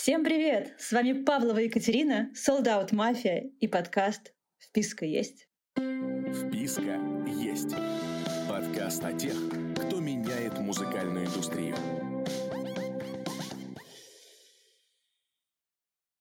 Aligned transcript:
Всем 0.00 0.22
привет! 0.22 0.74
С 0.78 0.92
вами 0.92 1.24
Павлова 1.24 1.58
Екатерина, 1.58 2.30
Sold 2.32 2.66
Out 2.66 2.92
Mafia 2.92 3.50
и 3.58 3.66
подкаст 3.66 4.32
«Вписка 4.60 5.04
есть». 5.04 5.48
Вписка 5.74 7.00
есть. 7.26 7.74
Подкаст 8.48 9.04
о 9.04 9.12
тех, 9.12 9.34
кто 9.74 9.98
меняет 9.98 10.56
музыкальную 10.60 11.26
индустрию. 11.26 11.74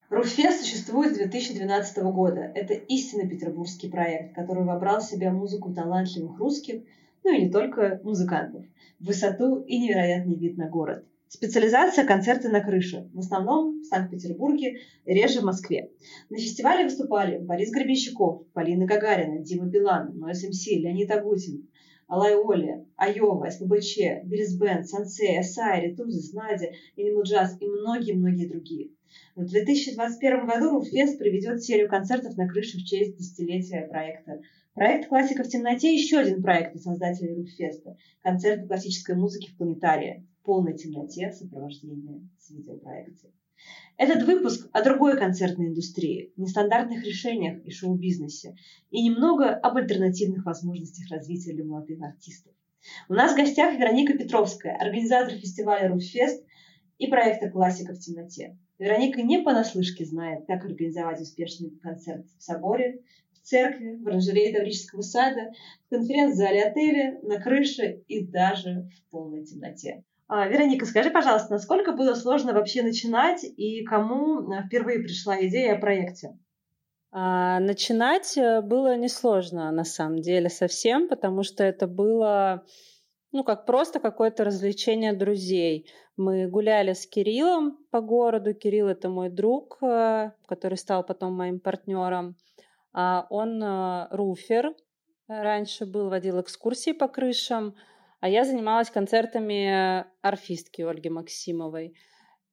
Руфест 0.09 0.62
существует 0.62 1.14
с 1.14 1.18
2012 1.18 1.98
года. 2.05 2.52
Это 2.55 2.73
истинно 2.73 3.30
петербургский 3.30 3.89
проект, 3.89 4.34
который 4.34 4.64
вобрал 4.64 5.02
в 5.02 5.05
себя 5.05 5.32
музыку 5.32 5.71
талантливых 5.71 6.39
русских, 6.39 6.82
ну 7.23 7.32
и 7.32 7.44
не 7.44 7.52
только 7.52 8.02
музыкантов, 8.04 8.66
высоту 9.00 9.62
и 9.62 9.78
невероятный 9.78 10.36
вид 10.36 10.57
на 10.57 10.68
город– 10.68 11.05
Специализация– 11.30 12.05
концерты 12.07 12.48
на 12.48 12.62
крыше. 12.62 13.09
В 13.14 13.20
основном 13.20 13.82
в 13.82 13.86
Санкт-Петербурге, 13.86 14.80
реже 15.05 15.41
в 15.41 15.44
Москве. 15.44 15.91
На 16.30 16.38
фестивале 16.38 16.86
выступали 16.86 17.38
Борис 17.38 17.70
Гребенщиков, 17.70 18.48
Полина 18.53 18.86
Гагарина, 18.86 19.44
Дима 19.44 19.66
Билан, 19.66 20.17
Нойс 20.17 20.48
МС, 20.48 20.66
Леонид 20.67 21.12
Агутин, 21.12 21.67
Алай 22.08 22.34
Оли, 22.34 22.86
Айова, 22.95 23.50
СПБЧ, 23.50 24.23
Биллис 24.23 24.58
Бенд, 24.58 24.88
Сансей, 24.88 25.38
Асайри, 25.38 25.95
Тузис, 25.95 26.31
Надя, 26.31 26.72
Animal 26.95 27.23
Джаз 27.23 27.58
и 27.59 27.67
многие-многие 27.67 28.48
другие. 28.48 28.91
В 29.36 29.45
2021 29.45 30.45
году 30.45 30.70
Руфест 30.70 31.17
проведет 31.17 31.62
серию 31.62 31.89
концертов 31.89 32.38
на 32.38 32.48
крыше 32.48 32.78
в 32.78 32.86
честь 32.86 33.17
десятилетия 33.17 33.86
проекта. 33.89 34.39
Проект 34.73 35.09
«Классика 35.09 35.44
в 35.44 35.50
темноте»– 35.50 35.94
еще 35.94 36.20
один 36.20 36.41
проект 36.41 36.80
создателей 36.80 37.36
Руфеста– 37.36 37.98
концерты 38.22 38.66
классической 38.67 39.16
музыки 39.16 39.50
в 39.50 39.58
планетарии 39.58 40.25
полной 40.48 40.78
темноте 40.78 41.34
сопровождения 41.34 42.26
с 42.40 42.50
видеопроекцией. 42.52 43.34
Этот 43.98 44.24
выпуск 44.24 44.70
о 44.72 44.82
другой 44.82 45.18
концертной 45.18 45.68
индустрии, 45.68 46.32
нестандартных 46.38 47.04
решениях 47.04 47.66
и 47.66 47.70
шоу-бизнесе 47.70 48.56
и 48.89 49.04
немного 49.04 49.50
об 49.50 49.76
альтернативных 49.76 50.45
возможностях 50.45 51.12
развития 51.12 51.54
для 51.54 51.66
молодых 51.66 52.02
артистов. 52.02 52.54
У 53.09 53.14
нас 53.14 53.34
в 53.34 53.36
гостях 53.36 53.78
Вероника 53.78 54.17
Петровская, 54.17 54.78
организатор 54.78 55.34
фестиваля 55.34 55.89
«Руфест» 55.89 56.45
и 56.98 57.08
проекта 57.08 57.50
«Классика 57.50 57.94
в 57.94 58.00
темноте». 58.00 58.58
Вероника 58.80 59.23
не 59.23 59.42
понаслышке 59.42 60.06
знает, 60.06 60.45
как 60.48 60.64
организовать 60.64 61.20
успешный 61.20 61.72
концерт 61.82 62.26
в 62.38 62.42
соборе, 62.42 63.02
в 63.34 63.42
церкви, 63.42 63.98
в 64.02 64.08
оранжерее 64.08 64.56
Таврического 64.56 65.02
сада, 65.02 65.52
в 65.88 65.89
конференц-зале 65.89 66.64
отеля, 66.64 67.20
на 67.23 67.42
крыше 67.42 68.04
и 68.08 68.26
даже 68.26 68.88
в 68.95 69.09
полной 69.09 69.44
темноте. 69.44 70.06
А, 70.30 70.45
Вероника, 70.47 70.86
скажи, 70.86 71.09
пожалуйста, 71.09 71.53
насколько 71.53 71.94
было 71.94 72.14
сложно 72.14 72.53
вообще 72.53 72.83
начинать 72.83 73.45
и 73.45 73.83
кому 73.86 74.52
э, 74.52 74.64
впервые 74.66 75.00
пришла 75.00 75.39
идея 75.45 75.75
о 75.75 75.80
проекте? 75.80 76.38
А, 77.11 77.61
начинать 77.61 78.38
э, 78.38 78.61
было 78.61 78.98
несложно 78.98 79.72
на 79.72 79.86
самом 79.86 80.20
деле 80.20 80.50
совсем, 80.50 81.08
потому 81.08 81.44
что 81.44 81.64
это 81.64 81.88
было 81.88 82.66
ну, 83.31 83.45
как 83.45 83.66
просто 83.66 84.02
какое-то 84.02 84.44
развлечение 84.44 85.14
друзей. 85.14 85.89
Мы 86.17 86.48
гуляли 86.48 86.92
с 86.92 87.08
Кириллом 87.08 87.78
по 87.89 88.02
городу. 88.02 88.53
Кирилл— 88.53 88.88
это 88.89 89.08
мой 89.08 89.30
друг, 89.30 89.78
э, 89.81 90.31
который 90.45 90.78
стал 90.78 91.05
потом 91.05 91.38
моим 91.38 91.61
партнером. 91.61 92.36
А 92.92 93.28
он 93.30 93.64
руфер, 94.11 94.73
раньше 95.28 95.86
был, 95.86 96.09
водил 96.09 96.42
экскурсии 96.42 96.92
по 96.92 97.08
крышам— 97.08 97.75
а 98.20 98.30
я 98.30 98.46
занималась 98.46 98.90
концертами 98.90 100.06
орфистки 100.22 100.82
Ольги 100.82 101.10
Максимовой. 101.10 101.96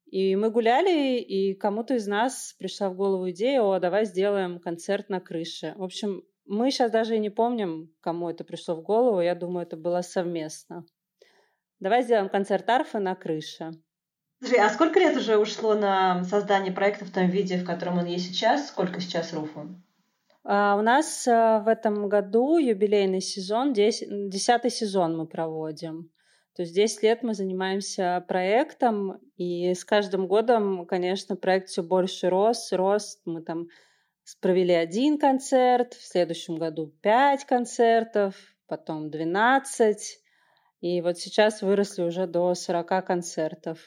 И 0.07 0.37
мы 0.37 0.51
гуляли, 0.51 1.19
и 1.19 1.55
кому-то 1.55 1.95
из 1.95 2.07
нас 2.07 2.55
пришла 2.59 2.89
в 2.89 2.95
голову 2.95 3.31
идея, 3.31 3.62
о, 3.62 3.81
давай 3.81 4.05
сделаем 4.05 4.61
концерт 4.61 5.09
на 5.09 5.20
крыше. 5.20 5.75
В 5.77 5.83
общем, 5.83 6.23
мы 6.47 6.70
сейчас 6.70 6.91
даже 6.91 7.17
и 7.17 7.20
не 7.20 7.31
помним, 7.31 7.92
кому 8.01 8.29
это 8.29 8.45
пришло 8.45 8.74
в 8.74 8.83
голову. 8.83 9.20
Я 9.20 9.35
думаю, 9.35 9.67
это 9.67 9.77
было 9.77 10.03
совместно. 10.03 10.85
Давай 11.80 12.03
сделаем 12.03 12.29
концерт 12.29 12.69
арфы 12.69 12.98
на 12.98 13.14
крыше. 13.14 13.73
Слушай, 14.41 14.58
а 14.58 14.69
сколько 14.69 15.01
лет 15.01 15.17
уже 15.17 15.39
ушло 15.39 15.74
на 15.74 16.23
создание 16.24 16.73
проекта 16.73 17.07
в 17.07 17.11
том 17.11 17.29
виде, 17.29 17.57
в 17.57 17.64
котором 17.64 17.98
он 17.98 18.05
есть 18.05 18.27
сейчас? 18.27 18.69
Сколько 18.69 19.01
сейчас 19.01 19.33
Руфу? 19.33 19.74
А, 20.44 20.77
у 20.77 20.82
нас 20.82 21.27
а, 21.27 21.60
в 21.60 21.68
этом 21.68 22.08
году 22.08 22.58
юбилейный 22.58 23.20
сезон, 23.20 23.72
десятый 23.72 24.70
сезон 24.70 25.16
мы 25.16 25.27
проводим. 25.27 26.10
То 26.55 26.62
есть 26.62 26.74
10 26.74 27.02
лет 27.02 27.22
мы 27.22 27.34
занимаемся 27.34 28.24
проектом, 28.28 29.18
и 29.36 29.74
с 29.74 29.84
каждым 29.84 30.28
годом, 30.28 30.86
конечно, 30.86 31.34
проект 31.34 31.68
все 31.68 31.82
больше 31.82 32.28
рос, 32.28 32.70
рос. 32.72 33.18
Мы 33.24 33.42
там 33.42 33.66
провели 34.40 34.72
один 34.72 35.18
концерт, 35.18 35.94
в 35.94 36.06
следующем 36.06 36.56
году 36.56 36.94
5 37.02 37.44
концертов, 37.46 38.36
потом 38.68 39.11
12. 39.11 40.20
И 40.80 41.00
вот 41.00 41.18
сейчас 41.18 41.62
выросли 41.62 42.02
уже 42.02 42.26
до 42.26 42.55
40 42.55 43.05
концертов 43.05 43.78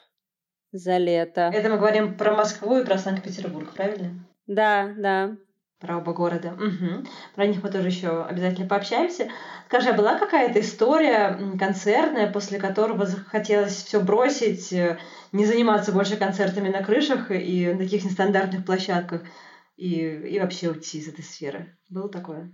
за 0.73 0.97
лето. 0.97 1.51
Это 1.53 1.69
мы 1.69 1.77
говорим 1.77 2.17
про 2.17 2.35
Москву 2.35 2.79
и 2.79 2.85
про 2.85 2.97
Санкт-Петербург, 2.97 3.73
правильно? 3.73 4.27
Да, 4.47 4.93
да 4.97 5.37
про 5.79 5.97
оба 5.97 6.13
города. 6.13 6.53
Угу. 6.53 7.05
Про 7.35 7.47
них 7.47 7.61
мы 7.61 7.69
тоже 7.69 7.87
еще 7.87 8.23
обязательно 8.23 8.67
пообщаемся. 8.67 9.29
Скажи, 9.67 9.89
а 9.89 9.93
была 9.93 10.17
какая-то 10.17 10.59
история 10.59 11.39
концертная, 11.59 12.31
после 12.31 12.59
которого 12.59 13.05
захотелось 13.05 13.83
все 13.83 13.99
бросить, 13.99 14.73
э, 14.73 14.97
не 15.31 15.45
заниматься 15.45 15.91
больше 15.91 16.17
концертами 16.17 16.69
на 16.69 16.83
крышах 16.83 17.31
и 17.31 17.71
на 17.73 17.77
таких 17.77 18.05
нестандартных 18.05 18.65
площадках, 18.65 19.21
и, 19.75 19.93
и 19.93 20.39
вообще 20.39 20.69
уйти 20.69 20.97
из 20.97 21.07
этой 21.07 21.23
сферы? 21.23 21.77
Было 21.89 22.09
такое? 22.09 22.51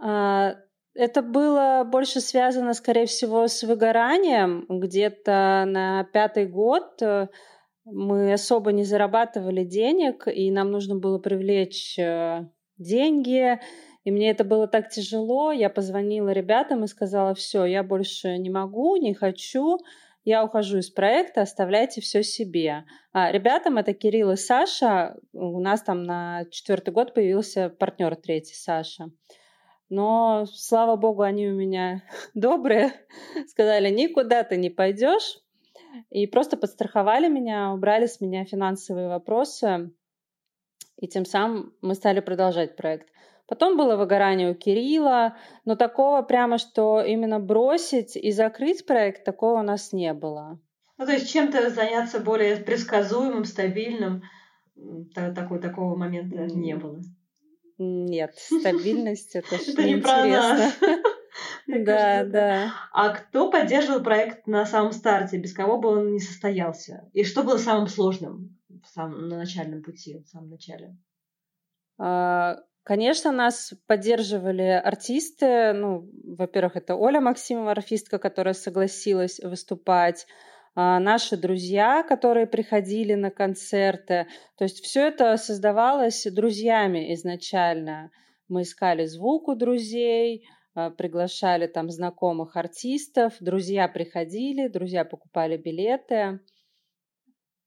А, 0.00 0.56
это 0.94 1.20
было 1.20 1.84
больше 1.84 2.20
связано, 2.20 2.72
скорее 2.72 3.06
всего, 3.06 3.46
с 3.48 3.62
выгоранием. 3.62 4.64
Где-то 4.68 5.64
на 5.66 6.04
пятый 6.04 6.46
год 6.46 7.02
э, 7.02 7.28
мы 7.86 8.32
особо 8.32 8.72
не 8.72 8.82
зарабатывали 8.82 9.64
денег, 9.64 10.26
и 10.26 10.50
нам 10.50 10.72
нужно 10.72 10.96
было 10.96 11.18
привлечь 11.18 11.96
э, 11.98 12.48
деньги, 12.78 13.60
и 14.02 14.10
мне 14.10 14.30
это 14.30 14.44
было 14.44 14.66
так 14.66 14.90
тяжело. 14.90 15.52
Я 15.52 15.70
позвонила 15.70 16.30
ребятам 16.30 16.82
и 16.84 16.88
сказала, 16.88 17.34
все, 17.34 17.64
я 17.64 17.84
больше 17.84 18.38
не 18.38 18.50
могу, 18.50 18.96
не 18.96 19.14
хочу, 19.14 19.78
я 20.24 20.44
ухожу 20.44 20.78
из 20.78 20.90
проекта, 20.90 21.42
оставляйте 21.42 22.00
все 22.00 22.24
себе. 22.24 22.84
А 23.12 23.30
ребятам 23.30 23.78
это 23.78 23.94
Кирилл 23.94 24.32
и 24.32 24.36
Саша. 24.36 25.16
У 25.32 25.60
нас 25.60 25.82
там 25.82 26.02
на 26.02 26.44
четвертый 26.50 26.92
год 26.92 27.14
появился 27.14 27.70
партнер 27.70 28.16
третий, 28.16 28.54
Саша. 28.54 29.10
Но, 29.88 30.46
слава 30.52 30.96
богу, 30.96 31.22
они 31.22 31.46
у 31.46 31.54
меня 31.54 32.02
добрые. 32.34 32.92
Сказали, 33.46 33.90
никуда 33.90 34.42
ты 34.42 34.56
не 34.56 34.70
пойдешь, 34.70 35.38
и 36.10 36.26
просто 36.26 36.56
подстраховали 36.56 37.28
меня, 37.28 37.72
убрали 37.72 38.06
с 38.06 38.20
меня 38.20 38.44
финансовые 38.44 39.08
вопросы, 39.08 39.90
и 40.96 41.08
тем 41.08 41.24
самым 41.24 41.74
мы 41.82 41.94
стали 41.94 42.20
продолжать 42.20 42.76
проект. 42.76 43.08
Потом 43.46 43.76
было 43.76 43.96
выгорание 43.96 44.50
у 44.50 44.54
Кирилла, 44.54 45.36
но 45.64 45.76
такого 45.76 46.22
прямо, 46.22 46.58
что 46.58 47.00
именно 47.00 47.38
бросить 47.38 48.16
и 48.16 48.32
закрыть 48.32 48.86
проект, 48.86 49.24
такого 49.24 49.60
у 49.60 49.62
нас 49.62 49.92
не 49.92 50.12
было. 50.14 50.58
Ну, 50.98 51.06
то 51.06 51.12
есть 51.12 51.30
чем-то 51.30 51.70
заняться 51.70 52.18
более 52.18 52.56
предсказуемым, 52.56 53.44
стабильным, 53.44 54.22
такого, 55.14 55.60
такого 55.60 55.96
момента 55.96 56.46
не 56.46 56.74
было. 56.74 57.00
Нет, 57.78 58.34
стабильность 58.36 59.36
это 59.36 59.56
же 59.58 59.74
неинтересно. 59.74 60.72
Да, 61.84 62.24
да. 62.24 62.72
А 62.92 63.10
кто 63.10 63.50
поддерживал 63.50 64.02
проект 64.02 64.46
на 64.46 64.64
самом 64.66 64.92
старте, 64.92 65.38
без 65.38 65.52
кого 65.52 65.78
бы 65.78 65.88
он 65.88 66.12
не 66.12 66.20
состоялся? 66.20 67.08
И 67.12 67.24
что 67.24 67.42
было 67.42 67.58
самым 67.58 67.88
сложным 67.88 68.56
на 68.96 69.36
начальном 69.36 69.82
пути, 69.82 70.18
в 70.18 70.28
самом 70.28 70.50
начале? 70.50 70.96
А, 71.98 72.58
конечно, 72.82 73.32
нас 73.32 73.74
поддерживали 73.86 74.62
артисты. 74.62 75.72
Ну, 75.72 76.08
во-первых, 76.24 76.76
это 76.76 76.94
Оля 76.94 77.20
Максимова, 77.20 77.72
арфистка, 77.72 78.18
которая 78.18 78.54
согласилась 78.54 79.40
выступать 79.40 80.26
а, 80.74 81.00
наши 81.00 81.36
друзья, 81.36 82.02
которые 82.02 82.46
приходили 82.46 83.14
на 83.14 83.30
концерты. 83.30 84.26
То 84.56 84.64
есть 84.64 84.84
все 84.84 85.08
это 85.08 85.36
создавалось 85.36 86.26
друзьями 86.30 87.14
изначально. 87.14 88.10
Мы 88.48 88.62
искали 88.62 89.06
звук 89.06 89.48
у 89.48 89.54
друзей, 89.56 90.46
приглашали 90.96 91.66
там 91.66 91.90
знакомых 91.90 92.56
артистов, 92.56 93.34
друзья 93.40 93.88
приходили, 93.88 94.68
друзья 94.68 95.04
покупали 95.04 95.56
билеты. 95.56 96.40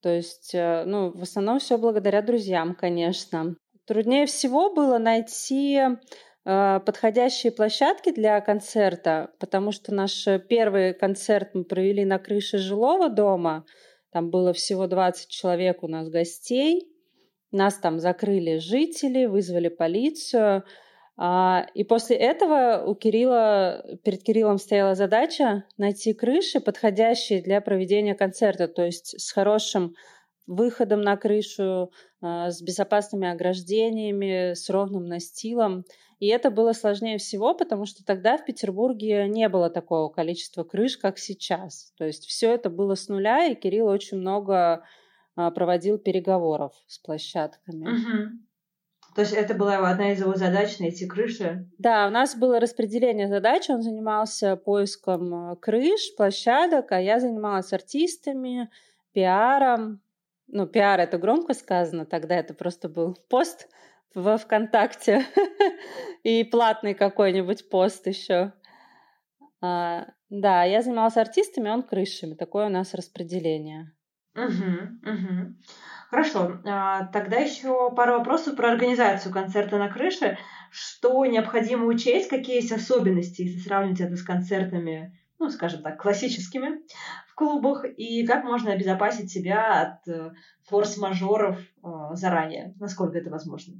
То 0.01 0.09
есть, 0.09 0.51
э, 0.53 0.83
ну, 0.85 1.11
в 1.11 1.23
основном 1.23 1.59
все 1.59 1.77
благодаря 1.77 2.21
друзьям, 2.21 2.75
конечно. 2.75 3.55
Труднее 3.85 4.25
всего 4.27 4.73
было 4.73 4.97
найти 4.97 5.79
э, 5.79 6.79
подходящие 6.85 7.51
площадки 7.51 8.11
для 8.11 8.39
концерта, 8.39 9.31
потому 9.39 9.71
что 9.71 9.93
наш 9.93 10.25
первый 10.47 10.93
концерт 10.93 11.49
мы 11.53 11.63
провели 11.65 12.05
на 12.05 12.19
крыше 12.19 12.59
жилого 12.59 13.09
дома. 13.09 13.65
Там 14.11 14.29
было 14.29 14.53
всего 14.53 14.87
20 14.87 15.27
человек 15.29 15.83
у 15.83 15.87
нас 15.87 16.09
гостей. 16.09 16.87
Нас 17.51 17.75
там 17.77 17.99
закрыли 17.99 18.57
жители, 18.57 19.25
вызвали 19.25 19.69
полицию. 19.69 20.63
А, 21.21 21.67
и 21.73 21.83
после 21.83 22.15
этого 22.15 22.81
у 22.87 22.95
Кирилла, 22.95 23.83
перед 24.05 24.23
Кириллом 24.23 24.57
стояла 24.57 24.95
задача 24.95 25.65
найти 25.77 26.13
крыши, 26.13 26.61
подходящие 26.61 27.41
для 27.41 27.59
проведения 27.59 28.15
концерта, 28.15 28.69
то 28.69 28.85
есть 28.85 29.19
с 29.19 29.33
хорошим 29.33 29.95
выходом 30.47 31.01
на 31.01 31.17
крышу, 31.17 31.91
а, 32.21 32.49
с 32.51 32.61
безопасными 32.61 33.27
ограждениями, 33.27 34.53
с 34.53 34.69
ровным 34.69 35.07
настилом. 35.07 35.83
И 36.19 36.27
это 36.27 36.51
было 36.51 36.71
сложнее 36.71 37.17
всего, 37.17 37.53
потому 37.53 37.85
что 37.85 38.05
тогда 38.05 38.37
в 38.37 38.45
Петербурге 38.45 39.27
не 39.27 39.49
было 39.49 39.69
такого 39.69 40.07
количества 40.07 40.63
крыш, 40.63 40.95
как 40.95 41.19
сейчас. 41.19 41.91
То 41.97 42.05
есть 42.05 42.27
все 42.27 42.53
это 42.53 42.69
было 42.69 42.95
с 42.95 43.09
нуля, 43.09 43.45
и 43.45 43.55
Кирилл 43.55 43.87
очень 43.87 44.19
много 44.19 44.85
а, 45.35 45.51
проводил 45.51 45.97
переговоров 45.97 46.71
с 46.87 46.97
площадками. 46.97 47.89
Угу. 47.89 48.48
То 49.15 49.21
есть 49.21 49.33
это 49.33 49.53
была 49.53 49.77
одна 49.89 50.11
из 50.11 50.19
его 50.19 50.35
задач 50.35 50.79
найти 50.79 51.07
крыши? 51.07 51.67
Да, 51.77 52.07
у 52.07 52.09
нас 52.09 52.35
было 52.35 52.59
распределение 52.59 53.27
задач. 53.27 53.69
Он 53.69 53.81
занимался 53.81 54.55
поиском 54.55 55.51
э, 55.51 55.55
крыш, 55.57 56.15
площадок, 56.15 56.91
а 56.91 57.01
я 57.01 57.19
занималась 57.19 57.73
артистами, 57.73 58.69
пиаром. 59.13 60.01
Ну, 60.47 60.67
пиар 60.67 60.99
это 60.99 61.17
громко 61.17 61.53
сказано, 61.53 62.05
тогда 62.05 62.35
это 62.35 62.53
просто 62.53 62.89
был 62.89 63.17
пост 63.29 63.67
во 64.15 64.37
ВКонтакте 64.37 65.25
и 66.23 66.43
платный 66.43 66.93
какой-нибудь 66.93 67.69
пост 67.69 68.07
еще. 68.07 68.53
А, 69.61 70.07
да, 70.29 70.63
я 70.63 70.81
занималась 70.81 71.17
артистами, 71.17 71.69
он 71.69 71.83
крышами. 71.83 72.35
Такое 72.35 72.67
у 72.67 72.69
нас 72.69 72.93
распределение. 72.93 73.91
Угу, 74.35 75.11
угу. 75.11 75.55
Хорошо. 76.09 76.59
А, 76.65 77.05
тогда 77.07 77.37
еще 77.37 77.91
пару 77.91 78.17
вопросов 78.17 78.55
про 78.55 78.71
организацию 78.71 79.31
концерта 79.31 79.77
на 79.77 79.89
крыше. 79.89 80.39
Что 80.71 81.23
необходимо 81.25 81.85
учесть, 81.85 82.29
какие 82.29 82.57
есть 82.57 82.71
особенности, 82.71 83.43
если 83.43 83.59
сравнить 83.59 84.01
это 84.01 84.15
с 84.15 84.23
концертами, 84.23 85.17
ну, 85.37 85.49
скажем 85.49 85.83
так, 85.83 86.01
классическими 86.01 86.81
в 87.27 87.35
клубах, 87.35 87.85
и 87.85 88.25
как 88.25 88.43
можно 88.43 88.71
обезопасить 88.71 89.31
себя 89.31 89.81
от 89.81 90.07
э, 90.07 90.31
форс-мажоров 90.67 91.59
э, 91.59 91.87
заранее, 92.13 92.73
насколько 92.79 93.17
это 93.17 93.29
возможно? 93.29 93.75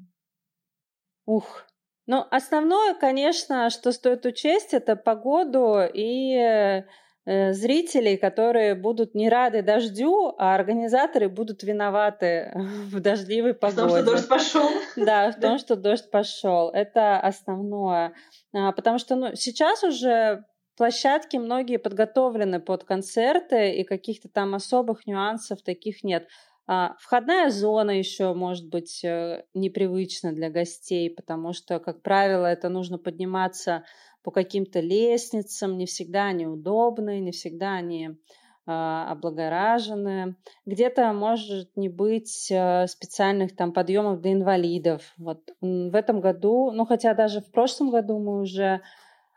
Ух. 1.26 1.66
Ну, 2.06 2.26
основное, 2.32 2.94
конечно, 2.96 3.70
что 3.70 3.92
стоит 3.92 4.26
учесть, 4.26 4.74
это 4.74 4.96
погоду 4.96 5.82
и 5.94 6.36
э, 6.36 6.86
зрителей, 7.52 8.18
которые 8.18 8.76
будут 8.76 9.14
не 9.14 9.30
рады 9.30 9.62
дождю, 9.62 10.34
а 10.38 10.56
организаторы 10.56 11.30
будут 11.30 11.64
виноваты 11.64 12.52
в 12.56 13.00
дождливой 13.00 13.54
погоде. 13.54 13.82
В 13.82 13.88
том, 13.88 13.90
что 13.90 14.12
дождь 14.12 14.28
пошел. 14.28 14.70
Да, 14.96 15.32
в 15.32 15.40
том, 15.40 15.58
что 15.60 15.76
дождь 15.76 16.10
пошел. 16.10 16.70
Это 16.70 17.20
основное. 17.20 18.14
А, 18.54 18.72
потому 18.72 18.98
что 18.98 19.16
ну, 19.16 19.36
сейчас 19.36 19.84
уже 19.84 20.46
площадки 20.80 21.36
многие 21.38 21.78
подготовлены 21.78 22.60
под 22.62 22.86
концерты, 22.86 23.74
и 23.74 23.84
каких-то 23.84 24.30
там 24.30 24.56
особых 24.56 25.06
нюансов 25.06 25.62
таких 25.62 26.04
нет. 26.04 26.28
А, 26.68 26.96
входная 27.00 27.50
зона 27.50 27.92
еще 27.92 28.34
может 28.34 28.70
быть 28.70 29.04
э, 29.04 29.44
непривычна 29.54 30.32
для 30.34 30.50
гостей, 30.50 31.10
потому 31.10 31.52
что, 31.52 31.80
как 31.80 32.02
правило, 32.02 32.46
это 32.46 32.70
нужно 32.70 32.98
подниматься 32.98 33.84
по 34.24 34.32
каким-то 34.32 34.80
лестницам, 34.80 35.78
не 35.78 35.86
всегда 35.86 36.26
они 36.28 36.46
удобны, 36.48 37.20
не 37.20 37.32
всегда 37.32 37.76
они 37.76 38.18
а, 38.66 39.12
облагоражены. 39.12 40.36
Где-то 40.66 41.12
может 41.14 41.76
не 41.76 41.90
быть 41.90 42.52
э, 42.52 42.88
специальных 42.88 43.56
там 43.56 43.74
подъемов 43.74 44.22
для 44.22 44.34
инвалидов. 44.34 45.14
Вот 45.18 45.42
в 45.62 45.96
этом 45.96 46.22
году, 46.22 46.72
ну 46.72 46.86
хотя 46.86 47.14
даже 47.14 47.42
в 47.42 47.52
прошлом 47.52 47.90
году 47.90 48.20
мы 48.20 48.42
уже 48.42 48.82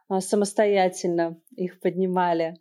а, 0.08 0.20
самостоятельно 0.20 1.40
их 1.56 1.80
поднимали. 1.80 2.56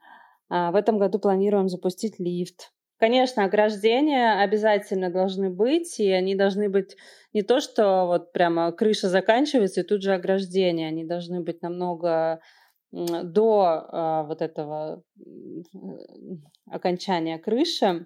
В 0.50 0.76
этом 0.76 0.98
году 0.98 1.18
планируем 1.18 1.70
запустить 1.70 2.20
лифт 2.20 2.74
Конечно, 3.02 3.46
ограждения 3.46 4.44
обязательно 4.44 5.10
должны 5.10 5.50
быть, 5.50 6.00
и 6.00 6.12
они 6.12 6.36
должны 6.36 6.70
быть 6.70 6.98
не 7.34 7.42
то, 7.42 7.60
что 7.60 8.06
вот 8.06 8.32
прямо 8.32 8.72
крыша 8.72 9.10
заканчивается, 9.10 9.82
и 9.82 9.84
тут 9.84 10.04
же 10.04 10.14
ограждения. 10.14 10.88
Они 10.88 11.04
должны 11.04 11.42
быть 11.42 11.64
намного 11.64 12.42
до 12.92 13.88
э, 13.92 14.28
вот 14.28 14.44
этого 14.44 15.02
окончания 16.70 17.40
крыши. 17.40 18.06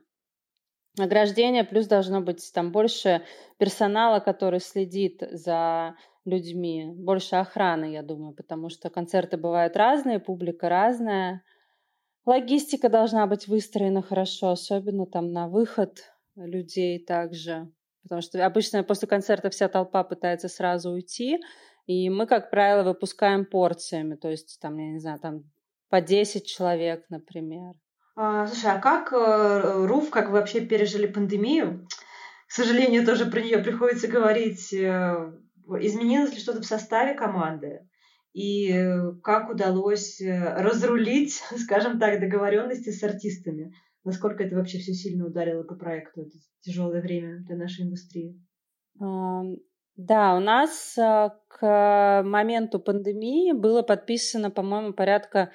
Ограждение, 0.98 1.66
плюс 1.66 1.88
должно 1.88 2.22
быть 2.22 2.50
там 2.54 2.72
больше 2.72 3.22
персонала, 3.58 4.22
который 4.22 4.62
следит 4.62 5.22
за 5.30 5.96
людьми, 6.24 6.86
больше 6.96 7.36
охраны, 7.36 7.92
я 7.92 8.02
думаю, 8.02 8.34
потому 8.34 8.70
что 8.70 8.90
концерты 8.90 9.36
бывают 9.36 9.76
разные, 9.76 10.22
публика 10.22 10.70
разная. 10.70 11.44
Логистика 12.26 12.90
должна 12.90 13.28
быть 13.28 13.48
выстроена 13.48 14.02
хорошо, 14.02 14.50
особенно 14.50 15.06
там 15.06 15.32
на 15.32 15.48
выход 15.48 16.00
людей 16.36 17.04
также. 17.04 17.72
Потому 18.04 18.22
что 18.22 18.44
обычно 18.46 18.84
после 18.84 19.08
концерта 19.08 19.50
вся 19.50 19.68
толпа 19.68 20.04
пытается 20.04 20.48
сразу 20.48 20.92
уйти, 20.92 21.40
и 21.86 22.10
мы, 22.10 22.26
как 22.26 22.50
правило, 22.50 22.84
выпускаем 22.84 23.46
порциями, 23.46 24.16
то 24.16 24.30
есть 24.30 24.60
там, 24.60 24.78
я 24.78 24.92
не 24.92 25.00
знаю, 25.00 25.20
там 25.20 25.44
по 25.90 26.02
10 26.02 26.46
человек, 26.46 27.06
например. 27.10 27.74
А, 28.16 28.48
слушай, 28.48 28.72
а 28.72 28.80
как 28.80 29.12
э, 29.14 29.86
РУФ, 29.86 30.10
как 30.10 30.28
вы 30.28 30.34
вообще 30.34 30.62
пережили 30.62 31.06
пандемию? 31.06 31.88
К 32.48 32.52
сожалению, 32.52 33.06
тоже 33.06 33.26
про 33.26 33.42
нее 33.42 33.60
приходится 33.60 34.08
говорить. 34.08 34.74
Э, 34.74 35.32
изменилось 35.80 36.34
ли 36.34 36.40
что-то 36.40 36.62
в 36.62 36.66
составе 36.66 37.14
команды? 37.14 37.88
И 38.36 38.70
э, 38.70 39.14
как 39.24 39.50
удалось 39.50 40.20
э, 40.20 40.56
разрулить, 40.62 41.42
скажем 41.58 42.00
так, 42.00 42.20
договоренности 42.20 42.90
с 42.90 43.02
артистами. 43.02 43.74
Насколько 44.04 44.44
это 44.44 44.58
вообще 44.58 44.78
все 44.78 44.94
сильно 44.94 45.26
ударило 45.26 45.64
по 45.64 45.76
проекту? 45.76 46.24
Это 46.24 46.32
тяжелое 46.60 47.02
время 47.02 47.40
для 47.48 47.56
нашей 47.56 47.86
индустрии. 47.86 48.38
Да, 49.00 50.36
у 50.36 50.42
нас 50.42 50.98
э, 50.98 51.30
к 51.48 52.24
моменту 52.26 52.82
пандемии 52.82 53.54
было 53.54 53.84
подписано, 53.84 54.52
по-моему, 54.52 54.92
порядка 54.94 55.54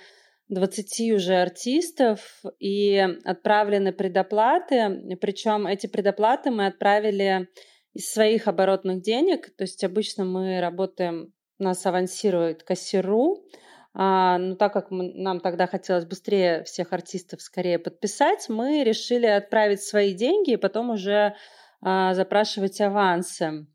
20 0.48 1.12
уже 1.12 1.34
артистов 1.34 2.42
и 2.58 2.96
отправлены 3.24 3.92
предоплаты. 3.92 5.16
Причем 5.20 5.66
эти 5.66 5.86
предоплаты 5.86 6.50
мы 6.50 6.64
отправили 6.64 7.50
из 7.92 8.10
своих 8.10 8.48
оборотных 8.48 9.02
денег. 9.02 9.54
То 9.56 9.64
есть 9.64 9.84
обычно 9.84 10.24
мы 10.24 10.62
работаем 10.62 11.34
нас 11.60 11.84
авансирует 11.86 12.62
кассиру, 12.62 13.44
а, 13.92 14.38
но 14.38 14.54
так 14.54 14.72
как 14.72 14.90
мы, 14.90 15.12
нам 15.14 15.40
тогда 15.40 15.66
хотелось 15.66 16.04
быстрее 16.04 16.64
всех 16.64 16.92
артистов 16.92 17.42
скорее 17.42 17.78
подписать, 17.78 18.48
мы 18.48 18.84
решили 18.84 19.26
отправить 19.26 19.82
свои 19.82 20.14
деньги 20.14 20.52
и 20.52 20.56
потом 20.56 20.90
уже 20.90 21.34
а, 21.82 22.14
запрашивать 22.14 22.80
авансы. 22.80 23.66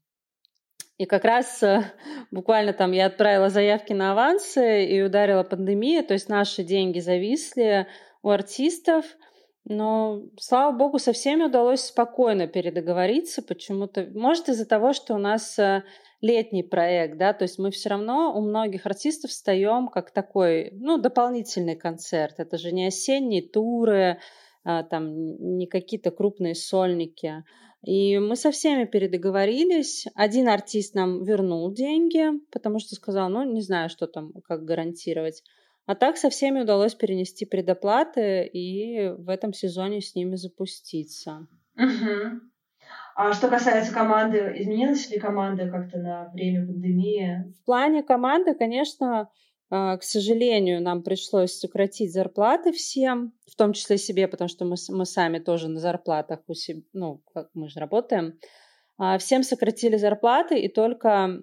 И 0.97 1.05
как 1.05 1.25
раз 1.25 1.61
э, 1.63 1.83
буквально 2.31 2.73
там 2.73 2.91
я 2.91 3.07
отправила 3.07 3.49
заявки 3.49 3.93
на 3.93 4.13
авансы 4.13 4.85
и 4.85 5.01
ударила 5.01 5.43
пандемия, 5.43 6.03
то 6.03 6.13
есть 6.13 6.29
наши 6.29 6.63
деньги 6.63 6.99
зависли 6.99 7.87
у 8.23 8.29
артистов. 8.29 9.05
Но, 9.67 10.21
слава 10.39 10.71
богу, 10.71 10.99
со 10.99 11.11
всеми 11.11 11.45
удалось 11.45 11.81
спокойно 11.81 12.47
передоговориться 12.47 13.41
почему-то. 13.41 14.07
Может, 14.13 14.49
из-за 14.49 14.65
того, 14.65 14.93
что 14.93 15.15
у 15.15 15.17
нас 15.17 15.57
э, 15.57 15.83
летний 16.21 16.63
проект, 16.63 17.17
да, 17.17 17.33
то 17.33 17.43
есть 17.43 17.59
мы 17.59 17.71
все 17.71 17.89
равно 17.89 18.33
у 18.35 18.41
многих 18.41 18.85
артистов 18.85 19.31
встаем 19.31 19.87
как 19.87 20.11
такой, 20.11 20.71
ну, 20.73 20.97
дополнительный 20.97 21.75
концерт. 21.75 22.35
Это 22.39 22.57
же 22.57 22.71
не 22.71 22.87
осенние 22.87 23.47
туры, 23.47 24.19
а, 24.63 24.83
там, 24.83 25.57
не 25.57 25.67
какие-то 25.67 26.11
крупные 26.11 26.55
сольники. 26.55 27.43
И 27.83 28.17
мы 28.17 28.35
со 28.35 28.49
всеми 28.49 28.85
передоговорились. 28.85 30.07
Один 30.15 30.49
артист 30.49 30.95
нам 30.95 31.23
вернул 31.23 31.71
деньги, 31.71 32.25
потому 32.51 32.79
что 32.79 32.95
сказал, 32.95 33.29
ну, 33.29 33.43
не 33.43 33.61
знаю, 33.61 33.89
что 33.89 34.07
там, 34.07 34.31
как 34.43 34.63
гарантировать. 34.63 35.43
А 35.85 35.93
так 35.93 36.17
со 36.17 36.31
всеми 36.31 36.61
удалось 36.61 36.95
перенести 36.95 37.45
предоплаты 37.45 38.47
и 38.47 39.09
в 39.09 39.29
этом 39.29 39.53
сезоне 39.53 40.01
с 40.01 40.15
ними 40.15 40.35
запуститься. 40.35 41.47
Угу. 41.77 42.41
А 43.15 43.31
что 43.31 43.47
касается 43.47 43.93
команды, 43.93 44.53
изменилась 44.57 45.09
ли 45.09 45.17
команда 45.17 45.69
как-то 45.69 45.97
на 45.99 46.29
время 46.33 46.67
пандемии? 46.67 47.53
В 47.61 47.65
плане 47.65 48.03
команды, 48.03 48.53
конечно, 48.53 49.29
а, 49.69 49.95
к 49.95 50.03
сожалению, 50.03 50.81
нам 50.83 51.01
пришлось 51.01 51.57
сократить 51.57 52.11
зарплаты 52.11 52.73
всем, 52.73 53.31
в 53.49 53.55
том 53.55 53.71
числе 53.71 53.97
себе, 53.97 54.27
потому 54.27 54.49
что 54.49 54.65
мы, 54.65 54.75
мы 54.89 55.05
сами 55.05 55.39
тоже 55.39 55.69
на 55.69 55.79
зарплатах, 55.79 56.41
у 56.47 56.53
себя, 56.53 56.81
ну, 56.91 57.23
как 57.33 57.49
мы 57.53 57.69
же 57.69 57.79
работаем. 57.79 58.37
А, 58.97 59.17
всем 59.17 59.43
сократили 59.43 59.95
зарплаты, 59.95 60.59
и 60.59 60.67
только... 60.67 61.41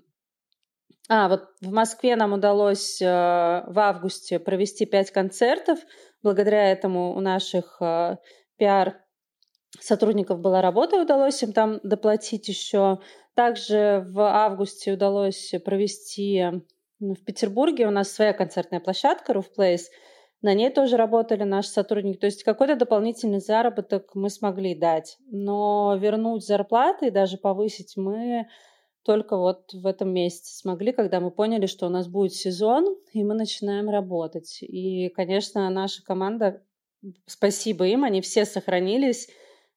А, 1.09 1.29
вот 1.29 1.45
в 1.63 1.73
Москве 1.73 2.17
нам 2.17 2.35
удалось 2.35 3.03
э, 3.03 3.07
в 3.07 3.79
августе 3.79 4.39
провести 4.39 4.87
пять 4.87 5.11
концертов. 5.11 5.81
Благодаря 6.23 6.71
этому 6.71 7.15
у 7.17 7.21
наших 7.21 7.79
э, 7.81 8.19
пиар 8.57 9.02
сотрудников 9.81 10.41
была 10.41 10.61
работа, 10.63 11.01
удалось 11.01 11.43
им 11.43 11.53
там 11.53 11.81
доплатить 11.83 12.49
еще. 12.49 12.99
Также 13.35 14.05
в 14.09 14.21
августе 14.21 14.93
удалось 14.93 15.55
провести 15.65 16.45
ну, 17.01 17.15
в 17.15 17.25
Петербурге 17.25 17.87
у 17.87 17.91
нас 17.91 18.13
своя 18.13 18.33
концертная 18.33 18.81
площадка 18.81 19.33
Roof 19.33 19.47
Place. 19.57 19.87
На 20.41 20.55
ней 20.55 20.71
тоже 20.71 20.97
работали 20.97 21.45
наши 21.45 21.69
сотрудники. 21.69 22.19
То 22.19 22.27
есть 22.27 22.45
какой-то 22.45 22.77
дополнительный 22.77 23.41
заработок 23.41 24.11
мы 24.15 24.29
смогли 24.29 24.75
дать. 24.75 25.17
Но 25.27 25.97
вернуть 26.01 26.45
зарплаты 26.45 27.09
и 27.09 27.11
даже 27.11 27.39
повысить 27.39 27.97
мы 27.97 28.47
только 29.05 29.37
вот 29.37 29.73
в 29.73 29.87
этом 29.87 30.11
месяце 30.13 30.57
смогли, 30.57 30.93
когда 30.93 31.19
мы 31.19 31.33
поняли, 31.33 31.67
что 31.67 31.87
у 31.87 31.89
нас 31.89 32.07
будет 32.07 32.35
сезон, 32.35 32.97
и 33.13 33.25
мы 33.25 33.35
начинаем 33.35 33.91
работать. 33.91 34.59
И, 34.63 35.09
конечно, 35.09 35.69
наша 35.71 36.05
команда, 36.05 36.63
спасибо 37.27 37.87
им, 37.87 38.05
они 38.05 38.21
все 38.21 38.45
сохранились 38.45 39.29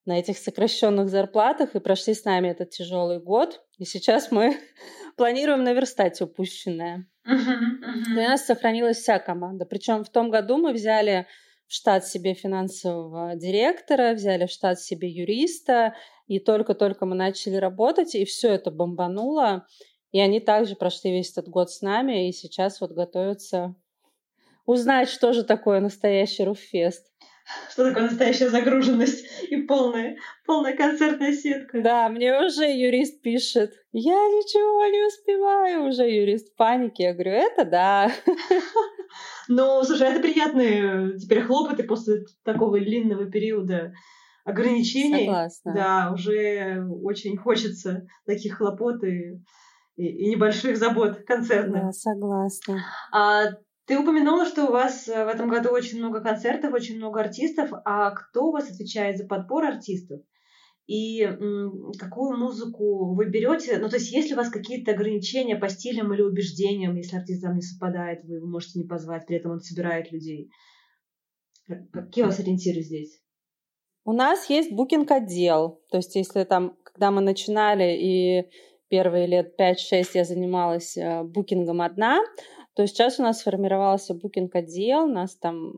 на 0.06 0.20
этих 0.20 0.38
сокращенных 0.38 1.10
зарплатах 1.10 1.76
и 1.76 1.80
прошли 1.80 2.14
с 2.14 2.26
нами 2.26 2.50
этот 2.50 2.70
тяжелый 2.70 3.20
год. 3.20 3.62
И 3.78 3.86
сейчас 3.86 4.32
мы 4.32 4.58
планируем 5.18 5.64
наверстать 5.64 6.22
упущенное. 6.22 7.08
Uh-huh, 7.28 7.38
uh-huh. 7.38 8.12
У 8.12 8.22
нас 8.22 8.46
сохранилась 8.46 8.98
вся 8.98 9.18
команда. 9.20 9.66
Причем 9.66 10.04
в 10.04 10.10
том 10.10 10.30
году 10.30 10.58
мы 10.58 10.74
взяли 10.74 11.26
в 11.68 11.74
штат 11.74 12.06
себе 12.06 12.36
финансового 12.36 13.36
директора, 13.36 14.14
взяли 14.14 14.46
в 14.46 14.52
штат 14.52 14.80
себе 14.80 15.10
юриста, 15.10 15.96
и 16.28 16.40
только-только 16.40 17.06
мы 17.08 17.16
начали 17.16 17.56
работать, 17.56 18.14
и 18.14 18.26
все 18.26 18.52
это 18.52 18.70
бомбануло. 18.70 19.66
И 20.12 20.20
они 20.20 20.40
также 20.40 20.76
прошли 20.76 21.12
весь 21.12 21.32
этот 21.32 21.50
год 21.50 21.72
с 21.72 21.82
нами, 21.82 22.30
и 22.30 22.32
сейчас 22.32 22.80
вот 22.80 22.92
готовятся 22.92 23.76
узнать, 24.66 25.10
что 25.10 25.34
же 25.34 25.44
такое 25.44 25.80
настоящий 25.80 26.44
Руффест 26.44 27.12
что 27.70 27.88
такое 27.88 28.04
настоящая 28.04 28.50
загруженность 28.50 29.26
и 29.50 29.58
полная, 29.58 30.18
полная 30.46 30.76
концертная 30.76 31.34
сетка. 31.34 31.82
Да, 31.82 32.10
мне 32.10 32.38
уже 32.40 32.66
юрист 32.66 33.22
пишет, 33.22 33.74
я 33.92 34.14
ничего 34.14 34.86
не 34.86 35.08
успеваю, 35.08 35.88
уже 35.88 36.04
юрист 36.04 36.54
в 36.54 36.56
панике. 36.56 37.04
Я 37.04 37.14
говорю, 37.14 37.32
это 37.32 37.66
да. 37.66 38.12
Ну, 39.48 39.84
слушай, 39.84 40.10
это 40.10 40.22
приятные 40.22 41.18
теперь 41.20 41.42
хлопоты 41.42 41.84
после 41.84 42.26
такого 42.44 42.80
длинного 42.80 43.30
периода 43.30 43.94
ограничений. 44.44 45.26
Согласна. 45.26 45.74
Да, 45.74 46.12
уже 46.14 46.84
очень 47.04 47.38
хочется 47.38 48.08
таких 48.26 48.58
хлопот 48.58 49.04
и, 49.04 49.40
и, 49.96 50.06
и 50.06 50.30
небольших 50.32 50.78
забот 50.78 51.24
концертных. 51.26 51.84
Да, 51.84 51.92
согласна. 51.92 52.84
А 53.12 53.52
ты 53.86 54.00
упомянула, 54.00 54.46
что 54.46 54.66
у 54.66 54.72
вас 54.72 55.08
э, 55.08 55.26
в 55.26 55.28
этом 55.28 55.50
году 55.50 55.70
очень 55.70 56.00
много 56.00 56.22
концертов, 56.22 56.74
очень 56.74 56.98
много 56.98 57.20
артистов. 57.22 57.72
А 57.86 58.12
кто 58.12 58.48
у 58.48 58.52
вас 58.52 58.70
отвечает 58.70 59.18
за 59.18 59.26
подбор 59.26 59.66
артистов? 59.66 60.22
И 60.88 61.28
какую 61.98 62.38
музыку 62.38 63.16
вы 63.16 63.26
берете? 63.26 63.80
Ну, 63.80 63.90
то 63.90 63.96
есть, 63.96 64.12
есть 64.12 64.28
ли 64.28 64.36
у 64.36 64.38
вас 64.38 64.50
какие-то 64.50 64.92
ограничения 64.92 65.56
по 65.56 65.68
стилям 65.68 66.14
или 66.14 66.22
убеждениям, 66.22 66.96
если 66.96 67.18
артист 67.18 67.44
вам 67.44 67.56
не 67.56 67.62
совпадает, 67.62 68.24
вы 68.24 68.36
его 68.36 68.48
можете 68.48 68.80
не 68.80 68.86
позвать, 68.86 69.26
при 69.26 69.38
этом 69.38 69.54
он 69.54 69.62
собирает 69.62 70.12
людей? 70.12 70.52
Какие 71.92 72.24
у 72.24 72.28
вас 72.28 72.40
ориентиры 72.40 72.82
здесь? 72.82 73.20
У 74.04 74.14
нас 74.14 74.48
есть 74.52 74.72
букинг-отдел. 74.72 75.82
То 75.90 75.98
есть, 75.98 76.16
если 76.16 76.44
там, 76.44 76.78
когда 76.84 77.10
мы 77.10 77.22
начинали, 77.22 77.98
и 77.98 78.44
первые 78.88 79.26
лет 79.26 79.60
5-6 79.60 80.10
я 80.14 80.24
занималась 80.24 80.96
э, 80.96 81.24
букингом 81.24 81.82
одна, 81.82 82.20
то 82.76 82.86
сейчас 82.86 83.20
у 83.20 83.24
нас 83.24 83.40
сформировался 83.40 84.14
букинг-отдел, 84.14 85.06
у 85.06 85.14
нас 85.14 85.36
там 85.36 85.74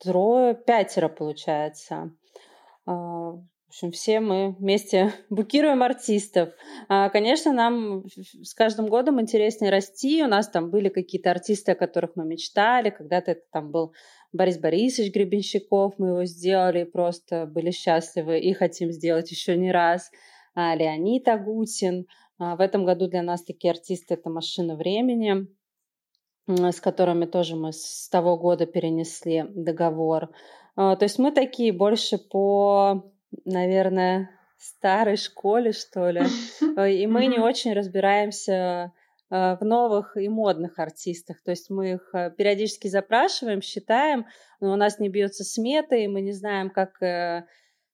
трое, 0.00 0.54
пятеро 0.54 1.08
получается. 1.08 2.12
А, 2.86 3.32
в 3.68 3.70
общем, 3.70 3.92
все 3.92 4.20
мы 4.20 4.56
вместе 4.58 5.12
букируем 5.30 5.82
артистов. 5.82 6.50
А, 6.88 7.10
конечно, 7.10 7.52
нам 7.52 8.04
с 8.42 8.54
каждым 8.54 8.88
годом 8.88 9.20
интереснее 9.20 9.70
расти. 9.70 10.24
У 10.24 10.26
нас 10.26 10.48
там 10.48 10.70
были 10.70 10.88
какие-то 10.88 11.30
артисты, 11.30 11.72
о 11.72 11.76
которых 11.76 12.12
мы 12.16 12.24
мечтали. 12.24 12.90
Когда-то 12.90 13.32
это 13.32 13.42
там 13.52 13.70
был 13.70 13.92
Борис 14.32 14.58
Борисович 14.58 15.12
Гребенщиков, 15.12 15.94
мы 15.98 16.08
его 16.08 16.24
сделали, 16.24 16.84
просто 16.84 17.46
были 17.46 17.70
счастливы 17.70 18.40
и 18.40 18.52
хотим 18.52 18.90
сделать 18.90 19.30
еще 19.30 19.56
не 19.56 19.70
раз. 19.70 20.10
А, 20.54 20.74
Леонид 20.74 21.28
Агутин. 21.28 22.06
А, 22.38 22.56
в 22.56 22.60
этом 22.60 22.84
году 22.84 23.08
для 23.08 23.22
нас 23.22 23.42
такие 23.42 23.72
артисты– 23.72 24.14
это 24.14 24.30
«Машина 24.30 24.76
времени», 24.76 25.48
с 26.46 26.80
которыми 26.80 27.26
тоже 27.26 27.56
мы 27.56 27.72
с 27.72 28.08
того 28.08 28.38
года 28.38 28.64
перенесли 28.64 29.44
договор. 29.48 30.30
А, 30.76 30.96
то 30.96 31.04
есть 31.04 31.18
мы 31.18 31.32
такие 31.32 31.72
больше 31.72 32.18
по, 32.18 33.12
наверное, 33.44 34.30
старой 34.56 35.16
школе, 35.16 35.72
что 35.72 36.10
ли. 36.10 36.22
И 37.02 37.06
мы 37.06 37.26
не 37.26 37.38
очень 37.38 37.72
разбираемся 37.72 38.92
в 39.30 39.58
новых 39.60 40.16
и 40.16 40.26
модных 40.30 40.78
артистах. 40.78 41.42
То 41.42 41.50
есть 41.50 41.68
мы 41.68 41.92
их 41.92 42.14
э, 42.14 42.30
периодически 42.30 42.88
запрашиваем, 42.88 43.60
считаем, 43.60 44.24
но 44.58 44.72
у 44.72 44.76
нас 44.76 44.98
не 44.98 45.10
бьется 45.10 45.44
смета, 45.44 45.96
и 45.96 46.08
мы 46.08 46.22
не 46.22 46.32
знаем, 46.32 46.70
как 46.70 47.02
э, 47.02 47.44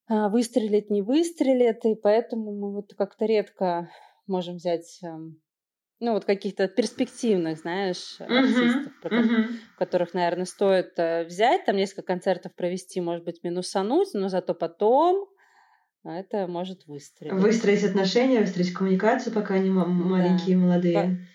выстрелит, 0.08 0.90
не 0.90 1.02
выстрелит, 1.02 1.84
и 1.86 1.96
поэтому 1.96 2.52
мы 2.52 2.72
вот 2.72 2.94
как-то 2.96 3.24
редко 3.24 3.90
можем 4.26 4.56
взять 4.56 4.98
эм, 5.02 5.40
ну, 6.00 6.12
вот 6.12 6.24
каких-то 6.24 6.68
перспективных, 6.68 7.58
знаешь, 7.58 8.16
uh-huh, 8.20 8.38
артистов, 8.38 8.92
uh-huh. 9.02 9.46
которых, 9.78 10.12
наверное, 10.12 10.44
стоит 10.44 10.98
э, 10.98 11.24
взять, 11.24 11.64
там 11.64 11.76
несколько 11.76 12.02
концертов 12.02 12.54
провести, 12.54 13.00
может 13.00 13.24
быть, 13.24 13.42
минусануть, 13.42 14.08
но 14.12 14.28
зато 14.28 14.54
потом 14.54 15.26
это 16.04 16.46
может 16.46 16.86
выстрелить. 16.86 17.32
Выстроить 17.40 17.84
отношения, 17.84 18.40
выстроить 18.40 18.72
коммуникацию, 18.72 19.32
пока 19.32 19.54
они 19.54 19.70
маленькие, 19.70 20.56
да. 20.56 20.62
молодые. 20.62 21.28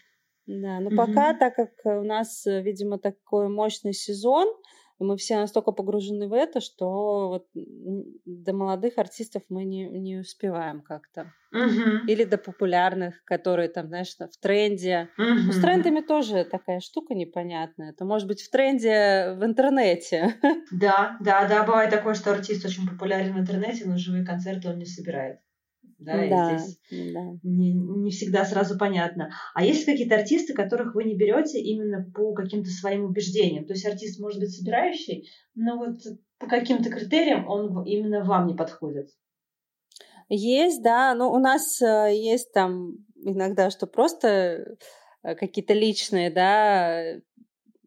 Да, 0.45 0.79
но 0.79 0.89
uh-huh. 0.89 0.95
пока, 0.95 1.33
так 1.33 1.55
как 1.55 1.69
у 1.85 2.03
нас, 2.03 2.45
э, 2.45 2.61
видимо, 2.61 2.99
такой 2.99 3.49
мощный 3.49 3.93
сезон, 3.93 4.53
мы 4.99 5.17
все 5.17 5.37
настолько 5.37 5.71
погружены 5.71 6.27
в 6.27 6.33
это, 6.33 6.59
что 6.59 7.29
вот 7.29 7.47
до 7.53 8.53
молодых 8.53 8.97
артистов 8.97 9.43
мы 9.49 9.63
не, 9.65 9.89
не 9.89 10.17
успеваем 10.17 10.81
как-то. 10.81 11.33
Угу. 11.51 12.05
Или 12.07 12.25
до 12.25 12.37
популярных, 12.37 13.23
которые 13.23 13.69
там, 13.69 13.87
знаешь, 13.87 14.15
в 14.15 14.37
тренде. 14.39 15.09
Угу. 15.17 15.25
Ну, 15.47 15.51
с 15.51 15.59
трендами 15.59 16.01
тоже 16.01 16.43
такая 16.43 16.79
штука 16.79 17.15
непонятная. 17.15 17.91
Это 17.91 18.05
может 18.05 18.27
быть 18.27 18.41
в 18.41 18.51
тренде 18.51 19.35
в 19.37 19.43
интернете. 19.43 20.35
Да, 20.71 21.17
да, 21.19 21.47
да, 21.47 21.63
бывает 21.63 21.89
такое, 21.89 22.13
что 22.13 22.31
артист 22.31 22.65
очень 22.65 22.87
популярен 22.87 23.33
в 23.33 23.39
интернете, 23.39 23.85
но 23.85 23.97
живые 23.97 24.25
концерты 24.25 24.69
он 24.69 24.77
не 24.77 24.85
собирает 24.85 25.39
да, 25.99 26.13
да, 26.29 26.55
и 26.55 26.57
здесь 26.57 27.13
да. 27.13 27.21
Не, 27.43 27.73
не 27.73 28.11
всегда 28.11 28.45
сразу 28.45 28.77
понятно. 28.77 29.31
А 29.53 29.63
есть 29.63 29.85
какие-то 29.85 30.15
артисты, 30.15 30.53
которых 30.53 30.95
вы 30.95 31.03
не 31.03 31.15
берете 31.15 31.59
именно 31.59 32.09
по 32.13 32.33
каким-то 32.33 32.69
своим 32.69 33.05
убеждениям? 33.05 33.65
То 33.65 33.73
есть 33.73 33.85
артист 33.85 34.19
может 34.19 34.39
быть 34.39 34.55
собирающий, 34.55 35.29
но 35.55 35.77
вот 35.77 35.99
по 36.37 36.47
каким-то 36.47 36.89
критериям 36.89 37.47
он 37.47 37.83
именно 37.85 38.23
вам 38.23 38.47
не 38.47 38.55
подходит. 38.55 39.09
Есть, 40.29 40.83
да, 40.83 41.15
но 41.15 41.31
у 41.31 41.39
нас 41.39 41.81
э, 41.81 42.11
есть 42.15 42.53
там 42.53 42.97
иногда, 43.15 43.69
что 43.69 43.87
просто 43.87 44.77
э, 45.23 45.35
какие-то 45.35 45.73
личные, 45.73 46.29
да, 46.29 47.19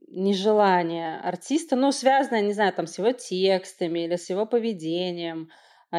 нежелания 0.09 1.21
артиста, 1.23 1.77
ну, 1.77 1.93
связанные, 1.93 2.43
не 2.43 2.53
знаю, 2.53 2.73
там, 2.73 2.87
с 2.87 2.99
его 2.99 3.13
текстами 3.13 4.01
или 4.01 4.17
с 4.17 4.29
его 4.29 4.45
поведением, 4.45 5.49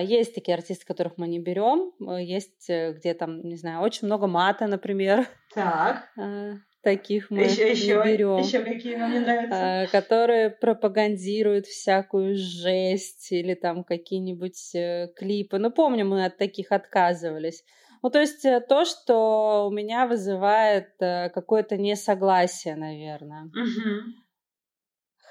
есть 0.02 0.34
такие 0.34 0.56
артисты, 0.56 0.86
которых 0.86 1.18
мы 1.18 1.28
не 1.28 1.40
берем. 1.40 1.92
Э, 2.02 2.22
есть, 2.22 2.70
э, 2.70 2.94
где 2.94 3.14
там, 3.14 3.42
не 3.42 3.56
знаю, 3.56 3.82
очень 3.82 4.08
много 4.08 4.28
мата, 4.28 4.66
например. 4.68 5.28
Так. 5.54 6.10
А, 6.18 6.54
таких 6.82 7.30
мы 7.30 7.44
еще, 7.44 7.72
еще, 7.72 7.98
не 7.98 8.04
берем. 8.04 8.38
Еще 8.38 8.60
какие 8.60 8.96
вам 8.96 9.12
не 9.12 9.20
нравятся? 9.20 9.84
А, 9.84 9.88
которые 9.88 10.50
пропагандируют 10.50 11.68
всякую 11.68 12.36
жесть 12.36 13.32
или 13.32 13.54
там 13.54 13.84
какие-нибудь 13.84 14.74
э, 14.76 15.10
клипы. 15.16 15.60
Ну, 15.60 15.72
помню, 15.72 16.06
мы 16.06 16.26
от 16.26 16.38
таких 16.38 16.72
отказывались. 16.72 17.64
Ну, 18.02 18.10
то 18.10 18.20
есть 18.20 18.42
то, 18.68 18.84
что 18.84 19.68
у 19.70 19.72
меня 19.72 20.08
вызывает 20.08 20.90
какое-то 21.00 21.78
несогласие, 21.78 22.76
наверное. 22.76 23.44
Угу. 23.44 24.23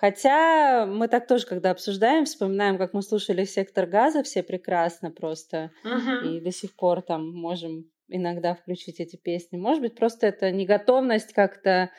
Хотя 0.03 0.85
мы 0.85 1.07
так 1.07 1.29
тоже, 1.29 1.47
когда 1.47 1.71
обсуждаем, 1.71 2.25
вспоминаем, 2.25 2.77
как 2.77 2.93
мы 2.93 3.03
слушали 3.03 3.45
«Сектор 3.45 3.87
газа», 3.87 4.25
все 4.25 4.43
прекрасно 4.43 5.13
просто, 5.13 5.71
uh-huh. 5.85 6.27
и 6.29 6.41
до 6.41 6.51
сих 6.51 6.75
пор 6.75 7.03
там 7.03 7.31
можем 7.33 7.89
иногда 8.09 8.57
включить 8.57 8.99
эти 8.99 9.15
песни. 9.15 9.59
Может 9.59 9.81
быть, 9.81 9.95
просто 9.95 10.27
это 10.27 10.51
неготовность 10.51 11.33
как-то 11.33 11.91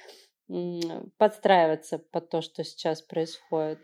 подстраиваться 1.18 1.98
под 1.98 2.30
то, 2.30 2.42
что 2.42 2.66
сейчас 2.66 3.02
происходит. 3.02 3.80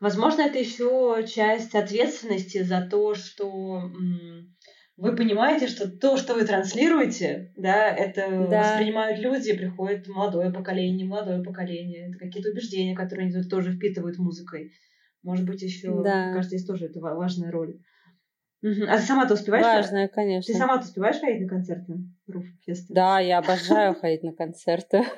Возможно, 0.00 0.42
это 0.42 0.58
еще 0.58 1.24
часть 1.26 1.74
ответственности 1.74 2.62
за 2.62 2.86
то, 2.86 3.14
что 3.14 3.90
вы 4.96 5.14
понимаете, 5.14 5.66
что 5.66 5.90
то, 5.90 6.16
что 6.16 6.34
вы 6.34 6.44
транслируете, 6.44 7.52
да, 7.56 7.88
это 7.88 8.46
да. 8.50 8.60
воспринимают 8.60 9.18
люди, 9.18 9.56
приходит 9.56 10.08
молодое 10.08 10.50
поколение, 10.50 11.06
молодое 11.06 11.42
поколение, 11.42 12.08
это 12.08 12.18
какие-то 12.18 12.50
убеждения, 12.50 12.96
которые 12.96 13.28
они 13.28 13.42
тоже 13.48 13.72
впитывают 13.72 14.18
музыкой. 14.18 14.72
Может 15.22 15.46
быть, 15.46 15.62
еще, 15.62 16.02
Да. 16.02 16.32
кажется, 16.32 16.56
здесь 16.56 16.66
тоже 16.66 16.86
это 16.86 17.00
ва- 17.00 17.14
важная 17.14 17.50
роль. 17.50 17.78
А 18.62 18.96
ты 18.96 19.02
сама-то 19.02 19.34
успеваешь? 19.34 19.64
Важная, 19.64 20.08
конечно. 20.08 20.52
Ты 20.52 20.58
сама-то 20.58 20.84
успеваешь 20.84 21.20
ходить 21.20 21.42
на 21.42 21.48
концерты? 21.48 21.94
Руф-фесты? 22.26 22.94
Да, 22.94 23.20
я 23.20 23.38
обожаю 23.38 23.94
ходить 23.94 24.22
на 24.22 24.32
концерты. 24.32 25.04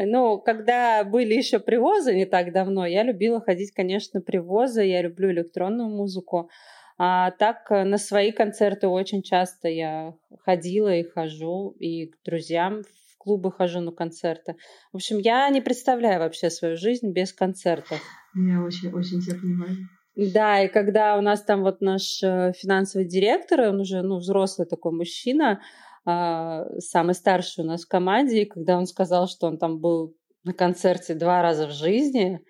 Ну, 0.00 0.38
когда 0.38 1.02
были 1.04 1.34
еще 1.34 1.58
привозы 1.58 2.14
не 2.14 2.24
так 2.24 2.52
давно, 2.52 2.86
я 2.86 3.02
любила 3.02 3.40
ходить, 3.40 3.72
конечно, 3.72 4.20
привозы, 4.20 4.82
я 4.82 5.02
люблю 5.02 5.30
электронную 5.30 5.88
музыку. 5.88 6.50
А 6.98 7.30
так 7.30 7.70
э, 7.70 7.84
на 7.84 7.96
свои 7.96 8.32
концерты 8.32 8.88
очень 8.88 9.22
часто 9.22 9.68
я 9.68 10.14
ходила 10.44 10.94
и 10.94 11.04
хожу, 11.04 11.70
и 11.78 12.06
к 12.06 12.16
друзьям 12.24 12.82
в 12.82 13.18
клубы 13.18 13.52
хожу 13.52 13.80
на 13.80 13.92
концерты. 13.92 14.56
В 14.92 14.96
общем, 14.96 15.18
я 15.18 15.48
не 15.50 15.60
представляю 15.60 16.18
вообще 16.18 16.50
свою 16.50 16.76
жизнь 16.76 17.12
без 17.12 17.32
концертов. 17.32 18.00
Я 18.34 18.62
очень, 18.62 18.92
очень 18.92 19.20
тебя 19.20 19.36
понимаю. 19.40 19.76
Да, 20.16 20.60
и 20.60 20.68
когда 20.68 21.16
у 21.16 21.20
нас 21.20 21.44
там 21.44 21.62
вот 21.62 21.80
наш 21.80 22.20
э, 22.24 22.52
финансовый 22.56 23.06
директор, 23.06 23.60
он 23.60 23.80
уже, 23.80 24.02
ну, 24.02 24.18
взрослый 24.18 24.66
такой 24.66 24.90
мужчина, 24.90 25.60
а, 26.04 26.64
самый 26.78 27.14
старший 27.14 27.64
у 27.64 27.66
нас 27.66 27.84
в 27.84 27.88
команде, 27.88 28.42
и 28.42 28.48
когда 28.48 28.78
он 28.78 28.86
сказал, 28.86 29.28
что 29.28 29.46
он 29.46 29.58
там 29.58 29.78
был 29.78 30.16
на 30.42 30.54
концерте 30.54 31.14
два 31.14 31.42
раза 31.42 31.66
в 31.66 31.70
жизни, 31.70 32.40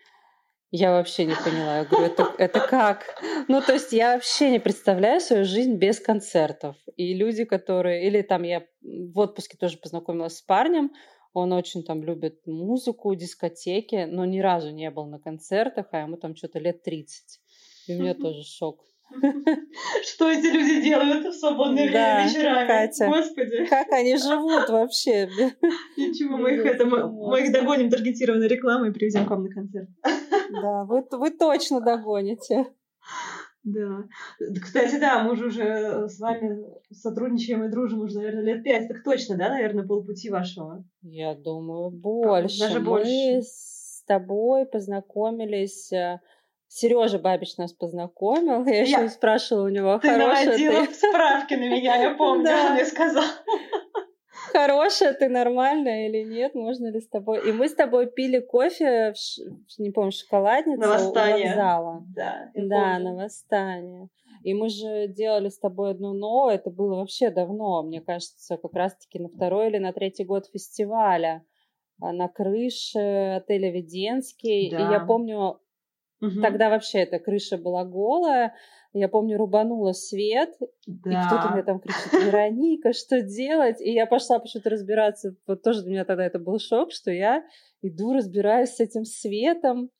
я 0.71 0.93
вообще 0.93 1.25
не 1.25 1.35
поняла. 1.35 1.79
Я 1.79 1.85
говорю, 1.85 2.07
это, 2.07 2.35
это 2.39 2.61
как? 2.61 3.23
Ну, 3.49 3.61
то 3.63 3.73
есть 3.73 3.93
я 3.93 4.15
вообще 4.15 4.51
не 4.51 4.59
представляю 4.59 5.21
свою 5.21 5.45
жизнь 5.45 5.77
без 5.77 5.99
концертов. 5.99 6.77
И 6.97 7.15
люди, 7.15 7.45
которые... 7.45 8.07
Или 8.07 8.23
там 8.23 8.43
я 8.43 8.65
в 8.83 9.19
отпуске 9.19 9.57
тоже 9.57 9.79
познакомилась 9.79 10.37
с 10.37 10.43
парнем, 10.43 10.91
он 11.33 11.53
очень 11.53 11.85
там 11.85 12.03
любит 12.03 12.47
музыку, 12.47 13.15
дискотеки, 13.15 14.07
но 14.09 14.25
ни 14.25 14.41
разу 14.41 14.71
не 14.71 14.91
был 14.91 15.07
на 15.07 15.19
концертах, 15.19 15.87
а 15.93 16.01
ему 16.01 16.17
там 16.17 16.35
что-то 16.35 16.59
лет 16.59 16.83
30. 16.83 17.41
И 17.87 17.95
у 17.95 18.01
меня 18.01 18.15
тоже 18.15 18.43
шок. 18.45 18.85
Что 20.03 20.31
эти 20.31 20.47
люди 20.47 20.83
делают 20.83 21.25
в 21.27 21.33
свободное 21.33 21.91
Да, 21.91 22.17
время 22.17 22.29
вечерами? 22.29 22.67
Катя. 22.67 23.07
Господи, 23.07 23.67
Как 23.67 23.91
они 23.93 24.17
живут 24.17 24.69
вообще? 24.69 25.29
ничего, 25.97 26.37
мы 26.37 26.55
их, 26.55 26.67
это, 26.67 26.85
мы, 26.85 27.11
мы 27.11 27.41
их 27.41 27.53
догоним 27.53 27.89
таргетированной 27.89 28.49
рекламой 28.49 28.91
и 28.91 28.93
привезем 28.93 29.27
к 29.27 29.31
вам 29.31 29.45
на 29.45 29.51
концерт. 29.51 29.89
Да, 30.53 30.85
вы, 30.85 31.05
вы 31.11 31.31
точно 31.31 31.81
догоните. 31.81 32.67
Да. 33.65 34.05
Кстати, 34.63 34.99
да, 34.99 35.23
мы 35.25 35.37
же 35.37 35.47
уже 35.47 36.09
с 36.09 36.19
вами 36.21 36.65
сотрудничаем 36.93 37.65
и 37.65 37.69
дружим 37.71 38.01
уже, 38.01 38.17
наверное, 38.17 38.43
лет 38.43 38.65
пять. 38.65 38.89
Так 38.89 39.03
точно, 39.03 39.37
да, 39.37 39.49
наверное, 39.51 39.87
полпути 39.87 40.31
вашего? 40.31 40.85
Я 41.03 41.35
думаю, 41.35 41.91
больше. 41.91 42.61
Даже 42.61 42.81
Мы 42.81 42.87
больше. 42.87 43.43
с 43.43 44.05
тобой 44.07 44.65
познакомились. 44.65 45.91
Сережа 46.71 47.19
Бабич 47.19 47.57
нас 47.57 47.73
познакомил. 47.73 48.65
Я 48.67 48.83
еще 48.83 48.91
Я- 48.93 49.09
спрашивала 49.09 49.65
у 49.65 49.69
него, 49.71 49.99
Ты 49.99 50.09
хорошая 50.09 50.45
наводила 50.47 50.87
ты, 50.87 50.95
справки 50.95 51.55
на 51.55 51.69
меня, 51.69 51.97
я 51.97 52.15
помню, 52.15 52.51
он 52.51 52.73
мне 52.75 52.85
сказал. 52.85 53.25
Хорошая 54.53 55.13
ты, 55.15 55.29
нормальная 55.29 56.09
или 56.09 56.23
нет, 56.25 56.55
можно 56.55 56.89
ли 56.91 57.01
с 57.01 57.09
тобой? 57.09 57.49
И 57.49 57.53
мы 57.53 57.69
с 57.69 57.75
тобой 57.75 58.07
пили 58.11 58.41
кофе, 58.41 59.13
в 59.13 59.17
ш- 59.17 59.43
не 59.79 59.91
помню, 59.91 60.13
шоколадница 60.13 60.81
На 60.81 60.87
у 60.89 60.91
восстание. 60.93 61.49
вокзала. 61.49 62.07
Да, 62.15 62.51
Да, 62.55 62.95
помню. 62.97 63.05
на 63.11 63.15
восстание. 63.17 64.09
И 64.43 64.55
мы 64.55 64.69
же 64.69 65.09
делали 65.09 65.49
с 65.49 65.59
тобой 65.59 65.91
одно 65.91 66.13
новое, 66.13 66.55
это 66.57 66.71
было 66.71 66.97
вообще 66.97 67.31
давно, 67.31 67.83
мне 67.83 68.01
кажется, 68.01 68.57
как 68.57 68.73
раз-таки 68.75 69.19
на 69.19 69.29
второй 69.29 69.69
или 69.69 69.79
на 69.79 69.93
третий 69.93 70.25
год 70.25 70.47
фестиваля 70.47 71.45
а, 72.01 72.13
на 72.13 72.29
крыше 72.29 73.37
отеля 73.43 73.71
Веденский. 73.73 74.69
И 74.69 74.71
Да. 74.71 74.93
я 74.93 75.01
помню, 75.01 75.59
Мгм. 76.21 76.43
тогда 76.43 76.69
вообще 76.71 76.99
эта 77.01 77.19
крыша 77.19 77.59
была 77.59 77.85
голая. 77.85 78.55
Я 78.99 79.09
помню, 79.09 79.39
рубанула 79.39 79.93
свет, 79.93 80.51
и 80.87 80.93
кто-то 80.97 81.49
мне 81.53 81.63
Да. 81.63 81.67
там 81.67 81.81
кричит, 81.81 82.13
Вероника, 82.13 82.93
что 82.93 83.23
делать? 83.23 83.81
И 83.81 83.93
я 83.93 84.07
пошла 84.07 84.39
почему-то 84.39 84.71
разбираться. 84.71 85.35
Вот 85.47 85.63
тоже 85.63 85.83
для 85.83 85.91
меня 85.91 86.05
тогда 86.05 86.25
это 86.25 86.39
был 86.39 86.59
шок, 86.59 86.93
что 86.93 87.11
я 87.11 87.45
иду, 87.83 88.13
разбираюсь 88.13 88.71
с 88.71 88.81
этим 88.81 89.05
светом. 89.05 89.91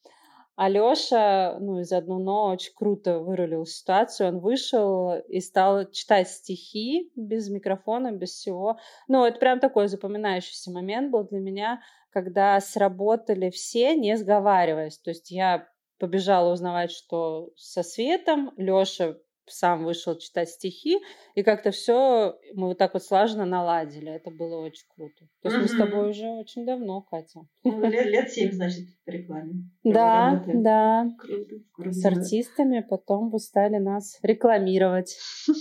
Алёша, 0.57 1.57
ну, 1.61 1.79
из 1.79 1.93
одну 1.93 2.19
ночь 2.19 2.73
круто 2.75 3.21
вырулил 3.21 3.65
ситуацию. 3.65 4.29
Он 4.29 4.41
вышел 4.41 5.15
и 5.29 5.39
стал 5.39 5.89
читать 5.93 6.29
стихи 6.29 7.13
без 7.15 7.49
микрофона, 7.49 8.11
без 8.11 8.31
всего. 8.31 8.77
Ну, 9.07 9.25
это 9.25 9.39
прям 9.39 9.61
такой 9.61 9.87
запоминающийся 9.87 10.73
момент 10.73 11.13
был 11.13 11.23
для 11.23 11.39
меня, 11.39 11.81
когда 12.11 12.59
сработали 12.59 13.51
все, 13.51 13.95
не 13.95 14.17
сговариваясь. 14.17 14.99
То 14.99 15.11
есть 15.11 15.31
я 15.31 15.69
побежала 15.99 16.53
узнавать, 16.53 16.91
что 16.91 17.51
со 17.57 17.83
светом. 17.83 18.53
Лёша 18.57 19.19
сам 19.51 19.85
вышел 19.85 20.17
читать 20.19 20.51
стихи, 20.51 20.99
и 21.35 21.43
как-то 21.43 21.71
все 21.71 22.39
мы 22.55 22.69
вот 22.69 22.79
так 22.79 22.95
вот 22.95 23.03
слаженно 23.03 23.45
наладили. 23.45 24.11
Это 24.11 24.31
было 24.31 24.61
очень 24.61 24.87
круто. 24.95 25.27
То 25.43 25.49
есть 25.49 25.63
мы 25.63 25.69
с 25.69 25.77
тобой 25.79 26.11
уже 26.11 26.27
очень 26.27 26.67
давно, 26.67 27.03
Катя. 27.03 27.41
Ну, 27.65 27.81
лет, 27.89 28.07
лет 28.07 28.31
семь, 28.31 28.53
значит, 28.53 28.89
в 29.07 29.11
рекламе. 29.11 29.65
Да, 29.85 30.45
да. 30.47 31.09
Круто. 31.19 31.55
круто. 31.73 31.93
С 31.93 32.05
артистами 32.05 32.85
потом 32.89 33.31
вы 33.31 33.39
стали 33.39 33.79
нас 33.79 34.19
рекламировать. 34.23 35.17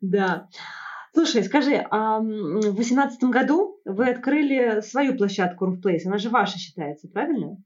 Да. 0.00 0.48
Слушай, 1.14 1.42
скажи, 1.42 1.84
а 1.90 2.20
в 2.20 2.76
восемнадцатом 2.76 3.32
году 3.32 3.80
вы 3.84 4.08
открыли 4.08 4.82
свою 4.82 5.16
площадку 5.16 5.66
Place, 5.66 6.02
она 6.06 6.18
же 6.18 6.28
ваша 6.28 6.58
считается, 6.58 7.08
правильно? 7.08 7.56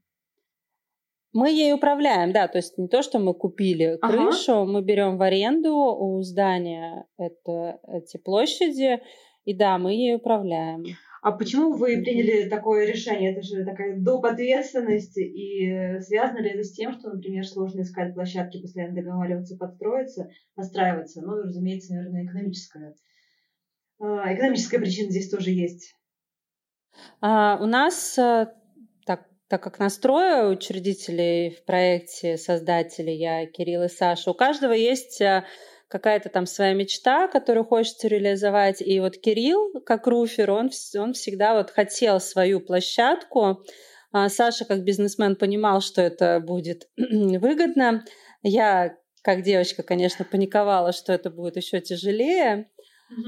Мы 1.33 1.51
ей 1.51 1.73
управляем, 1.73 2.31
да, 2.31 2.47
то 2.47 2.57
есть 2.57 2.77
не 2.77 2.87
то, 2.87 3.01
что 3.03 3.19
мы 3.19 3.33
купили 3.35 3.97
Ага. 4.01 4.13
крышу, 4.13 4.65
мы 4.65 4.81
берем 4.81 5.17
в 5.17 5.21
аренду 5.21 5.73
у 5.75 6.21
здания 6.23 7.05
это, 7.17 7.79
эти 7.87 8.17
площади, 8.17 9.01
и 9.45 9.53
да, 9.53 9.77
мы 9.77 9.93
ей 9.93 10.15
управляем. 10.15 10.83
А 11.21 11.31
почему 11.33 11.73
вы 11.73 12.01
приняли 12.01 12.47
такое 12.49 12.85
решение? 12.87 13.33
Это 13.33 13.41
же 13.41 13.65
такая 13.65 13.99
доп. 13.99 14.25
ответственность, 14.25 15.17
и 15.17 15.99
связано 15.99 16.39
ли 16.39 16.49
это 16.51 16.63
с 16.63 16.71
тем, 16.71 16.93
что, 16.93 17.11
например, 17.11 17.45
сложно 17.45 17.81
искать 17.81 18.13
площадки, 18.13 18.61
постоянно 18.61 18.95
договариваться, 18.95 19.57
подстроиться, 19.57 20.29
настраиваться? 20.55 21.21
Ну, 21.21 21.43
разумеется, 21.43 21.93
наверное, 21.93 22.25
экономическая. 22.25 22.95
а, 23.99 24.33
Экономическая 24.33 24.79
причина 24.79 25.11
здесь 25.11 25.29
тоже 25.29 25.51
есть. 25.51 25.93
А, 27.21 27.59
у 27.61 27.65
нас, 27.65 28.17
э, 28.17 28.47
так, 29.49 29.63
как 29.63 29.79
нас 29.79 29.97
трое 29.97 30.47
учредителей 30.47 31.49
в 31.49 31.65
проекте, 31.65 32.37
создатели, 32.37 33.09
я, 33.09 33.47
Кирилл 33.47 33.83
и 33.83 33.89
Саша, 33.89 34.29
у 34.29 34.35
каждого 34.35 34.73
есть 34.73 35.19
э, 35.21 35.43
какая-то 35.87 36.29
там 36.29 36.45
своя 36.45 36.73
мечта, 36.73 37.27
которую 37.27 37.65
хочется 37.65 38.07
реализовать. 38.07 38.79
И 38.79 38.99
вот 38.99 39.17
Кирилл, 39.17 39.81
как 39.85 40.05
руфер, 40.05 40.51
он, 40.51 40.69
он 40.95 41.13
всегда 41.13 41.55
вот 41.55 41.71
хотел 41.71 42.19
свою 42.19 42.61
площадку. 42.61 43.63
А 44.11 44.29
Саша, 44.29 44.65
как 44.65 44.83
бизнесмен, 44.83 45.35
понимал, 45.35 45.81
что 45.81 46.01
это 46.03 46.39
будет 46.39 46.87
выгодно. 46.97 48.05
Я, 48.43 48.97
как 49.23 49.41
девочка, 49.41 49.81
конечно, 49.81 50.25
паниковала, 50.25 50.91
что 50.93 51.11
это 51.11 51.31
будет 51.31 51.57
еще 51.57 51.81
тяжелее. 51.81 52.69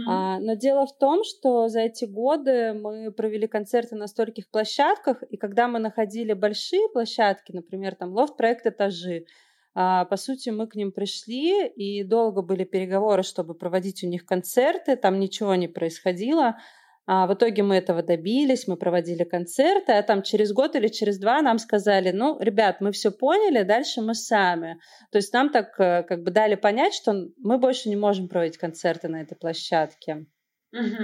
А, 0.06 0.40
но 0.40 0.54
дело 0.56 0.86
в 0.86 0.98
том, 0.98 1.24
что 1.24 1.68
за 1.68 1.82
эти 1.82 2.06
годы 2.06 2.74
мы 2.74 3.12
провели 3.12 3.48
концерты 3.48 3.96
на 3.96 4.08
стольких 4.08 4.50
площадках, 4.50 5.24
и 5.24 5.38
когда 5.38 5.68
мы 5.68 5.80
находили 5.80 6.34
большие 6.34 6.88
площадки, 6.90 7.52
например, 7.52 7.96
там 7.96 8.14
лофт-проект 8.14 8.66
«Этажи», 8.66 9.26
а, 9.74 10.06
по 10.06 10.18
сути, 10.18 10.50
мы 10.50 10.68
к 10.68 10.76
ним 10.76 10.92
пришли, 10.92 11.66
и 11.68 12.04
долго 12.04 12.42
были 12.42 12.66
переговоры, 12.66 13.24
чтобы 13.24 13.54
проводить 13.54 14.04
у 14.04 14.08
них 14.08 14.26
концерты, 14.26 14.98
там 14.98 15.20
ничего 15.20 15.56
не 15.56 15.68
происходило. 15.68 16.58
А 17.08 17.26
в 17.28 17.34
итоге 17.34 17.64
мы 17.64 17.76
этого 17.76 18.04
добились, 18.04 18.68
мы 18.68 18.78
проводили 18.78 19.24
концерты, 19.24 19.94
а 19.94 20.04
там 20.04 20.22
через 20.22 20.54
год 20.54 20.76
или 20.76 20.88
через 20.88 21.18
два 21.18 21.42
нам 21.42 21.58
сказали, 21.58 22.12
ну, 22.12 22.40
ребят, 22.40 22.78
мы 22.80 22.92
все 22.92 23.12
поняли, 23.12 23.64
дальше 23.64 24.02
мы 24.02 24.14
сами. 24.14 24.80
То 25.12 25.18
есть 25.18 25.34
нам 25.34 25.50
так 25.50 25.80
э, 25.80 26.04
как 26.04 26.24
бы 26.24 26.32
дали 26.32 26.56
понять, 26.56 26.94
что 26.94 27.14
мы 27.38 27.58
больше 27.58 27.90
не 27.90 27.96
можем 27.96 28.28
проводить 28.28 28.58
концерты 28.58 29.08
на 29.08 29.22
этой 29.22 29.36
площадке. 29.36 30.26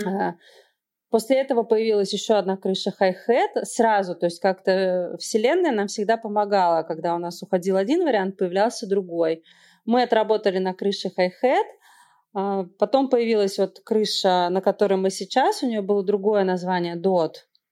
А, 0.05 0.35
После 1.09 1.37
этого 1.37 1.63
появилась 1.63 2.11
еще 2.11 2.33
одна 2.33 2.57
крыша 2.57 2.91
Hi-Hat 2.99 3.63
сразу, 3.63 4.13
то 4.13 4.25
есть 4.25 4.41
как-то 4.41 5.15
вселенная 5.19 5.71
нам 5.71 5.87
всегда 5.87 6.17
помогала, 6.17 6.83
когда 6.83 7.15
у 7.15 7.17
нас 7.17 7.41
уходил 7.41 7.77
один 7.77 8.03
вариант, 8.03 8.37
появлялся 8.37 8.87
другой. 8.87 9.43
Мы 9.85 10.03
отработали 10.03 10.57
на 10.57 10.73
крыше 10.73 11.09
а, 11.17 11.21
потом 12.79 13.09
появилась 13.09 13.57
вот 13.57 13.79
крыша, 13.83 14.49
на 14.49 14.61
которой 14.61 14.95
мы 14.95 15.09
сейчас, 15.09 15.63
у 15.63 15.67
нее 15.67 15.81
было 15.81 16.03
другое 16.03 16.43
название. 16.43 16.95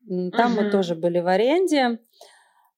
М, 0.10 0.32
Там 0.32 0.54
мы 0.56 0.64
Мгм. 0.64 0.72
тоже 0.72 0.96
были 0.96 1.20
в 1.20 1.28
аренде. 1.28 2.00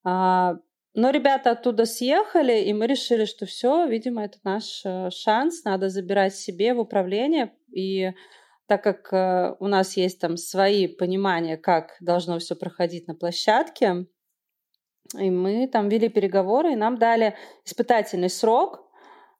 А, 0.03 0.55
Но 0.95 1.11
ребята 1.11 1.51
оттуда 1.51 1.85
съехали, 1.85 2.61
и 2.63 2.73
мы 2.73 2.87
решили, 2.87 3.25
что 3.25 3.45
все, 3.45 3.85
видимо, 3.87 4.25
это 4.25 4.39
наш 4.43 4.81
э, 4.85 5.09
шанс, 5.11 5.63
надо 5.63 5.89
забирать 5.89 6.35
себе 6.35 6.73
в 6.73 6.79
управление. 6.79 7.53
И 7.71 8.11
так 8.67 8.83
как 8.83 9.13
э, 9.13 9.55
у 9.59 9.67
нас 9.67 9.95
есть 9.97 10.19
там 10.19 10.37
свои 10.37 10.87
понимания, 10.87 11.57
как 11.57 11.97
должно 12.01 12.39
все 12.39 12.55
проходить 12.55 13.07
на 13.07 13.13
площадке, 13.15 14.07
И 15.17 15.29
мы 15.29 15.67
там 15.67 15.87
вели 15.89 16.09
переговоры, 16.09 16.73
и 16.73 16.75
нам 16.75 16.97
дали 16.97 17.35
испытательный 17.65 18.29
срок, 18.29 18.86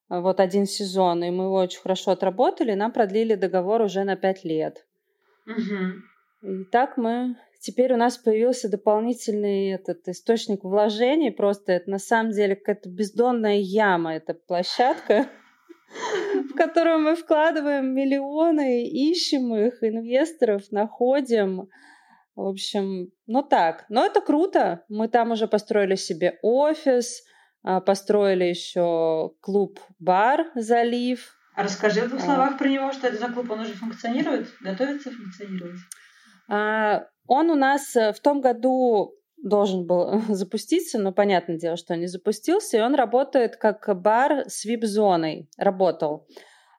вот 0.09 0.39
один 0.39 0.65
сезон, 0.65 1.23
и 1.23 1.29
мы 1.31 1.45
его 1.45 1.55
очень 1.55 1.81
хорошо 1.81 2.11
отработали, 2.11 2.73
нам 2.73 2.91
продлили 2.91 3.35
договор 3.35 3.81
уже 3.81 4.03
на 4.03 4.15
пять 4.15 4.43
лет. 4.43 4.85
Угу. 5.45 6.49
И 6.49 6.63
так 6.65 6.97
мы... 6.97 7.35
Теперь 7.59 7.91
у 7.91 7.97
нас 7.97 8.17
появился 8.17 8.69
дополнительный 8.69 9.71
этот 9.71 10.07
источник 10.07 10.63
вложений. 10.63 11.31
Просто 11.31 11.71
это 11.71 11.89
на 11.89 11.97
самом 11.97 12.31
деле 12.31 12.55
какая-то 12.55 12.87
бездонная 12.87 13.57
яма, 13.57 14.15
эта 14.15 14.35
площадка, 14.35 15.27
в 16.51 16.53
которую 16.55 16.99
мы 16.99 17.15
вкладываем 17.15 17.95
миллионы, 17.95 18.85
ищем 18.87 19.55
их, 19.55 19.81
инвесторов, 19.81 20.71
находим. 20.71 21.67
В 22.35 22.45
общем, 22.45 23.11
ну 23.25 23.41
так. 23.41 23.85
Но 23.89 24.05
это 24.05 24.21
круто. 24.21 24.85
Мы 24.87 25.07
там 25.07 25.31
уже 25.31 25.47
построили 25.47 25.95
себе 25.95 26.37
офис, 26.43 27.23
построили 27.85 28.45
еще 28.45 29.31
клуб-бар 29.41 30.47
«Залив». 30.55 31.37
А 31.55 31.63
расскажи 31.63 32.01
в 32.01 32.09
двух 32.09 32.21
а. 32.21 32.25
словах 32.25 32.57
про 32.57 32.67
него, 32.67 32.91
что 32.91 33.07
это 33.07 33.17
за 33.17 33.29
клуб, 33.29 33.49
он 33.49 33.61
уже 33.61 33.73
функционирует, 33.73 34.47
готовится 34.61 35.09
функционировать? 35.09 35.79
А, 36.49 37.07
он 37.25 37.49
у 37.49 37.55
нас 37.55 37.95
э, 37.95 38.13
в 38.13 38.19
том 38.19 38.41
году 38.41 39.15
должен 39.37 39.85
был 39.85 40.21
запуститься, 40.29 40.99
но 40.99 41.11
понятное 41.11 41.57
дело, 41.57 41.77
что 41.77 41.95
не 41.95 42.07
запустился, 42.07 42.77
и 42.77 42.81
он 42.81 42.95
работает 42.95 43.57
как 43.57 43.89
бар 44.01 44.45
с 44.47 44.65
вип-зоной, 44.65 45.49
работал. 45.57 46.27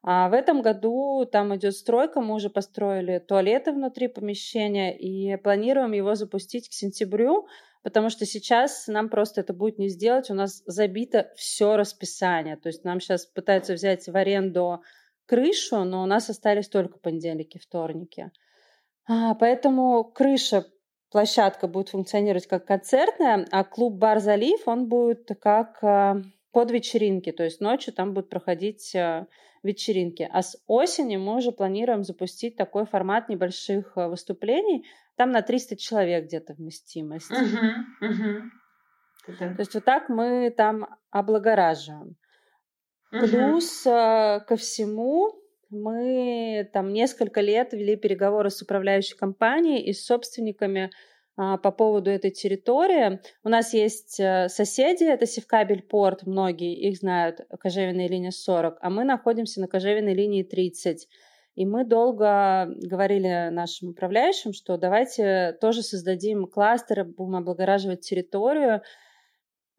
А 0.03 0.29
в 0.29 0.33
этом 0.33 0.63
году 0.63 1.27
там 1.31 1.55
идет 1.57 1.75
стройка, 1.75 2.21
мы 2.21 2.37
уже 2.37 2.51
построили 2.51 3.19
туалеты 3.19 3.73
внутри 3.73 4.09
помещения 4.09 4.97
и 4.97 5.37
планируем 5.37 5.93
его 5.93 6.15
запустить 6.15 6.69
к 6.69 6.73
сентябрю, 6.73 7.47
потому 7.83 8.11
что 8.11 8.27
сейчас 8.27 8.87
нам 8.87 9.09
просто 9.09 9.41
это 9.41 9.53
будет 9.53 9.79
не 9.79 9.89
сделать, 9.89 10.31
у 10.31 10.35
нас 10.35 10.63
забито 10.67 11.33
все 11.37 11.77
расписание, 11.77 12.57
то 12.57 12.69
есть 12.69 12.85
нам 12.85 13.01
сейчас 13.01 13.27
пытаются 13.27 13.75
взять 13.75 14.07
в 14.07 14.17
аренду 14.17 14.83
крышу, 15.27 15.85
но 15.85 16.03
у 16.03 16.07
нас 16.07 16.31
остались 16.31 16.69
только 16.69 16.99
понедельники, 16.99 17.59
вторники. 17.59 18.31
А, 19.07 19.35
поэтому 19.35 20.05
крыша, 20.05 20.67
площадка 21.11 21.69
будет 21.69 21.91
функционировать 21.91 22.47
как 22.47 22.67
концертная, 22.67 23.47
а 23.51 23.65
клуб 23.65 23.95
«Бар 23.95 24.21
Залив», 24.21 24.67
он 24.67 24.89
будет 24.89 25.31
как 25.41 25.83
а, 25.83 26.23
под 26.53 26.71
вечеринки, 26.71 27.33
то 27.33 27.45
есть 27.45 27.61
ночью 27.61 27.93
там 27.93 28.15
будут 28.15 28.31
проходить 28.31 28.95
а, 28.95 29.27
вечеринки. 29.63 30.29
А 30.33 30.43
с 30.43 30.57
осени 30.67 31.17
мы 31.17 31.37
уже 31.37 31.53
планируем 31.53 32.05
запустить 32.05 32.57
такой 32.57 32.87
формат 32.87 33.29
небольших 33.29 33.97
выступлений, 33.97 34.87
там 35.17 35.31
на 35.31 35.43
300 35.43 35.77
человек 35.77 36.27
где-то 36.27 36.55
вместимость. 36.55 37.31
Угу, 37.31 38.07
угу. 38.07 39.37
То 39.37 39.57
есть 39.59 39.75
вот 39.75 39.85
так 39.85 40.09
мы 40.09 40.51
там 40.57 40.87
облагораживаем. 41.11 42.17
Угу. 43.13 43.27
Плюс 43.27 43.83
ко 43.83 44.57
всему 44.57 45.33
мы 45.71 46.69
там 46.73 46.93
несколько 46.93 47.41
лет 47.41 47.73
вели 47.73 47.97
переговоры 47.97 48.51
с 48.51 48.63
управляющей 48.63 49.17
компанией 49.17 49.85
и 49.85 49.93
с 49.93 50.05
собственниками 50.05 50.91
по 51.39 51.71
поводу 51.71 52.11
этой 52.11 52.33
территории. 52.33 53.21
У 53.45 53.49
нас 53.49 53.73
есть 53.73 54.19
э, 54.19 54.49
соседи, 54.49 55.05
это 55.05 55.25
Севкабель 55.25 55.83
порт, 55.83 56.27
многие 56.27 56.75
их 56.75 56.99
знают, 56.99 57.41
кожевенная 57.61 58.09
линия 58.09 58.33
40, 58.33 58.79
а 58.81 58.91
мы 58.91 59.05
находимся 59.05 59.61
на 59.61 59.69
кожевенной 59.69 60.15
линии 60.15 60.43
30. 60.43 61.09
И 61.55 61.65
мы 61.65 61.85
долго 61.85 62.69
говорили 62.83 63.51
нашим 63.51 63.91
управляющим, 63.91 64.53
что 64.53 64.77
давайте 64.77 65.57
тоже 65.61 65.83
создадим 65.83 66.47
кластеры, 66.47 67.05
будем 67.05 67.37
облагораживать 67.37 68.01
территорию. 68.01 68.83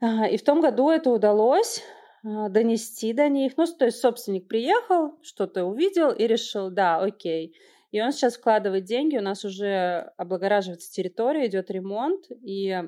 А, 0.01 0.27
и 0.27 0.37
в 0.37 0.43
том 0.43 0.61
году 0.61 0.89
это 0.89 1.09
удалось. 1.09 1.81
А, 2.23 2.49
донести 2.49 3.13
до 3.13 3.29
них. 3.29 3.53
Ну, 3.57 3.65
то 3.65 3.85
есть 3.85 3.99
собственник 3.99 4.47
приехал, 4.47 5.13
что-то 5.21 5.65
увидел 5.65 6.11
и 6.11 6.27
решил, 6.27 6.69
да, 6.69 6.99
окей. 6.99 7.55
И 7.91 8.01
он 8.01 8.11
сейчас 8.11 8.37
вкладывает 8.37 8.83
деньги, 8.83 9.17
у 9.17 9.21
нас 9.21 9.43
уже 9.43 10.11
облагораживается 10.17 10.91
территория, 10.91 11.47
идет 11.47 11.71
ремонт, 11.71 12.25
и 12.29 12.83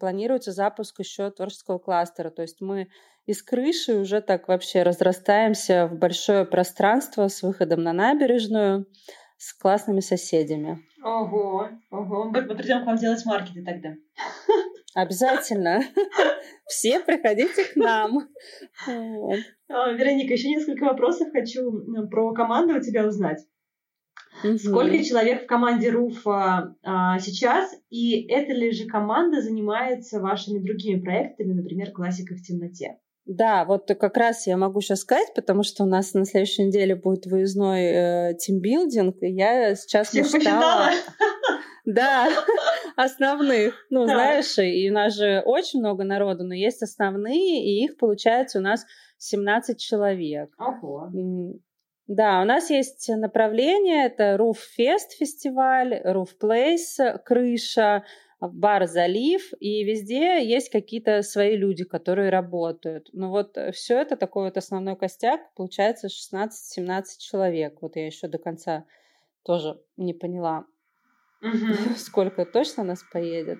планируется 0.00 0.52
запуск 0.52 0.98
еще 1.00 1.30
творческого 1.30 1.78
кластера. 1.78 2.30
То 2.30 2.42
есть 2.42 2.60
мы 2.60 2.88
из 3.26 3.42
крыши 3.42 3.94
уже 3.94 4.22
так 4.22 4.48
вообще 4.48 4.82
разрастаемся 4.82 5.88
в 5.88 5.98
большое 5.98 6.46
пространство 6.46 7.28
с 7.28 7.42
выходом 7.42 7.82
на 7.82 7.92
набережную, 7.92 8.86
с 9.36 9.52
классными 9.52 10.00
соседями. 10.00 10.78
Ого, 11.02 11.68
ого. 11.90 12.24
Мы 12.24 12.42
придем 12.42 12.82
к 12.82 12.86
вам 12.86 12.96
делать 12.96 13.24
маркеты 13.26 13.62
тогда. 13.62 13.94
Обязательно. 14.94 15.82
Все 16.66 17.00
приходите 17.00 17.64
к 17.64 17.76
нам. 17.76 18.28
А, 18.86 19.92
Вероника, 19.92 20.32
еще 20.32 20.48
несколько 20.48 20.84
вопросов 20.84 21.28
хочу 21.32 21.70
про 22.08 22.32
команду 22.32 22.76
у 22.76 22.80
тебя 22.80 23.06
узнать. 23.06 23.44
Сколько 24.58 25.02
человек 25.02 25.44
в 25.44 25.46
команде 25.46 25.90
Руфа 25.90 26.74
а, 26.82 27.18
сейчас? 27.18 27.74
И 27.90 28.26
эта 28.28 28.52
ли 28.52 28.70
же 28.72 28.86
команда 28.86 29.42
занимается 29.42 30.20
вашими 30.20 30.58
другими 30.58 31.00
проектами, 31.00 31.52
например, 31.52 31.92
«Классика 31.92 32.34
в 32.34 32.42
темноте»? 32.42 32.98
Да, 33.26 33.64
вот 33.64 33.88
как 33.88 34.16
раз 34.16 34.46
я 34.46 34.56
могу 34.56 34.80
сейчас 34.80 35.00
сказать, 35.00 35.34
потому 35.34 35.64
что 35.64 35.82
у 35.82 35.86
нас 35.86 36.14
на 36.14 36.24
следующей 36.24 36.64
неделе 36.64 36.94
будет 36.94 37.26
выездной 37.26 37.82
э, 37.82 38.34
тимбилдинг, 38.38 39.16
и 39.20 39.32
я 39.32 39.74
сейчас 39.74 40.08
Всех 40.08 40.32
мечтала... 40.32 40.90
Да, 41.84 42.28
основных. 42.96 43.74
Ну, 43.90 44.06
знаешь, 44.06 44.58
и 44.58 44.90
у 44.90 44.92
нас 44.92 45.16
же 45.16 45.40
очень 45.44 45.80
много 45.80 46.04
народу, 46.04 46.44
но 46.44 46.54
есть 46.54 46.82
основные, 46.82 47.64
и 47.64 47.84
их 47.84 47.96
получается 47.96 48.58
у 48.58 48.62
нас 48.62 48.84
17 49.18 49.78
человек. 49.78 50.50
Ого. 50.58 51.10
Да, 52.06 52.40
у 52.40 52.44
нас 52.44 52.70
есть 52.70 53.08
направление, 53.08 54.06
это 54.06 54.36
Roof 54.36 54.58
Fest 54.78 55.16
фестиваль, 55.18 56.00
Roof 56.04 56.28
Place, 56.40 57.18
крыша, 57.24 58.04
бар 58.40 58.86
«Залив», 58.86 59.52
и 59.58 59.82
везде 59.82 60.46
есть 60.46 60.70
какие-то 60.70 61.22
свои 61.22 61.56
люди, 61.56 61.84
которые 61.84 62.30
работают. 62.30 63.08
Ну 63.12 63.30
вот 63.30 63.56
э, 63.56 63.72
все 63.72 63.98
это 64.00 64.16
такой 64.16 64.44
вот 64.44 64.56
основной 64.56 64.96
костяк, 64.96 65.40
получается 65.54 66.08
16-17 66.08 67.02
человек. 67.18 67.78
Вот 67.80 67.96
я 67.96 68.06
еще 68.06 68.28
до 68.28 68.38
конца 68.38 68.84
тоже 69.42 69.80
не 69.96 70.14
поняла, 70.14 70.66
сколько 71.96 72.44
точно 72.44 72.84
нас 72.84 73.02
поедет. 73.12 73.58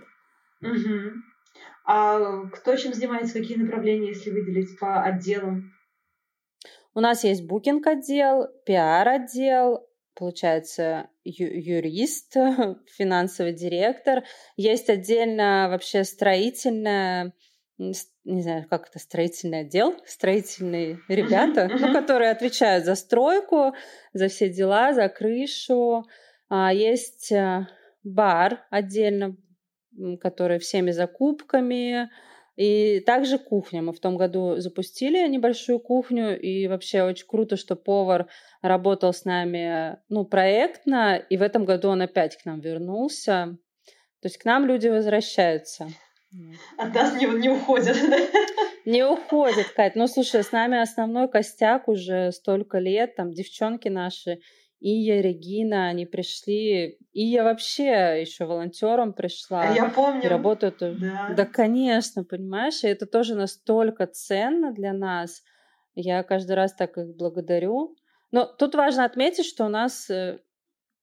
А 1.85 2.47
кто 2.49 2.77
чем 2.77 2.93
занимается, 2.93 3.41
какие 3.41 3.57
направления, 3.57 4.09
если 4.09 4.31
выделить 4.31 4.79
по 4.79 5.03
отделам? 5.03 5.73
У 6.97 7.01
нас 7.01 7.25
есть 7.25 7.45
букинг-отдел, 7.45 8.49
пиар-отдел, 8.65 9.87
получается, 10.15 11.11
ю- 11.25 11.77
юрист, 11.77 12.35
финансовый 12.97 13.53
директор. 13.53 14.25
Есть 14.57 14.89
отдельно 14.89 15.69
вообще 15.71 16.05
строительная, 16.05 17.35
не 17.77 18.41
знаю, 18.41 18.67
как 18.71 18.89
это, 18.89 18.99
строительный 18.99 19.61
отдел, 19.61 19.95
строительные 20.07 20.99
ребята, 21.09 21.69
ну, 21.69 21.93
которые 21.93 22.31
отвечают 22.31 22.87
за 22.87 22.95
стройку, 22.95 23.75
за 24.15 24.29
все 24.29 24.49
дела, 24.49 24.95
за 24.95 25.11
крышу. 25.11 26.03
А 26.49 26.73
есть 26.73 27.31
э, 27.31 27.67
бар 28.05 28.65
отдельно, 28.71 29.37
который 30.19 30.59
всеми 30.61 30.93
закупками, 30.93 32.09
и 32.57 33.01
также 33.01 33.39
кухня. 33.39 33.83
Мы 33.83 33.93
в 33.93 34.01
том 34.01 34.17
году 34.17 34.57
запустили 34.57 35.29
небольшую 35.29 35.79
кухню, 35.79 36.41
и 36.41 36.67
вообще 36.67 37.03
очень 37.03 37.27
круто, 37.27 37.57
что 37.57 37.77
повар 37.77 38.29
работал 38.63 39.13
с 39.13 39.25
нами 39.25 39.99
ну, 40.09 40.25
проектно, 40.25 41.17
и 41.17 41.37
в 41.37 41.43
этом 41.43 41.65
году 41.65 41.91
он 41.91 42.03
опять 42.03 42.37
к 42.37 42.45
нам 42.47 42.61
вернулся. 42.61 43.59
То 44.21 44.29
есть 44.29 44.39
к 44.39 44.45
нам 44.45 44.67
люди 44.67 44.89
возвращаются. 44.89 45.89
От 46.79 46.95
нас 46.95 47.15
не, 47.15 47.27
не 47.27 47.49
уходят? 47.49 47.97
Не 48.85 49.05
уходят, 49.05 49.67
Кать. 49.75 49.97
Ну, 49.97 50.07
слушай, 50.07 50.43
с 50.43 50.53
нами 50.53 50.81
основной 50.81 51.29
костяк 51.29 51.89
уже 51.89 52.31
столько 52.33 52.79
лет, 52.79 53.17
там 53.17 53.33
девчонки 53.33 53.89
наши, 53.89 54.39
Ия, 54.89 55.21
Регина, 55.21 55.89
они 55.89 56.07
пришли. 56.07 56.99
И 57.13 57.25
я 57.25 57.43
вообще 57.43 58.21
еще 58.21 58.45
волонтером 58.45 59.15
пришла. 59.15 59.63
А 59.63 59.73
я 59.73 59.87
помню. 59.87 60.23
И 60.23 60.29
работают. 60.29 60.79
Да. 60.79 61.35
да, 61.37 61.45
конечно, 61.45 62.23
понимаешь, 62.23 62.85
и 62.85 62.87
это 62.87 63.05
тоже 63.07 63.35
настолько 63.35 64.07
ценно 64.07 64.73
для 64.73 64.93
нас. 64.93 65.43
Я 65.97 66.23
каждый 66.23 66.53
раз 66.53 66.73
так 66.73 66.99
их 66.99 67.17
благодарю. 67.17 67.97
Но 68.31 68.45
тут 68.45 68.77
важно 68.77 69.05
отметить, 69.05 69.47
что 69.47 69.65
у 69.65 69.69
нас 69.69 70.09
э, 70.09 70.39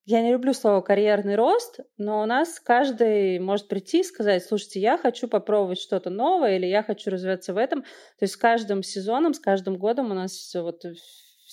я 0.06 0.22
не 0.22 0.32
люблю 0.32 0.54
слово 0.54 0.80
карьерный 0.80 1.36
рост, 1.36 1.82
но 1.98 2.22
у 2.22 2.26
нас 2.26 2.62
каждый 2.62 3.40
может 3.40 3.68
прийти 3.68 4.00
и 4.00 4.04
сказать, 4.04 4.46
слушайте, 4.46 4.80
я 4.80 4.98
хочу 4.98 5.28
попробовать 5.28 5.80
что-то 5.80 6.10
новое 6.10 6.56
или 6.56 6.68
я 6.68 6.84
хочу 6.84 7.10
развиваться 7.10 7.54
в 7.54 7.58
этом. 7.58 7.82
То 7.82 8.22
есть 8.22 8.36
с 8.36 8.38
каждым 8.38 8.82
сезоном, 8.82 9.34
с 9.34 9.40
каждым 9.40 9.78
годом 9.78 10.12
у 10.12 10.14
нас 10.14 10.54
вот 10.56 10.84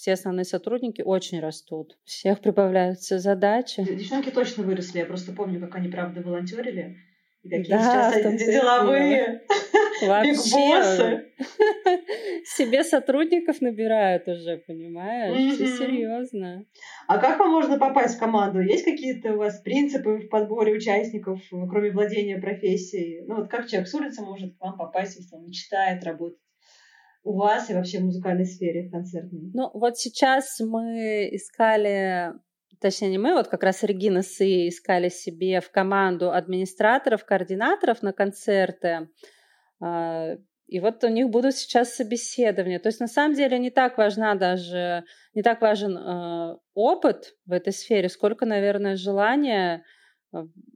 все 0.01 0.15
основные 0.15 0.47
сотрудники 0.47 1.03
очень 1.03 1.41
растут. 1.41 1.99
Всех 2.05 2.41
прибавляются 2.41 3.19
задачи. 3.19 3.85
Девчонки 3.85 4.31
точно 4.31 4.63
выросли. 4.63 5.01
Я 5.01 5.05
просто 5.05 5.33
помню, 5.33 5.61
как 5.61 5.75
они, 5.75 5.89
правда, 5.89 6.23
волонтерили. 6.23 6.97
Какие 7.43 7.71
да, 7.71 8.11
сейчас 8.11 8.43
деловые 8.47 9.43
Вообще. 10.03 11.27
Себе 12.45 12.83
сотрудников 12.83 13.61
набирают 13.61 14.27
уже, 14.27 14.63
понимаешь? 14.67 15.55
Все 15.55 15.67
серьезно. 15.67 16.65
А 17.07 17.19
как 17.19 17.39
вам 17.39 17.51
можно 17.51 17.79
попасть 17.79 18.17
в 18.17 18.19
команду? 18.19 18.61
Есть 18.61 18.87
какие-то 18.87 19.35
у 19.35 19.37
вас 19.37 19.61
принципы 19.61 20.17
в 20.17 20.29
подборе 20.29 20.73
участников, 20.73 21.43
кроме 21.51 21.91
владения 21.91 22.39
профессией? 22.39 23.27
Ну 23.27 23.37
вот 23.37 23.51
как 23.51 23.69
человек 23.69 23.87
с 23.87 23.95
улицы 23.95 24.23
может 24.23 24.57
к 24.57 24.61
вам 24.63 24.79
попасть, 24.79 25.19
если 25.19 25.37
он 25.37 25.45
мечтает 25.45 26.05
работать 26.05 26.41
у 27.23 27.37
вас 27.37 27.71
и 27.71 27.75
вообще 27.75 27.99
в 27.99 28.05
музыкальной 28.05 28.47
сфере, 28.47 28.89
в 28.89 28.91
концертной? 28.91 29.51
Ну 29.53 29.71
вот 29.75 29.99
сейчас 29.99 30.61
мы 30.61 31.29
искали 31.33 32.33
точнее 32.81 33.11
не 33.11 33.19
мы, 33.19 33.35
вот 33.35 33.49
как 33.49 33.63
раз 33.63 33.83
Регина 33.83 34.23
Сы 34.23 34.69
искали 34.69 35.11
себе 35.11 35.61
в 35.61 35.71
команду 35.71 36.33
администраторов, 36.33 37.25
координаторов 37.25 38.03
на 38.03 38.13
концерты. 38.13 39.09
А, 39.83 40.37
и 40.67 40.81
вот 40.81 41.03
у 41.05 41.09
них 41.09 41.29
будут 41.29 41.57
сейчас 41.57 41.95
собеседования. 41.95 42.79
То 42.79 42.89
есть 42.89 43.01
на 43.01 43.09
самом 43.09 43.35
деле 43.35 43.59
не 43.59 43.71
так 43.71 43.99
важна 43.99 44.35
даже, 44.35 45.05
не 45.35 45.43
так 45.43 45.61
важен 45.61 45.97
э, 45.97 46.57
опыт 46.75 47.35
в 47.45 47.53
этой 47.53 47.73
сфере, 47.73 48.09
сколько, 48.09 48.47
наверное, 48.47 48.97
желание 48.97 49.77
а, 49.77 49.81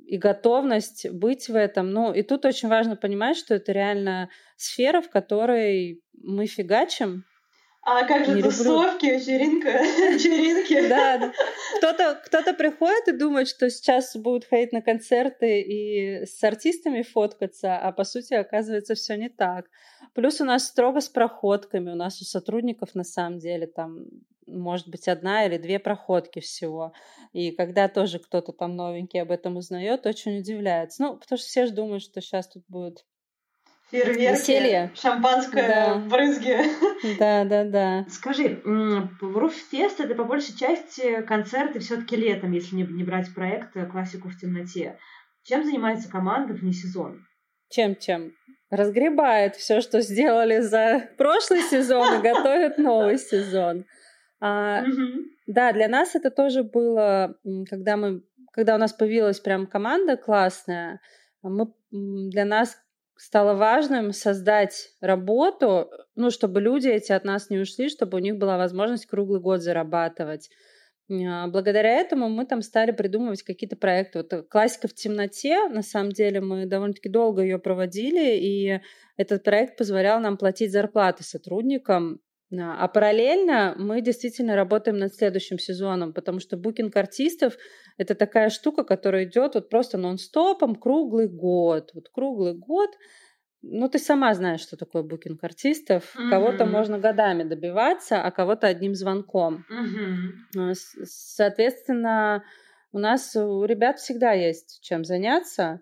и 0.06 0.18
готовность 0.18 1.10
быть 1.10 1.48
в 1.48 1.56
этом. 1.56 1.90
Ну, 1.92 2.12
и 2.12 2.22
тут 2.22 2.44
очень 2.44 2.68
важно 2.68 2.96
понимать, 2.96 3.36
что 3.36 3.54
это 3.54 3.72
реально 3.72 4.28
сфера, 4.56 5.00
в 5.00 5.10
которой 5.10 6.02
мы 6.12 6.46
фигачим, 6.46 7.24
а 7.86 8.06
как 8.06 8.24
же 8.24 8.32
не 8.32 8.42
тусовки, 8.42 9.04
люблю. 9.04 9.18
вечеринка, 9.18 9.68
вечеринки? 10.12 10.88
Да, 10.88 11.18
да. 11.18 11.32
Кто-то, 11.78 12.20
кто-то 12.24 12.54
приходит 12.54 13.08
и 13.08 13.12
думает, 13.12 13.46
что 13.46 13.68
сейчас 13.68 14.16
будут 14.16 14.46
ходить 14.46 14.72
на 14.72 14.80
концерты 14.80 15.60
и 15.60 16.24
с 16.24 16.42
артистами 16.42 17.02
фоткаться, 17.02 17.76
а 17.76 17.92
по 17.92 18.04
сути 18.04 18.32
оказывается 18.32 18.94
все 18.94 19.16
не 19.16 19.28
так. 19.28 19.66
Плюс 20.14 20.40
у 20.40 20.44
нас 20.44 20.66
строго 20.66 21.00
с 21.00 21.10
проходками, 21.10 21.90
у 21.90 21.94
нас 21.94 22.22
у 22.22 22.24
сотрудников 22.24 22.94
на 22.94 23.04
самом 23.04 23.38
деле 23.38 23.66
там 23.66 24.06
может 24.46 24.88
быть 24.88 25.08
одна 25.08 25.46
или 25.46 25.58
две 25.58 25.78
проходки 25.78 26.40
всего. 26.40 26.92
И 27.32 27.50
когда 27.52 27.88
тоже 27.88 28.18
кто-то 28.18 28.52
там 28.52 28.76
новенький 28.76 29.20
об 29.20 29.30
этом 29.30 29.56
узнает, 29.56 30.06
очень 30.06 30.38
удивляется. 30.38 31.02
Ну, 31.02 31.16
потому 31.16 31.38
что 31.38 31.46
все 31.46 31.66
же 31.66 31.72
думают, 31.72 32.02
что 32.02 32.20
сейчас 32.20 32.48
тут 32.48 32.64
будет 32.68 33.04
фейерверки, 33.90 34.40
Веселье. 34.40 34.90
шампанское, 34.94 35.68
да. 35.68 35.94
брызги. 35.96 36.58
Да, 37.18 37.44
да, 37.44 37.64
да. 37.64 38.06
Скажи, 38.08 38.60
Руффест 39.20 40.00
это 40.00 40.14
по 40.14 40.24
большей 40.24 40.56
части 40.56 41.22
концерты 41.22 41.78
все-таки 41.80 42.16
летом, 42.16 42.52
если 42.52 42.76
не, 42.76 42.82
не 42.84 43.04
брать 43.04 43.32
проект 43.34 43.72
«Классику 43.90 44.28
в 44.28 44.38
темноте». 44.38 44.98
Чем 45.44 45.64
занимается 45.64 46.10
команда 46.10 46.54
вне 46.54 46.72
сезон? 46.72 47.26
Чем-чем? 47.68 48.32
Разгребает 48.70 49.56
все, 49.56 49.80
что 49.82 50.00
сделали 50.00 50.60
за 50.60 51.10
прошлый 51.18 51.60
сезон 51.60 52.18
и 52.18 52.22
готовит 52.22 52.78
новый 52.78 53.18
сезон. 53.30 53.84
А, 54.40 54.84
Да, 55.46 55.72
для 55.72 55.88
нас 55.88 56.14
это 56.14 56.30
тоже 56.30 56.62
было, 56.64 57.36
когда 57.68 57.96
мы, 57.96 58.22
когда 58.52 58.74
у 58.76 58.78
нас 58.78 58.92
появилась 58.92 59.40
прям 59.40 59.66
команда 59.66 60.16
классная, 60.16 61.00
мы, 61.42 61.72
для 61.90 62.44
нас 62.44 62.76
стало 63.16 63.54
важным 63.54 64.12
создать 64.12 64.90
работу, 65.00 65.90
ну, 66.16 66.30
чтобы 66.30 66.60
люди 66.60 66.88
эти 66.88 67.12
от 67.12 67.24
нас 67.24 67.50
не 67.50 67.58
ушли, 67.58 67.88
чтобы 67.88 68.16
у 68.18 68.20
них 68.20 68.36
была 68.38 68.56
возможность 68.58 69.06
круглый 69.06 69.40
год 69.40 69.60
зарабатывать. 69.60 70.50
А, 71.10 71.48
благодаря 71.48 71.90
этому 72.00 72.28
мы 72.28 72.46
там 72.46 72.62
стали 72.62 72.90
придумывать 72.90 73.42
какие-то 73.42 73.76
проекты. 73.76 74.18
Вот 74.18 74.32
э, 74.32 74.42
классика 74.42 74.88
в 74.88 74.94
темноте, 74.94 75.68
на 75.68 75.82
самом 75.82 76.12
деле, 76.12 76.40
мы 76.40 76.66
довольно-таки 76.66 77.08
долго 77.08 77.42
ее 77.42 77.58
проводили, 77.58 78.36
и 78.38 78.80
этот 79.16 79.44
проект 79.44 79.76
позволял 79.76 80.20
нам 80.20 80.36
платить 80.38 80.72
зарплаты 80.72 81.22
сотрудникам. 81.24 82.20
А, 82.52 82.88
параллельно 82.88 83.74
мы 83.76 84.00
действительно 84.00 84.56
работаем 84.56 84.98
над 84.98 85.14
следующим 85.14 85.58
сезоном, 85.58 86.12
потому 86.12 86.40
что 86.40 86.56
букинг 86.56 86.96
артистов 86.96 87.56
это 87.96 88.14
такая 88.14 88.50
штука, 88.50 88.84
которая 88.84 89.24
идет 89.24 89.54
вот 89.54 89.68
просто 89.68 89.98
нон-стопом 89.98 90.74
круглый 90.76 91.28
год. 91.28 91.90
Вот 91.94 92.08
круглый 92.10 92.54
год. 92.54 92.90
Ну, 93.62 93.88
ты 93.88 93.98
сама 93.98 94.34
знаешь, 94.34 94.60
что 94.60 94.76
такое 94.76 95.02
букинг 95.02 95.42
артистов. 95.42 96.14
Mm-hmm. 96.14 96.30
Кого-то 96.30 96.66
можно 96.66 96.98
годами 96.98 97.44
добиваться, 97.44 98.22
а 98.22 98.30
кого-то 98.30 98.66
одним 98.66 98.94
звонком. 98.94 99.64
Mm-hmm. 99.70 100.74
Соответственно, 101.04 102.44
у 102.92 102.98
нас 102.98 103.34
у 103.34 103.64
ребят 103.64 103.98
всегда 103.98 104.32
есть 104.32 104.80
чем 104.82 105.04
заняться. 105.04 105.80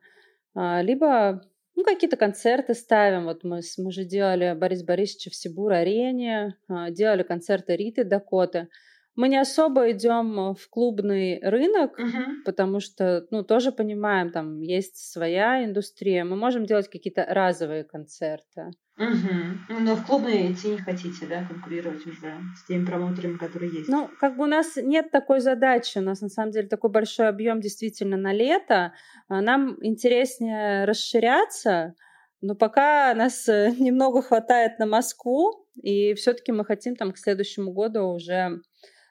А, 0.54 0.80
либо 0.82 1.42
ну, 1.74 1.84
какие-то 1.84 2.16
концерты 2.16 2.74
ставим. 2.74 3.24
Вот 3.24 3.44
мы, 3.44 3.60
мы 3.78 3.92
же 3.92 4.04
делали 4.04 4.54
Борис 4.54 4.82
Борисовича 4.82 5.30
в 5.30 5.34
Сибур-арене, 5.34 6.56
а, 6.68 6.90
делали 6.90 7.22
концерты 7.22 7.76
Риты 7.76 8.04
Дакоты. 8.04 8.68
Мы 9.14 9.28
не 9.28 9.36
особо 9.36 9.90
идем 9.90 10.54
в 10.54 10.68
клубный 10.70 11.38
рынок, 11.42 11.98
uh-huh. 11.98 12.44
потому 12.46 12.80
что, 12.80 13.26
ну, 13.30 13.42
тоже 13.44 13.70
понимаем, 13.70 14.30
там 14.32 14.60
есть 14.60 14.96
своя 14.96 15.64
индустрия. 15.64 16.24
Мы 16.24 16.36
можем 16.36 16.64
делать 16.64 16.88
какие-то 16.88 17.26
разовые 17.28 17.84
концерты. 17.84 18.70
Угу. 19.02 19.80
Но 19.80 19.96
в 19.96 20.06
клубные 20.06 20.52
идти 20.52 20.68
не 20.68 20.78
хотите, 20.78 21.26
да, 21.26 21.44
конкурировать 21.44 22.06
уже 22.06 22.34
с 22.56 22.66
теми 22.66 22.84
промоутерами, 22.84 23.36
которые 23.36 23.72
есть? 23.72 23.88
Ну, 23.88 24.08
как 24.20 24.36
бы 24.36 24.44
у 24.44 24.46
нас 24.46 24.76
нет 24.76 25.10
такой 25.10 25.40
задачи. 25.40 25.98
У 25.98 26.02
нас 26.02 26.20
на 26.20 26.28
самом 26.28 26.52
деле 26.52 26.68
такой 26.68 26.90
большой 26.90 27.28
объем 27.28 27.60
действительно 27.60 28.16
на 28.16 28.32
лето. 28.32 28.92
А 29.28 29.40
нам 29.40 29.76
интереснее 29.82 30.84
расширяться, 30.84 31.94
но 32.40 32.54
пока 32.54 33.14
нас 33.14 33.48
э, 33.48 33.72
немного 33.78 34.22
хватает 34.22 34.78
на 34.78 34.86
Москву, 34.86 35.66
и 35.80 36.14
все-таки 36.14 36.52
мы 36.52 36.64
хотим 36.64 36.96
там 36.96 37.12
к 37.12 37.18
следующему 37.18 37.72
году 37.72 38.04
уже 38.08 38.60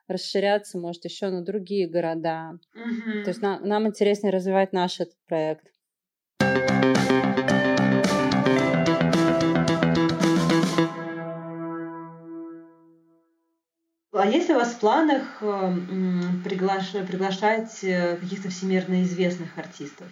расширяться, 0.07 0.77
может, 0.77 1.05
еще 1.05 1.29
на 1.29 1.41
другие 1.43 1.87
города. 1.87 2.59
Mm-hmm. 2.75 3.23
То 3.23 3.29
есть 3.29 3.41
нам, 3.41 3.67
нам 3.67 3.87
интереснее 3.87 4.31
развивать 4.31 4.73
наш 4.73 4.99
этот 4.99 5.15
проект. 5.27 5.65
А 14.13 14.27
если 14.27 14.53
у 14.53 14.57
вас 14.57 14.73
в 14.73 14.79
планах 14.79 15.37
э, 15.41 15.73
приглаш... 16.43 16.91
приглашать 17.07 17.83
э, 17.83 18.17
каких-то 18.17 18.49
всемирно 18.49 19.03
известных 19.03 19.57
артистов? 19.57 20.07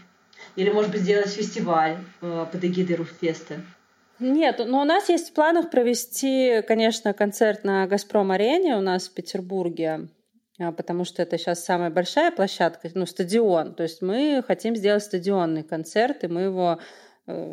Или, 0.56 0.70
может 0.70 0.92
быть, 0.92 1.02
сделать 1.02 1.30
фестиваль 1.30 1.98
э, 2.22 2.46
под 2.50 2.64
эгидой 2.64 2.96
Руффеста? 2.96 3.56
Нет, 4.20 4.62
но 4.66 4.82
у 4.82 4.86
нас 4.86 5.10
есть 5.10 5.30
в 5.30 5.34
планах 5.34 5.70
провести, 5.70 6.62
конечно, 6.68 7.14
концерт 7.14 7.64
на 7.64 7.88
«Газпром-арене» 7.88 8.78
у 8.78 8.82
нас 8.82 9.08
в 9.08 9.14
Петербурге, 9.14 10.10
а, 10.60 10.74
потому 10.74 11.06
что 11.06 11.22
это 11.22 11.38
сейчас 11.38 11.64
самая 11.64 11.90
большая 11.90 12.32
площадка, 12.32 12.90
ну, 12.94 13.06
стадион. 13.06 13.76
То 13.76 13.84
есть 13.84 14.02
мы 14.02 14.44
хотим 14.46 14.76
сделать 14.76 15.04
стадионный 15.04 15.64
концерт, 15.64 16.26
и 16.26 16.28
мы 16.28 16.42
его 16.42 16.80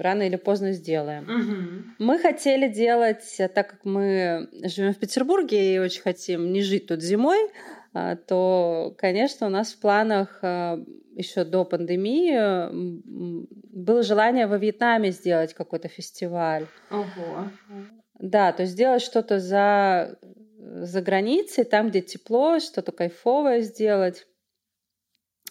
рано 0.01 0.23
или 0.23 0.37
поздно 0.37 0.73
сделаем. 0.73 1.25
Угу. 1.25 2.05
Мы 2.05 2.19
хотели 2.19 2.69
делать, 2.69 3.25
так 3.55 3.69
как 3.71 3.85
мы 3.85 4.49
живем 4.65 4.95
в 4.95 4.99
Петербурге 4.99 5.75
и 5.75 5.79
очень 5.79 6.03
хотим 6.03 6.53
не 6.53 6.63
жить 6.63 6.87
тут 6.87 7.03
зимой, 7.03 7.39
а, 7.93 8.17
то, 8.17 8.95
конечно, 8.99 9.47
у 9.47 9.51
нас 9.51 9.73
в 9.73 9.81
планах 9.81 10.43
еще 10.43 11.45
до 11.45 11.65
пандемии 11.65 12.69
было 13.75 14.03
желание 14.03 14.47
во 14.47 14.59
Вьетнаме 14.59 15.11
сделать 15.11 15.55
какой-то 15.55 15.89
фестиваль. 15.89 16.67
Ого. 16.91 17.49
Да, 18.19 18.53
то 18.53 18.63
есть 18.63 18.75
сделать 18.75 19.03
что-то 19.03 19.41
за, 19.41 20.19
за 20.59 21.03
границей, 21.03 21.65
там, 21.65 21.89
где 21.89 22.01
тепло, 22.01 22.59
что-то 22.61 22.93
кайфовое 22.93 23.61
сделать. 23.61 24.27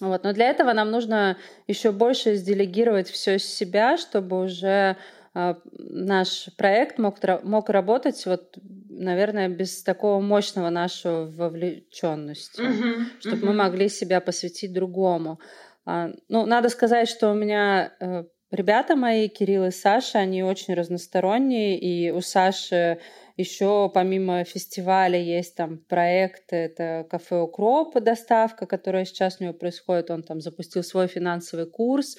Вот. 0.02 0.24
Но 0.24 0.34
для 0.34 0.50
этого 0.50 0.74
нам 0.74 0.92
нужно 0.92 1.38
еще 1.68 1.92
больше 1.92 2.36
сделегировать 2.36 3.10
все 3.10 3.40
с 3.40 3.46
себя, 3.46 3.98
чтобы 3.98 4.44
уже 4.44 4.98
э, 5.34 5.56
наш 5.72 6.50
проект 6.58 6.98
мог, 6.98 7.18
мог 7.44 7.70
работать 7.70 8.26
вот 8.26 8.58
наверное, 8.98 9.50
без 9.50 9.84
такого 9.84 10.20
мощного 10.22 10.70
нашего 10.70 11.26
вовлеченности, 11.26 12.62
uh-huh, 12.62 13.06
чтобы 13.20 13.38
uh-huh. 13.38 13.46
мы 13.48 13.54
могли 13.54 13.90
себя 13.90 14.22
посвятить 14.22 14.74
другому. 14.74 15.40
А, 15.86 16.12
ну, 16.30 16.46
надо 16.46 16.70
сказать, 16.70 17.10
что 17.10 17.32
у 17.32 17.34
меня 17.34 17.94
э, 18.00 18.24
ребята 18.52 18.96
мои, 18.96 19.28
Кирилл 19.28 19.66
и 19.66 19.72
Саша, 19.72 20.20
они 20.20 20.44
очень 20.44 20.74
разносторонние, 20.74 21.78
и 21.78 22.12
у 22.12 22.22
Саши 22.22 23.00
еще 23.38 23.92
помимо 23.94 24.44
фестиваля 24.44 25.20
есть 25.20 25.56
там 25.56 25.80
проекты, 25.80 26.56
это 26.56 27.06
кафе 27.10 27.42
Укроп, 27.42 28.00
доставка, 28.00 28.66
которая 28.66 29.06
сейчас 29.06 29.38
у 29.40 29.44
него 29.44 29.54
происходит, 29.54 30.10
он 30.10 30.24
там 30.24 30.42
запустил 30.42 30.84
свой 30.84 31.08
финансовый 31.08 31.66
курс, 31.70 32.16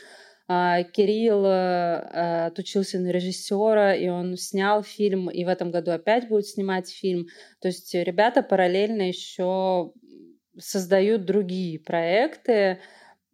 а, 0.48 0.84
Кирилл 0.84 1.44
э, 1.44 2.46
отучился 2.46 3.00
на 3.00 3.08
режиссера, 3.08 3.96
и 3.96 4.08
он 4.08 4.36
снял 4.36 4.84
фильм, 4.84 5.28
и 5.28 5.44
в 5.44 5.48
этом 5.48 5.72
году 5.72 5.90
опять 5.90 6.28
будет 6.28 6.46
снимать 6.46 6.88
фильм. 6.88 7.26
То 7.60 7.68
есть 7.68 7.92
ребята 7.94 8.42
параллельно 8.42 9.02
еще 9.08 9.92
создают 10.56 11.24
другие 11.24 11.80
проекты. 11.80 12.80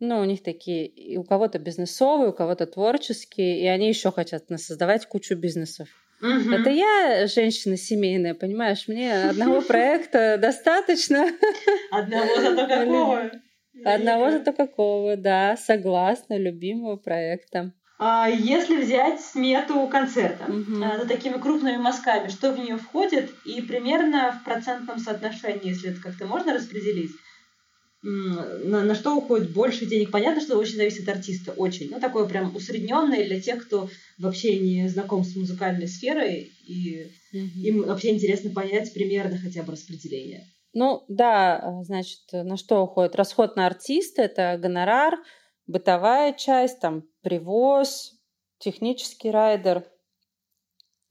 Ну, 0.01 0.21
у 0.21 0.25
них 0.25 0.43
такие, 0.43 1.19
у 1.19 1.25
кого-то 1.25 1.59
бизнесовые, 1.59 2.31
у 2.31 2.33
кого-то 2.33 2.67
творческие, 2.67 3.61
и 3.61 3.67
они 3.67 3.89
еще 3.89 4.11
хотят 4.11 4.45
создавать 4.57 5.07
кучу 5.07 5.37
бизнесов. 5.37 5.89
Угу. 6.23 6.53
Это 6.53 6.71
я 6.71 7.27
женщина 7.27 7.77
семейная, 7.77 8.35
понимаешь? 8.35 8.87
Мне 8.87 9.25
одного 9.25 9.61
проекта 9.61 10.39
достаточно. 10.41 11.27
Одного 11.91 12.41
зато 12.41 12.67
какого? 12.69 13.31
Одного 13.85 14.31
зато 14.31 14.53
какого, 14.53 15.17
да, 15.17 15.57
согласна, 15.57 16.39
любимого 16.39 16.97
проекта. 16.97 17.73
А 17.99 18.29
если 18.29 18.83
взять 18.83 19.21
смету 19.21 19.87
концерта 19.89 20.45
угу. 20.45 20.77
за 20.77 21.07
такими 21.09 21.39
крупными 21.39 21.77
мазками, 21.77 22.29
что 22.29 22.53
в 22.53 22.59
нее 22.59 22.77
входит 22.77 23.31
и 23.45 23.61
примерно 23.61 24.33
в 24.33 24.45
процентном 24.45 24.99
соотношении, 24.99 25.69
если 25.69 25.91
это 25.91 26.01
как-то 26.01 26.27
можно 26.27 26.55
распределить, 26.55 27.13
на, 28.03 28.83
на 28.83 28.95
что 28.95 29.17
уходит 29.17 29.53
больше 29.53 29.87
денег. 29.87 30.11
Понятно, 30.11 30.41
что 30.41 30.59
очень 30.59 30.77
зависит 30.77 31.09
от 31.09 31.17
артиста, 31.17 31.53
очень. 31.53 31.91
Ну, 31.91 32.01
такое 32.01 32.27
прям 32.27 32.55
усредненное 32.55 33.25
для 33.25 33.41
тех, 33.41 33.65
кто 33.65 33.89
вообще 34.19 34.59
не 34.59 34.89
знаком 34.89 35.25
с 35.25 35.37
музыкальной 35.37 35.87
сферой, 35.87 36.51
и 36.67 37.07
mm 37.35 37.49
им 37.63 37.83
вообще 37.83 38.11
интересно 38.11 38.51
понять 38.51 38.93
примерно 38.93 39.39
хотя 39.39 39.63
бы 39.63 39.73
распределение. 39.73 40.47
Ну, 40.75 41.05
да, 41.09 41.81
значит, 41.83 42.21
на 42.33 42.57
что 42.57 42.83
уходит? 42.83 43.15
Расход 43.15 43.57
на 43.57 43.67
артиста– 43.67 44.23
это 44.23 44.59
гонорар, 44.61 45.19
бытовая 45.67 46.33
часть, 46.33 46.81
там, 46.81 47.05
привоз, 47.23 48.13
технический 48.59 49.31
райдер, 49.31 49.85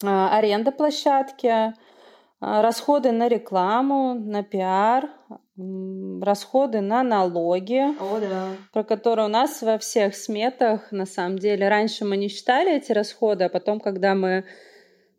а, 0.04 0.38
аренда 0.38 0.72
площадки– 0.72 1.74
а, 2.44 2.64
расходы 2.64 3.12
на 3.12 3.28
рекламу, 3.28 4.16
на 4.16 4.42
пиар, 4.44 5.12
расходы 6.22 6.82
на 6.82 7.04
налоги, 7.04 7.82
О, 8.00 8.20
да. 8.20 8.50
про 8.72 8.84
которые 8.84 9.26
у 9.26 9.30
нас 9.30 9.62
во 9.62 9.78
всех 9.78 10.16
сметах, 10.16 10.92
на 10.92 11.06
самом 11.06 11.40
деле, 11.40 11.68
раньше 11.68 12.06
мы 12.06 12.18
не 12.18 12.28
считали 12.28 12.76
эти 12.76 12.92
расходы, 12.92 13.46
а 13.46 13.50
потом, 13.50 13.80
когда 13.80 14.16
мы 14.16 14.46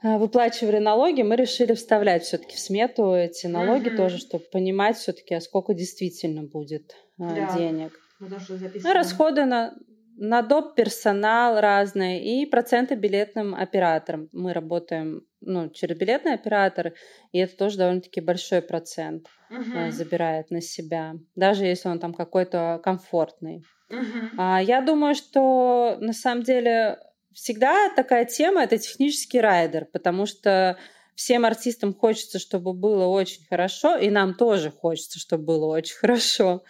а, 0.03 0.19
выплачивали 0.19 0.79
налоги, 0.79 1.23
мы 1.23 1.37
решили 1.37 1.75
вставлять 1.75 2.25
все-таки 2.25 2.57
в 2.57 2.59
смету 2.59 3.15
эти 3.15 3.47
налоги 3.47 3.89
mm-hmm. 3.89 3.97
тоже, 3.97 4.19
чтобы 4.19 4.45
понимать 4.53 4.97
все-таки, 4.97 5.35
а 5.35 5.41
сколько 5.41 5.75
действительно 5.75 6.43
будет 6.43 6.95
а, 7.19 7.35
да. 7.35 7.57
денег. 7.57 7.93
Ну, 8.21 8.93
расходы 8.93 9.45
на 9.45 9.75
на 10.23 10.41
доп. 10.43 10.77
персонал 10.77 11.61
разные 11.61 12.23
и 12.23 12.47
проценты 12.47 12.95
билетным 12.95 13.57
операторам. 13.57 14.29
Мы 14.31 14.53
работаем 14.53 15.27
ну, 15.41 15.69
через 15.71 15.99
билетный 15.99 16.35
оператор, 16.35 16.93
и 17.33 17.39
это 17.39 17.57
тоже 17.57 17.79
довольно-таки 17.79 18.21
большой 18.21 18.63
процент 18.63 19.27
uh-huh. 19.51 19.91
забирает 19.91 20.53
на 20.53 20.61
себя, 20.61 21.15
даже 21.35 21.65
если 21.65 21.89
он 21.89 21.99
там 21.99 22.15
какой-то 22.15 22.81
комфортный. 22.85 23.65
Uh-huh. 23.91 24.29
А, 24.39 24.63
я 24.63 24.81
думаю, 24.81 25.17
что 25.17 25.97
на 25.99 26.13
самом 26.13 26.45
деле 26.45 27.01
всегда 27.33 27.91
такая 27.97 28.25
тема 28.25 28.63
это 28.63 28.79
технический 28.79 29.41
райдер, 29.41 29.87
потому 29.87 30.27
что 30.27 30.79
всем 31.17 31.45
артистам 31.45 31.93
хочется, 31.95 32.39
чтобы 32.39 32.75
было 32.75 33.07
очень 33.07 33.45
хорошо, 33.49 33.97
и 33.97 34.09
нам 34.09 34.35
тоже 34.35 34.71
хочется, 34.71 35.19
чтобы 35.19 35.47
было 35.47 35.67
очень 35.67 35.97
хорошо. 36.01 36.63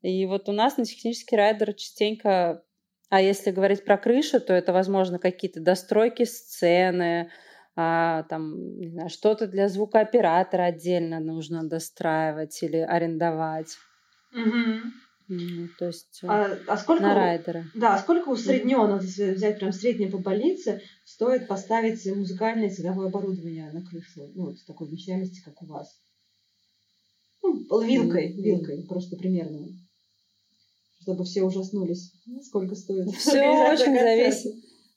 И 0.00 0.24
вот 0.24 0.48
у 0.48 0.52
нас 0.52 0.78
на 0.78 0.86
технический 0.86 1.36
райдер 1.36 1.74
частенько 1.74 2.62
а 3.08 3.20
если 3.20 3.50
говорить 3.50 3.84
про 3.84 3.96
крышу, 3.96 4.40
то 4.40 4.52
это, 4.52 4.72
возможно, 4.72 5.18
какие-то 5.18 5.60
достройки 5.60 6.24
сцены, 6.24 7.30
а, 7.76 8.24
там, 8.24 8.78
не 8.78 8.88
знаю, 8.88 9.10
что-то 9.10 9.46
для 9.46 9.68
звукооператора 9.68 10.64
отдельно 10.64 11.20
нужно 11.20 11.68
достраивать 11.68 12.62
или 12.62 12.78
арендовать. 12.78 13.76
Угу. 14.32 14.92
Mm, 15.28 15.68
то 15.78 15.86
есть 15.86 16.20
э, 16.22 16.26
а, 16.28 16.56
а 16.68 16.76
сколько 16.76 17.02
на 17.02 17.14
райдера. 17.14 17.64
Да, 17.74 17.94
а 17.94 17.98
сколько 17.98 18.28
усредненно, 18.28 19.00
если 19.02 19.32
взять 19.32 19.58
прям 19.58 19.72
среднее 19.72 20.08
по 20.08 20.18
больнице, 20.18 20.82
стоит 21.04 21.48
поставить 21.48 22.06
музыкальное 22.14 22.70
цветовое 22.70 23.08
оборудование 23.08 23.72
на 23.72 23.84
крышу, 23.84 24.30
ну, 24.34 24.46
вот 24.46 24.58
с 24.58 24.64
такой 24.64 24.86
вмещаемости, 24.86 25.42
как 25.44 25.60
у 25.62 25.66
вас? 25.66 26.00
Ну, 27.42 27.82
вилкой, 27.82 28.28
mm. 28.28 28.40
вилкой, 28.40 28.86
просто 28.88 29.16
примерно 29.16 29.66
чтобы 31.06 31.22
все 31.22 31.44
ужаснулись. 31.44 32.12
Сколько 32.42 32.74
стоит? 32.74 33.08
Все 33.14 33.48
очень 33.48 33.94
зависит. 33.94 34.54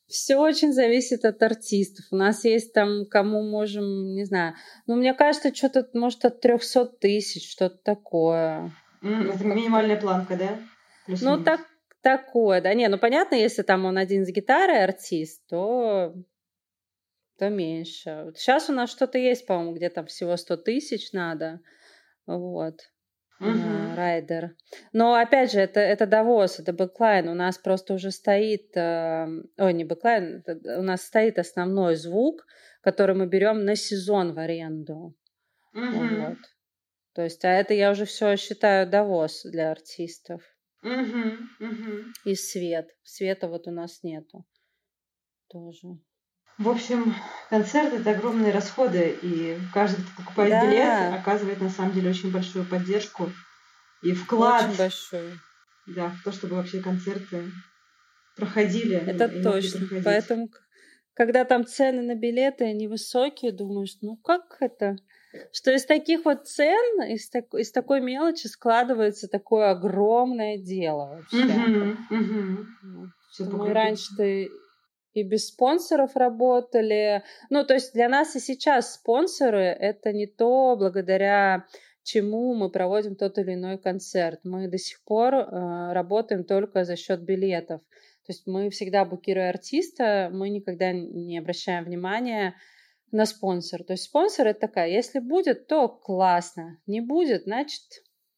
Все 0.07 0.37
очень 0.37 0.73
зависит 0.73 1.23
от 1.23 1.43
артистов. 1.43 2.03
У 2.09 2.15
нас 2.15 2.43
есть 2.45 2.73
там, 2.73 3.05
кому 3.05 3.43
можем, 3.43 4.15
не 4.15 4.25
знаю, 4.25 4.55
ну, 4.87 4.95
мне 4.95 5.13
кажется, 5.13 5.53
что-то, 5.53 5.87
может, 5.93 6.25
от 6.25 6.41
300 6.41 6.85
тысяч, 6.99 7.51
что-то 7.51 7.77
такое. 7.83 8.73
М-м, 9.03 9.35
это 9.35 9.43
минимальная 9.43 10.01
планка, 10.01 10.35
да? 10.35 10.59
Плюс 11.05 11.21
ну, 11.21 11.43
так, 11.43 11.61
такое, 12.01 12.59
да. 12.59 12.73
Не, 12.73 12.87
ну, 12.87 12.97
понятно, 12.97 13.35
если 13.35 13.61
там 13.61 13.85
он 13.85 13.99
один 13.99 14.25
с 14.25 14.29
гитарой 14.29 14.83
артист, 14.83 15.45
то 15.47 16.15
то 17.37 17.49
меньше. 17.49 18.33
Сейчас 18.35 18.67
у 18.69 18.73
нас 18.73 18.89
что-то 18.89 19.19
есть, 19.19 19.45
по-моему, 19.45 19.75
где 19.75 19.91
там 19.91 20.07
всего 20.07 20.35
100 20.35 20.57
тысяч 20.57 21.13
надо. 21.13 21.61
Вот 22.25 22.79
э 23.39 23.95
райдер. 23.95 24.55
Но 24.93 25.15
опять 25.15 25.51
же, 25.51 25.59
это, 25.59 25.79
это 25.79 26.05
довоз, 26.05 26.59
это 26.59 26.73
бэклайн. 26.73 27.27
У 27.29 27.33
нас 27.33 27.57
просто 27.57 27.93
уже 27.93 28.11
стоит, 28.11 28.75
э, 28.75 29.27
ой, 29.57 29.73
не 29.73 29.83
бэклайн, 29.83 30.43
у 30.77 30.81
нас 30.81 31.03
стоит 31.03 31.39
основной 31.39 31.95
звук, 31.95 32.45
который 32.81 33.15
мы 33.15 33.27
берем 33.27 33.65
на 33.65 33.75
сезон 33.75 34.33
в 34.33 34.39
аренду. 34.39 35.15
э 35.75 36.29
Вот. 36.29 36.37
То 37.13 37.23
есть, 37.23 37.43
а 37.43 37.49
это 37.49 37.73
я 37.73 37.91
уже 37.91 38.05
все 38.05 38.35
считаю 38.37 38.89
довоз 38.89 39.43
для 39.43 39.71
артистов. 39.71 40.41
э 40.83 41.37
э 41.61 42.03
И 42.25 42.35
свет. 42.35 42.89
Света 43.03 43.47
вот 43.47 43.67
у 43.67 43.71
нас 43.71 44.03
нету 44.03 44.45
тоже. 45.49 45.99
В 46.59 46.67
общем, 46.67 47.15
концерт 47.49 47.93
это 47.93 48.11
огромные 48.11 48.51
расходы, 48.51 49.17
и 49.21 49.57
каждый, 49.73 50.03
кто 50.03 50.21
покупает 50.21 50.51
да. 50.51 50.65
билет, 50.65 51.21
оказывает 51.21 51.61
на 51.61 51.69
самом 51.69 51.93
деле 51.93 52.09
очень 52.09 52.31
большую 52.31 52.65
поддержку 52.65 53.31
и 54.03 54.11
вклад. 54.11 54.65
Очень 54.65 54.77
большой. 54.77 55.39
Да, 55.87 56.09
в 56.09 56.23
то, 56.23 56.33
чтобы 56.33 56.57
вообще 56.57 56.81
концерты 56.81 57.45
проходили. 58.35 58.97
Это 58.97 59.29
точно. 59.41 59.87
Поэтому, 60.03 60.49
когда 61.13 61.45
там 61.45 61.65
цены 61.65 62.01
на 62.01 62.15
билеты 62.15 62.73
невысокие, 62.73 63.53
думаешь, 63.53 63.95
ну 64.01 64.17
как 64.17 64.57
это? 64.59 64.97
Что 65.53 65.71
из 65.71 65.85
таких 65.85 66.25
вот 66.25 66.47
цен, 66.47 67.03
из, 67.03 67.29
так, 67.29 67.53
из 67.53 67.71
такой 67.71 68.01
мелочи 68.01 68.47
складывается 68.47 69.27
такое 69.27 69.69
огромное 69.69 70.57
дело 70.57 71.21
вообще. 71.21 71.45
Угу, 71.45 72.17
угу. 72.17 73.57
Мы 73.57 73.73
раньше-то 73.73 74.23
и 75.13 75.23
без 75.23 75.47
спонсоров 75.47 76.15
работали. 76.15 77.23
Ну, 77.49 77.65
то 77.65 77.73
есть 77.73 77.93
для 77.93 78.09
нас 78.09 78.35
и 78.35 78.39
сейчас 78.39 78.95
спонсоры— 78.95 79.63
это 79.79 80.13
не 80.13 80.27
то, 80.27 80.75
благодаря 80.77 81.65
чему 82.03 82.55
мы 82.55 82.69
проводим 82.69 83.15
тот 83.15 83.37
или 83.37 83.53
иной 83.53 83.77
концерт. 83.77 84.39
Мы 84.43 84.67
до 84.67 84.77
сих 84.77 85.03
пор 85.03 85.33
э, 85.35 85.93
работаем 85.93 86.43
только 86.43 86.83
за 86.83 86.95
счет 86.95 87.21
билетов. 87.21 87.81
То 88.25 88.31
есть 88.33 88.47
мы 88.47 88.69
всегда, 88.69 89.05
букируя 89.05 89.49
артиста, 89.49 90.29
мы 90.31 90.49
никогда 90.49 90.91
не 90.91 91.37
обращаем 91.37 91.85
внимания 91.85 92.55
на 93.11 93.25
спонсор. 93.25 93.83
То 93.83 93.93
есть 93.93 94.03
спонсор 94.03 94.47
это 94.47 94.61
такая, 94.61 94.89
если 94.89 95.19
будет, 95.19 95.67
то 95.67 95.87
классно, 95.87 96.79
не 96.85 97.01
будет, 97.01 97.43
значит, 97.43 97.81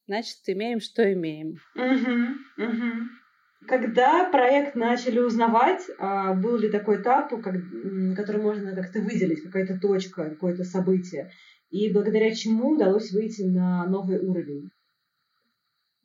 значит 0.06 0.38
имеем, 0.46 0.80
что 0.80 1.10
имеем. 1.12 1.56
Угу. 1.76 3.21
Когда 3.68 4.28
проект 4.30 4.74
начали 4.74 5.18
узнавать, 5.18 5.82
а, 5.98 6.34
был 6.34 6.56
ли 6.56 6.68
такой 6.68 7.00
этап, 7.00 7.30
который 7.30 8.42
можно 8.42 8.74
как-то 8.74 9.00
выделить, 9.00 9.42
какая-то 9.42 9.78
точка, 9.78 10.30
какое-то 10.30 10.64
событие, 10.64 11.30
и 11.70 11.92
благодаря 11.92 12.34
чему 12.34 12.70
удалось 12.70 13.12
выйти 13.12 13.42
на 13.42 13.86
новый 13.86 14.18
уровень? 14.18 14.70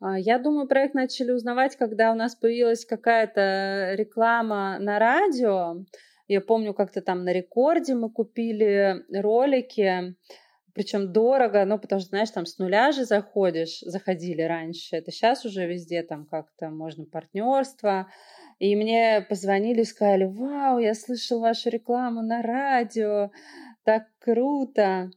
А, 0.00 0.18
я 0.18 0.38
думаю, 0.38 0.68
проект 0.68 0.94
начали 0.94 1.32
узнавать, 1.32 1.76
когда 1.76 2.12
у 2.12 2.14
нас 2.14 2.36
появилась 2.36 2.84
какая-то 2.84 3.94
реклама 3.94 4.78
на 4.78 4.98
радио. 4.98 5.84
Я 6.28 6.40
помню, 6.40 6.74
как-то 6.74 7.00
там 7.00 7.24
на 7.24 7.32
рекорде 7.32 7.94
мы 7.94 8.10
купили 8.10 9.04
ролики, 9.12 10.14
причем 10.78 11.12
дорого, 11.12 11.64
ну, 11.64 11.76
потому 11.76 12.00
что, 12.00 12.10
знаешь, 12.10 12.30
там 12.30 12.46
с 12.46 12.58
нуля 12.58 12.92
же 12.92 13.04
заходишь, 13.04 13.80
заходили 13.80 14.42
раньше, 14.42 14.94
это 14.94 15.10
сейчас 15.10 15.44
уже 15.44 15.66
везде 15.66 16.04
там 16.04 16.24
как-то 16.24 16.70
можно 16.70 17.04
партнерство, 17.04 18.06
и 18.60 18.76
мне 18.76 19.26
позвонили 19.28 19.80
и 19.80 19.84
сказали, 19.84 20.24
вау, 20.24 20.78
я 20.78 20.94
слышал 20.94 21.40
вашу 21.40 21.68
рекламу 21.68 22.22
на 22.22 22.42
радио, 22.42 23.32
так 23.82 24.04
круто. 24.20 25.10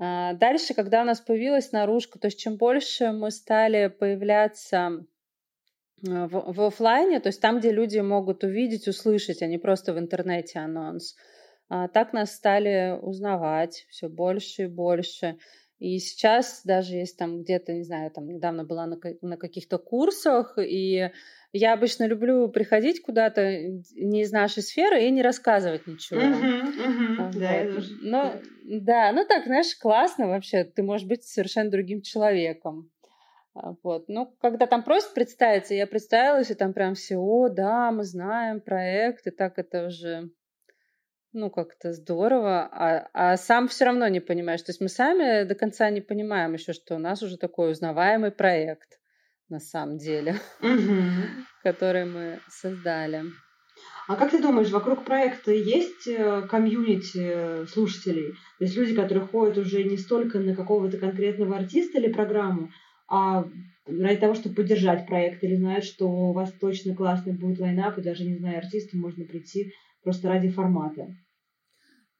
А 0.00 0.32
дальше, 0.32 0.74
когда 0.74 1.02
у 1.02 1.04
нас 1.04 1.20
появилась 1.20 1.70
наружка, 1.70 2.18
то 2.18 2.26
есть 2.26 2.40
чем 2.40 2.56
больше 2.56 3.12
мы 3.12 3.30
стали 3.30 3.86
появляться 3.86 5.06
в, 6.02 6.52
в 6.52 6.60
офлайне, 6.60 7.20
то 7.20 7.28
есть 7.28 7.40
там, 7.40 7.60
где 7.60 7.70
люди 7.70 8.00
могут 8.00 8.42
увидеть, 8.42 8.88
услышать, 8.88 9.42
а 9.42 9.46
не 9.46 9.58
просто 9.58 9.94
в 9.94 9.98
интернете 10.00 10.58
анонс, 10.58 11.14
а, 11.14 11.43
так 11.92 12.12
нас 12.12 12.34
стали 12.34 12.98
узнавать 13.00 13.86
все 13.88 14.08
больше 14.08 14.62
и 14.62 14.66
больше. 14.66 15.38
И 15.78 15.98
сейчас 15.98 16.62
даже 16.64 16.94
если 16.94 17.16
там 17.16 17.42
где-то, 17.42 17.72
не 17.72 17.82
знаю, 17.82 18.10
там 18.10 18.26
недавно 18.26 18.64
была 18.64 18.86
на, 18.86 18.98
на 19.22 19.36
каких-то 19.36 19.78
курсах, 19.78 20.56
и 20.58 21.10
я 21.52 21.72
обычно 21.72 22.06
люблю 22.06 22.48
приходить 22.48 23.02
куда-то 23.02 23.42
не 23.94 24.22
из 24.22 24.32
нашей 24.32 24.62
сферы 24.62 25.04
и 25.04 25.10
не 25.10 25.22
рассказывать 25.22 25.86
ничего. 25.86 26.20
Вот. 26.20 27.36
Да, 27.38 27.64
тоже. 27.64 27.90
Но, 28.02 28.34
да, 28.64 29.12
ну 29.12 29.24
так, 29.26 29.44
знаешь, 29.44 29.76
классно 29.76 30.26
вообще. 30.26 30.64
Ты 30.64 30.82
можешь 30.82 31.06
быть 31.06 31.24
совершенно 31.24 31.70
другим 31.70 32.02
человеком. 32.02 32.90
А, 33.54 33.74
вот. 33.82 34.08
Ну, 34.08 34.34
когда 34.40 34.66
там 34.66 34.82
просят 34.82 35.14
представиться, 35.14 35.74
я 35.74 35.86
представилась, 35.86 36.50
и 36.50 36.54
там 36.54 36.72
прям 36.72 36.94
все, 36.94 37.16
о, 37.16 37.48
да, 37.48 37.92
мы 37.92 38.04
знаем 38.04 38.60
проект, 38.60 39.26
и 39.26 39.30
так 39.30 39.58
это 39.58 39.86
уже, 39.86 40.30
ну, 41.34 41.50
как-то 41.50 41.92
здорово, 41.92 42.68
а, 42.72 43.08
а 43.12 43.36
сам 43.36 43.68
все 43.68 43.86
равно 43.86 44.08
не 44.08 44.20
понимаешь. 44.20 44.62
То 44.62 44.70
есть 44.70 44.80
мы 44.80 44.88
сами 44.88 45.44
до 45.44 45.54
конца 45.54 45.90
не 45.90 46.00
понимаем 46.00 46.54
еще, 46.54 46.72
что 46.72 46.94
у 46.94 46.98
нас 46.98 47.22
уже 47.22 47.36
такой 47.36 47.72
узнаваемый 47.72 48.30
проект 48.30 48.98
на 49.48 49.60
самом 49.60 49.98
деле, 49.98 50.36
который 51.62 52.04
мы 52.04 52.40
создали. 52.48 53.24
А 54.06 54.16
как 54.16 54.30
ты 54.30 54.40
думаешь, 54.40 54.70
вокруг 54.70 55.04
проекта 55.04 55.50
есть 55.50 56.06
э, 56.06 56.42
комьюнити 56.48 57.66
слушателей? 57.66 58.32
То 58.58 58.64
есть 58.64 58.76
люди, 58.76 58.94
которые 58.94 59.26
ходят 59.26 59.58
уже 59.58 59.82
не 59.82 59.96
столько 59.96 60.38
на 60.38 60.54
какого-то 60.54 60.98
конкретного 60.98 61.56
артиста 61.56 61.98
или 61.98 62.12
программу, 62.12 62.70
а 63.08 63.44
ради 63.86 64.16
того, 64.20 64.34
чтобы 64.34 64.56
поддержать 64.56 65.06
проект, 65.06 65.42
или 65.42 65.56
знают, 65.56 65.84
что 65.84 66.06
у 66.06 66.32
вас 66.32 66.52
точно 66.60 66.94
классный 66.94 67.32
будет 67.32 67.58
лайнап, 67.58 67.98
и 67.98 68.02
даже 68.02 68.24
не 68.24 68.36
зная 68.36 68.58
артиста, 68.58 68.96
можно 68.96 69.24
прийти 69.24 69.72
просто 70.02 70.28
ради 70.28 70.50
формата. 70.50 71.08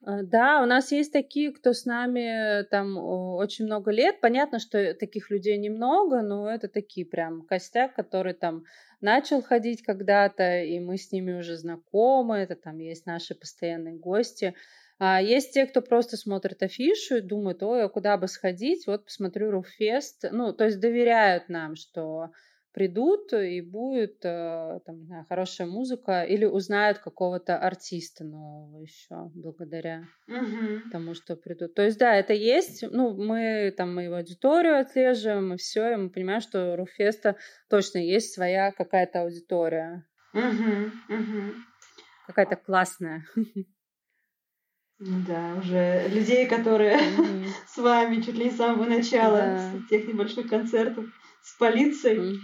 А, 0.05 0.21
да, 0.21 0.61
у 0.61 0.65
нас 0.67 0.91
есть 0.91 1.11
такие, 1.11 1.51
кто 1.51 1.73
с 1.73 1.85
нами 1.85 2.63
там 2.65 2.97
очень 2.97 3.65
много 3.65 3.89
лет. 3.89 4.21
Понятно, 4.21 4.59
что 4.59 4.93
таких 4.93 5.31
людей 5.31 5.57
немного, 5.57 6.21
но 6.21 6.47
это 6.49 6.67
такие 6.67 7.07
прям 7.07 7.41
костяк, 7.41 7.95
который 7.95 8.33
там 8.33 8.65
начал 9.01 9.41
ходить 9.41 9.81
когда-то, 9.81 10.61
и 10.61 10.79
мы 10.79 10.97
с 10.97 11.11
ними 11.11 11.33
уже 11.33 11.57
знакомы. 11.57 12.37
Это 12.37 12.55
там 12.55 12.77
есть 12.77 13.07
наши 13.07 13.33
постоянные 13.33 13.95
гости. 13.95 14.53
А 14.99 15.19
есть 15.21 15.53
те, 15.53 15.65
кто 15.65 15.81
просто 15.81 16.17
смотрит 16.17 16.61
афишу 16.61 17.17
и 17.17 17.21
думает, 17.21 17.63
ой, 17.63 17.83
а 17.83 17.89
куда 17.89 18.15
бы 18.17 18.27
сходить, 18.27 18.85
вот 18.85 19.05
посмотрю 19.05 19.49
Руфест. 19.49 20.25
Ну, 20.31 20.53
то 20.53 20.65
есть 20.65 20.79
доверяют 20.79 21.49
нам, 21.49 21.75
что 21.75 22.29
придут 22.75 23.31
и 23.31 23.61
будет 23.61 24.17
э, 24.25 24.79
там, 24.85 24.99
не 24.99 25.05
знаю, 25.05 25.25
хорошая 25.29 25.65
музыка 25.65 26.23
или 26.23 26.43
узнают 26.43 26.99
какого-то 26.99 27.57
артиста 27.57 28.25
нового 28.25 28.81
еще 28.81 29.31
благодаря 29.33 30.03
угу. 30.27 30.89
тому, 30.91 31.13
что 31.13 31.37
придут. 31.37 31.73
То 31.73 31.83
есть, 31.83 31.97
да, 31.97 32.13
это 32.13 32.33
есть. 32.33 32.83
Ну, 32.91 33.15
мы 33.15 33.73
там 33.77 33.95
мы 33.95 34.03
его 34.03 34.15
аудиторию 34.15 34.77
отслеживаем, 34.77 35.53
и 35.53 35.57
все, 35.57 35.93
и 35.93 35.95
мы 35.95 36.09
понимаем, 36.09 36.41
что 36.41 36.73
у 36.73 36.75
Руфеста 36.75 37.37
точно 37.69 37.99
есть 37.99 38.33
своя 38.33 38.73
какая-то 38.73 39.21
аудитория. 39.21 40.05
Угу, 40.33 41.15
угу. 41.15 41.53
Какая-то 42.27 42.57
классная. 42.57 43.23
Да, 44.99 45.55
уже 45.59 46.07
людей, 46.09 46.47
которые 46.47 46.97
mm-hmm. 46.97 47.45
с 47.67 47.77
вами 47.77 48.21
чуть 48.21 48.35
ли 48.35 48.45
не 48.45 48.51
с 48.51 48.57
самого 48.57 48.85
начала, 48.85 49.37
да. 49.37 49.57
с 49.59 49.89
тех 49.89 50.07
небольших 50.07 50.49
концертов 50.49 51.05
с 51.45 51.57
полицией 51.59 52.39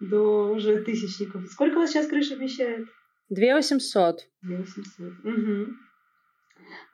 до 0.00 0.50
уже 0.50 0.82
тысячников. 0.82 1.46
Сколько 1.50 1.76
у 1.76 1.80
вас 1.80 1.90
сейчас 1.90 2.06
крыша 2.06 2.34
вмещает? 2.34 2.88
Две 3.28 3.54
восемьсот. 3.54 4.26
Две 4.40 4.56
восемьсот. 4.56 5.12
Угу. 5.22 5.66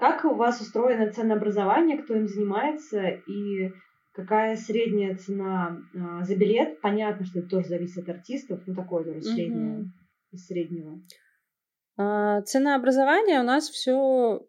Как 0.00 0.24
у 0.24 0.34
вас 0.34 0.60
устроено 0.60 1.12
ценообразование, 1.12 2.02
кто 2.02 2.16
им 2.16 2.26
занимается 2.26 3.06
и 3.08 3.72
какая 4.12 4.56
средняя 4.56 5.16
цена 5.16 5.78
э, 5.94 6.24
за 6.24 6.34
билет? 6.34 6.80
Понятно, 6.80 7.24
что 7.24 7.38
это 7.38 7.48
тоже 7.48 7.68
зависит 7.68 7.98
от 7.98 8.16
артистов, 8.16 8.60
ну 8.66 8.74
такое 8.74 9.04
тоже 9.04 9.22
среднее 9.22 9.78
угу. 9.78 9.86
из 10.32 10.46
среднего. 10.46 11.00
А, 11.96 12.42
ценообразование 12.42 13.38
у 13.38 13.44
нас 13.44 13.68
все 13.68 14.44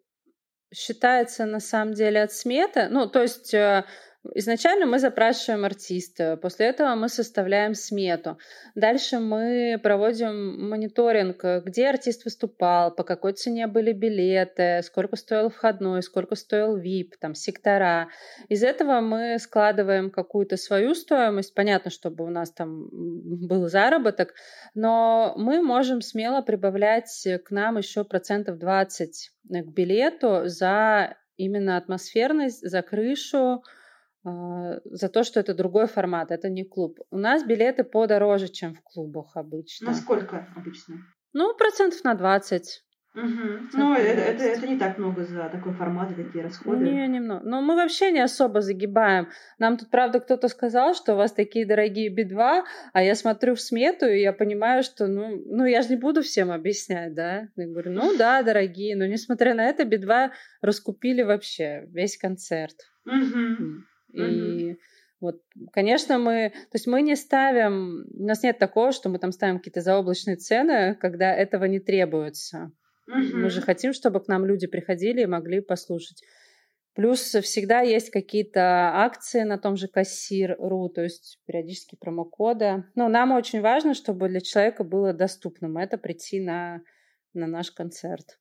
считается 0.74 1.46
на 1.46 1.60
самом 1.60 1.94
деле 1.94 2.24
от 2.24 2.32
сметы. 2.32 2.88
Ну, 2.90 3.08
то 3.08 3.22
есть 3.22 3.54
э, 3.54 3.86
Изначально 4.34 4.86
мы 4.86 5.00
запрашиваем 5.00 5.66
артиста, 5.66 6.38
после 6.38 6.68
этого 6.68 6.96
мы 6.96 7.10
составляем 7.10 7.74
смету. 7.74 8.38
Дальше 8.74 9.20
мы 9.20 9.80
проводим 9.82 10.70
мониторинг, 10.70 11.44
где 11.66 11.88
артист 11.88 12.26
выступал, 12.26 12.94
по 12.94 13.04
какой 13.04 13.34
цене 13.34 13.68
были 13.68 13.92
билеты, 13.92 14.82
сколько 14.84 15.16
стоил 15.16 15.50
входной, 15.50 16.02
сколько 16.02 16.36
стоил 16.36 16.78
VIP, 16.78 17.12
там, 17.20 17.36
сектора. 17.36 18.10
Из 18.50 18.64
этого 18.64 19.02
мы 19.02 19.38
складываем 19.40 20.10
какую-то 20.10 20.58
свою 20.58 20.96
стоимость. 20.96 21.54
Понятно, 21.54 21.92
чтобы 21.92 22.26
у 22.26 22.30
нас 22.30 22.52
там 22.52 22.88
был 22.92 23.68
заработок, 23.68 24.34
но 24.74 25.34
мы 25.38 25.62
можем 25.62 26.02
смело 26.02 26.42
прибавлять 26.42 27.28
к 27.46 27.52
нам 27.52 27.78
еще 27.78 28.04
процентов 28.04 28.58
20 28.58 29.32
к 29.50 29.68
билету 29.68 30.44
за 30.46 31.18
именно 31.38 31.78
атмосферность, 31.78 32.68
за 32.68 32.82
крышу, 32.82 33.62
за 34.26 35.10
то, 35.10 35.24
что 35.24 35.40
это 35.40 35.54
другой 35.54 35.88
формат, 35.88 36.32
это 36.32 36.50
не 36.50 36.64
клуб. 36.64 37.00
У 37.12 37.18
нас 37.18 37.46
билеты 37.46 37.84
подороже, 37.84 38.48
чем 38.50 38.74
в 38.74 38.82
клубах 38.82 39.36
обычно. 39.36 39.88
Насколько 39.88 40.48
обычно? 40.56 40.96
Ну, 41.34 41.56
процентов 41.56 42.04
на 42.04 42.16
20. 42.16 42.86
Угу. 43.16 43.70
Ну, 43.74 43.94
это, 43.94 44.22
это, 44.22 44.44
это 44.44 44.68
не 44.68 44.78
так 44.78 44.98
много 44.98 45.24
за 45.24 45.48
такой 45.50 45.74
формат 45.74 46.12
и 46.12 46.24
такие 46.24 46.44
расходы. 46.44 46.84
Не, 46.84 47.08
немного. 47.08 47.42
Но 47.46 47.62
мы 47.62 47.76
вообще 47.76 48.12
не 48.12 48.20
особо 48.20 48.62
загибаем. 48.62 49.30
Нам 49.58 49.78
тут, 49.78 49.90
правда, 49.90 50.20
кто-то 50.20 50.50
сказал, 50.50 50.94
что 50.96 51.14
у 51.14 51.18
вас 51.18 51.32
такие 51.32 51.66
дорогие 51.66 52.10
Би-2, 52.10 52.64
а 52.94 53.04
я 53.04 53.16
смотрю 53.16 53.56
в 53.56 53.62
смету, 53.62 54.06
и 54.06 54.20
я 54.20 54.34
понимаю, 54.34 54.84
что, 54.84 55.08
ну, 55.08 55.42
ну 55.46 55.66
я 55.66 55.82
же 55.82 55.90
не 55.90 55.96
буду 55.96 56.24
всем 56.24 56.52
объяснять, 56.52 57.14
да? 57.14 57.48
Я 57.56 57.68
говорю, 57.68 57.92
ну 57.92 58.18
да, 58.18 58.44
дорогие, 58.44 58.98
но 58.98 59.06
несмотря 59.06 59.54
на 59.54 59.64
это, 59.66 59.86
Би-2 59.86 60.32
раскупили 60.62 61.22
вообще 61.22 61.86
весь 61.94 62.18
концерт. 62.18 62.76
Угу. 63.06 63.86
И 64.16 64.78
вот, 65.22 65.42
конечно, 65.72 66.20
мы, 66.20 66.50
то 66.50 66.76
есть 66.76 66.88
мы 66.88 67.02
не 67.02 67.16
ставим, 67.16 68.06
у 68.14 68.26
нас 68.26 68.44
нет 68.44 68.60
такого, 68.60 68.92
что 68.92 69.10
мы 69.10 69.18
там 69.20 69.32
ставим 69.32 69.58
какие-то 69.58 69.82
заоблачные 69.82 70.36
цены, 70.36 70.96
когда 70.96 71.34
этого 71.34 71.66
не 71.66 71.80
требуется. 71.80 72.72
Угу. 73.08 73.38
Мы 73.38 73.50
же 73.50 73.62
хотим, 73.62 73.94
чтобы 73.94 74.20
к 74.20 74.28
нам 74.28 74.46
люди 74.46 74.68
приходили 74.68 75.22
и 75.22 75.28
могли 75.28 75.62
послушать. 75.62 76.22
Плюс 76.96 77.20
всегда 77.20 77.82
есть 77.82 78.10
какие-то 78.10 78.62
акции 78.94 79.42
на 79.42 79.58
том 79.58 79.76
же 79.76 79.90
кассир.ру, 79.90 80.90
то 80.90 81.02
есть 81.02 81.40
периодически 81.46 81.98
промокоды. 81.98 82.86
Но 82.96 83.10
нам 83.10 83.34
очень 83.34 83.60
важно, 83.60 83.94
чтобы 83.94 84.30
для 84.30 84.40
человека 84.40 84.86
было 84.86 85.12
доступным 85.12 85.78
это 85.78 85.98
прийти 85.98 86.40
на, 86.40 86.82
на 87.34 87.48
наш 87.48 87.72
концерт. 87.72 88.40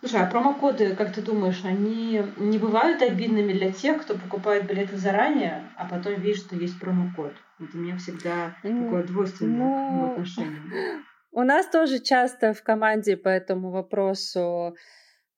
Слушай, 0.00 0.22
а 0.22 0.26
промокоды, 0.26 0.96
как 0.96 1.12
ты 1.12 1.20
думаешь, 1.20 1.60
они 1.64 2.22
не 2.38 2.58
бывают 2.58 3.02
обидными 3.02 3.52
для 3.52 3.70
тех, 3.70 4.00
кто 4.00 4.14
покупает 4.14 4.66
билеты 4.66 4.96
заранее, 4.96 5.70
а 5.76 5.86
потом 5.86 6.14
видит, 6.14 6.38
что 6.38 6.56
есть 6.56 6.80
промокод? 6.80 7.32
Это 7.58 7.76
у 7.76 7.80
меня 7.80 7.98
всегда 7.98 8.56
ну, 8.62 8.84
такое 8.84 9.02
двойственное 9.04 9.58
ну, 9.58 10.12
отношение. 10.12 11.02
У 11.32 11.42
нас 11.42 11.66
тоже 11.66 12.00
часто 12.00 12.54
в 12.54 12.62
команде 12.62 13.16
по 13.16 13.28
этому 13.28 13.70
вопросу 13.70 14.74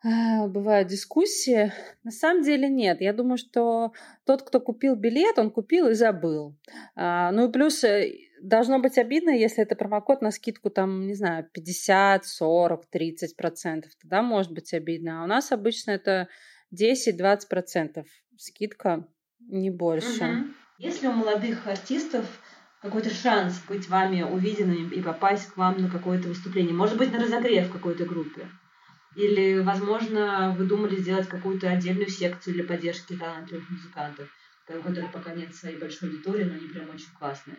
бывают 0.05 0.89
дискуссии. 0.89 1.73
На 2.03 2.11
самом 2.11 2.43
деле 2.43 2.69
нет. 2.69 3.01
Я 3.01 3.13
думаю, 3.13 3.37
что 3.37 3.93
тот, 4.25 4.43
кто 4.43 4.61
купил 4.61 4.97
билет, 4.97 5.39
он 5.39 5.51
купил 5.51 5.89
и 5.89 5.95
забыл. 5.95 6.57
А, 6.97 7.31
ну 7.31 7.49
и 7.49 7.53
плюс 7.53 7.85
э, 7.85 8.13
должно 8.43 8.81
быть 8.81 8.99
обидно, 8.99 9.31
если 9.31 9.63
это 9.63 9.77
промокод 9.77 10.21
на 10.21 10.31
скидку 10.31 10.71
там, 10.71 11.07
не 11.07 11.15
знаю, 11.15 11.49
50, 11.53 12.25
40, 12.25 12.87
30 12.87 13.37
процентов. 13.37 13.93
Тогда 14.01 14.23
может 14.23 14.53
быть 14.53 14.75
обидно. 14.75 15.21
А 15.21 15.25
у 15.25 15.27
нас 15.27 15.53
обычно 15.53 15.93
это 15.93 16.29
10-20 16.75 17.49
процентов 17.49 18.07
скидка, 18.37 19.07
не 19.41 19.71
больше. 19.71 20.25
Угу. 20.25 20.45
Если 20.79 21.07
у 21.07 21.13
молодых 21.13 21.67
артистов 21.69 22.25
какой-то 22.81 23.11
шанс 23.11 23.63
быть 23.69 23.89
вами 23.89 24.23
увиденным 24.23 24.91
и 24.91 25.01
попасть 25.01 25.47
к 25.47 25.57
вам 25.57 25.81
на 25.81 25.89
какое-то 25.89 26.27
выступление? 26.27 26.75
Может 26.75 26.99
быть, 26.99 27.13
на 27.13 27.21
разогрев 27.21 27.69
в 27.69 27.73
какой-то 27.73 28.05
группе? 28.05 28.49
Или, 29.15 29.61
возможно, 29.61 30.55
вы 30.57 30.65
думали 30.65 30.97
сделать 30.97 31.29
какую-то 31.29 31.69
отдельную 31.71 32.09
секцию 32.09 32.55
для 32.55 32.65
поддержки 32.65 33.15
талантливых 33.15 33.69
музыкантов, 33.69 34.29
у 34.69 35.13
пока 35.13 35.35
нет 35.35 35.55
своей 35.55 35.77
большой 35.77 36.09
аудитории, 36.09 36.45
но 36.45 36.55
они 36.55 36.69
прям 36.69 36.89
очень 36.91 37.13
классные? 37.19 37.57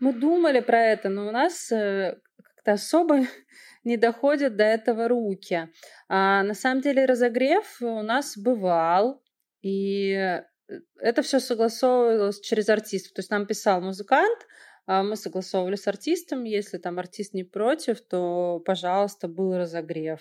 Мы 0.00 0.12
думали 0.12 0.60
про 0.60 0.80
это, 0.80 1.08
но 1.08 1.28
у 1.28 1.30
нас 1.30 1.70
э, 1.70 2.18
как-то 2.42 2.72
особо 2.72 3.20
не 3.84 3.96
доходят 3.96 4.56
до 4.56 4.64
этого 4.64 5.08
руки. 5.08 5.68
А 6.08 6.42
на 6.42 6.54
самом 6.54 6.80
деле 6.80 7.04
разогрев 7.04 7.80
у 7.80 8.02
нас 8.02 8.36
бывал, 8.36 9.22
и 9.62 10.12
э, 10.12 10.44
это 10.96 11.22
все 11.22 11.40
согласовывалось 11.40 12.40
через 12.40 12.68
артистов. 12.68 13.12
То 13.12 13.20
есть 13.20 13.30
нам 13.30 13.46
писал 13.46 13.80
музыкант, 13.80 14.46
а 14.86 15.02
мы 15.02 15.16
согласовывали 15.16 15.76
с 15.76 15.86
артистом. 15.86 16.44
Если 16.44 16.78
там 16.78 16.98
артист 16.98 17.34
не 17.34 17.44
против, 17.44 18.00
то, 18.00 18.62
пожалуйста, 18.64 19.28
был 19.28 19.56
разогрев. 19.56 20.20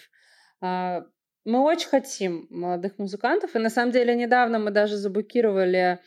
А, 0.64 1.06
мы 1.44 1.60
очень 1.62 1.90
хотим 1.90 2.48
молодых 2.50 2.98
музыкантов, 2.98 3.56
и 3.56 3.60
на 3.60 3.70
самом 3.70 3.92
деле 3.92 4.16
недавно 4.16 4.60
мы 4.60 4.72
даже 4.72 4.96
заблокировали 4.96 6.00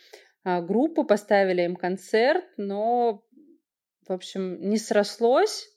а, 0.45 0.63
группу, 0.63 1.05
поставили 1.05 1.63
им 1.63 1.77
концерт, 1.77 2.45
но, 2.57 3.23
в 4.09 4.13
общем, 4.13 4.59
не 4.61 4.79
срослось 4.79 5.69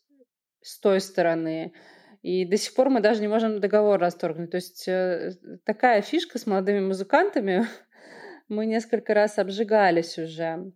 с 0.61 0.79
той 0.79 1.01
стороны. 1.01 1.73
И 2.21 2.45
до 2.45 2.55
сих 2.55 2.73
пор 2.73 2.89
мы 2.89 3.01
даже 3.01 3.19
не 3.21 3.27
можем 3.27 3.59
договор 3.59 3.99
расторгнуть. 3.99 4.51
То 4.51 4.57
есть 4.57 4.87
э, 4.87 5.31
такая 5.65 6.01
фишка 6.01 6.37
с 6.37 6.45
молодыми 6.45 6.79
музыкантами. 6.79 7.67
мы 8.47 8.65
несколько 8.65 9.13
раз 9.13 9.39
обжигались 9.39 10.17
уже. 10.17 10.71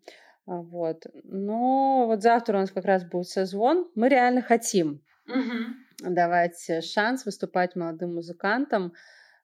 А, 0.46 0.62
вот. 0.62 1.06
Но 1.24 2.06
вот 2.08 2.22
завтра 2.22 2.58
у 2.58 2.60
нас 2.62 2.72
как 2.72 2.86
раз 2.86 3.06
будет 3.06 3.28
созвон. 3.28 3.90
Мы 3.96 4.10
реально 4.10 4.42
хотим 4.42 5.02
угу. 5.28 5.83
Давать 6.00 6.70
шанс 6.84 7.26
выступать 7.26 7.76
молодым 7.76 8.16
музыкантам. 8.16 8.94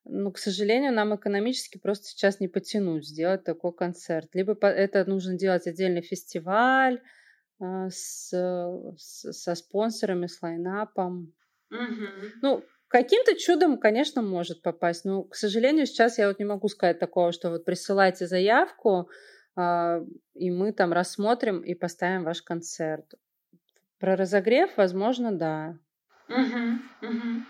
Но, 0.05 0.31
к 0.31 0.37
сожалению, 0.37 0.93
нам 0.93 1.15
экономически 1.15 1.77
просто 1.77 2.07
сейчас 2.07 2.39
не 2.39 2.47
потянуть 2.47 3.07
сделать 3.07 3.43
такой 3.43 3.73
концерт. 3.73 4.29
Либо 4.33 4.53
это 4.67 5.05
нужно 5.05 5.37
делать 5.37 5.67
отдельный 5.67 6.01
фестиваль 6.01 7.01
э, 7.61 7.89
с, 7.89 8.29
с, 8.97 9.31
со 9.31 9.55
спонсорами, 9.55 10.27
с 10.27 10.41
лайнапом. 10.41 11.33
Угу. 11.71 12.07
Ну, 12.41 12.63
каким-то 12.87 13.35
чудом, 13.35 13.77
конечно, 13.77 14.21
может 14.21 14.61
попасть. 14.61 15.05
Но, 15.05 15.23
к 15.23 15.35
сожалению, 15.35 15.85
сейчас 15.85 16.17
я 16.17 16.27
вот 16.27 16.39
не 16.39 16.45
могу 16.45 16.69
сказать 16.69 16.99
такого, 16.99 17.31
что 17.31 17.51
вот 17.51 17.65
присылайте 17.65 18.25
заявку, 18.25 19.09
э, 19.57 20.05
и 20.33 20.49
мы 20.49 20.73
там 20.73 20.91
рассмотрим 20.93 21.61
и 21.61 21.75
поставим 21.75 22.23
ваш 22.23 22.41
концерт. 22.41 23.13
Про 23.99 24.15
разогрев, 24.15 24.75
возможно, 24.77 25.31
да. 25.31 25.77
Угу, 26.29 27.09
угу. 27.09 27.43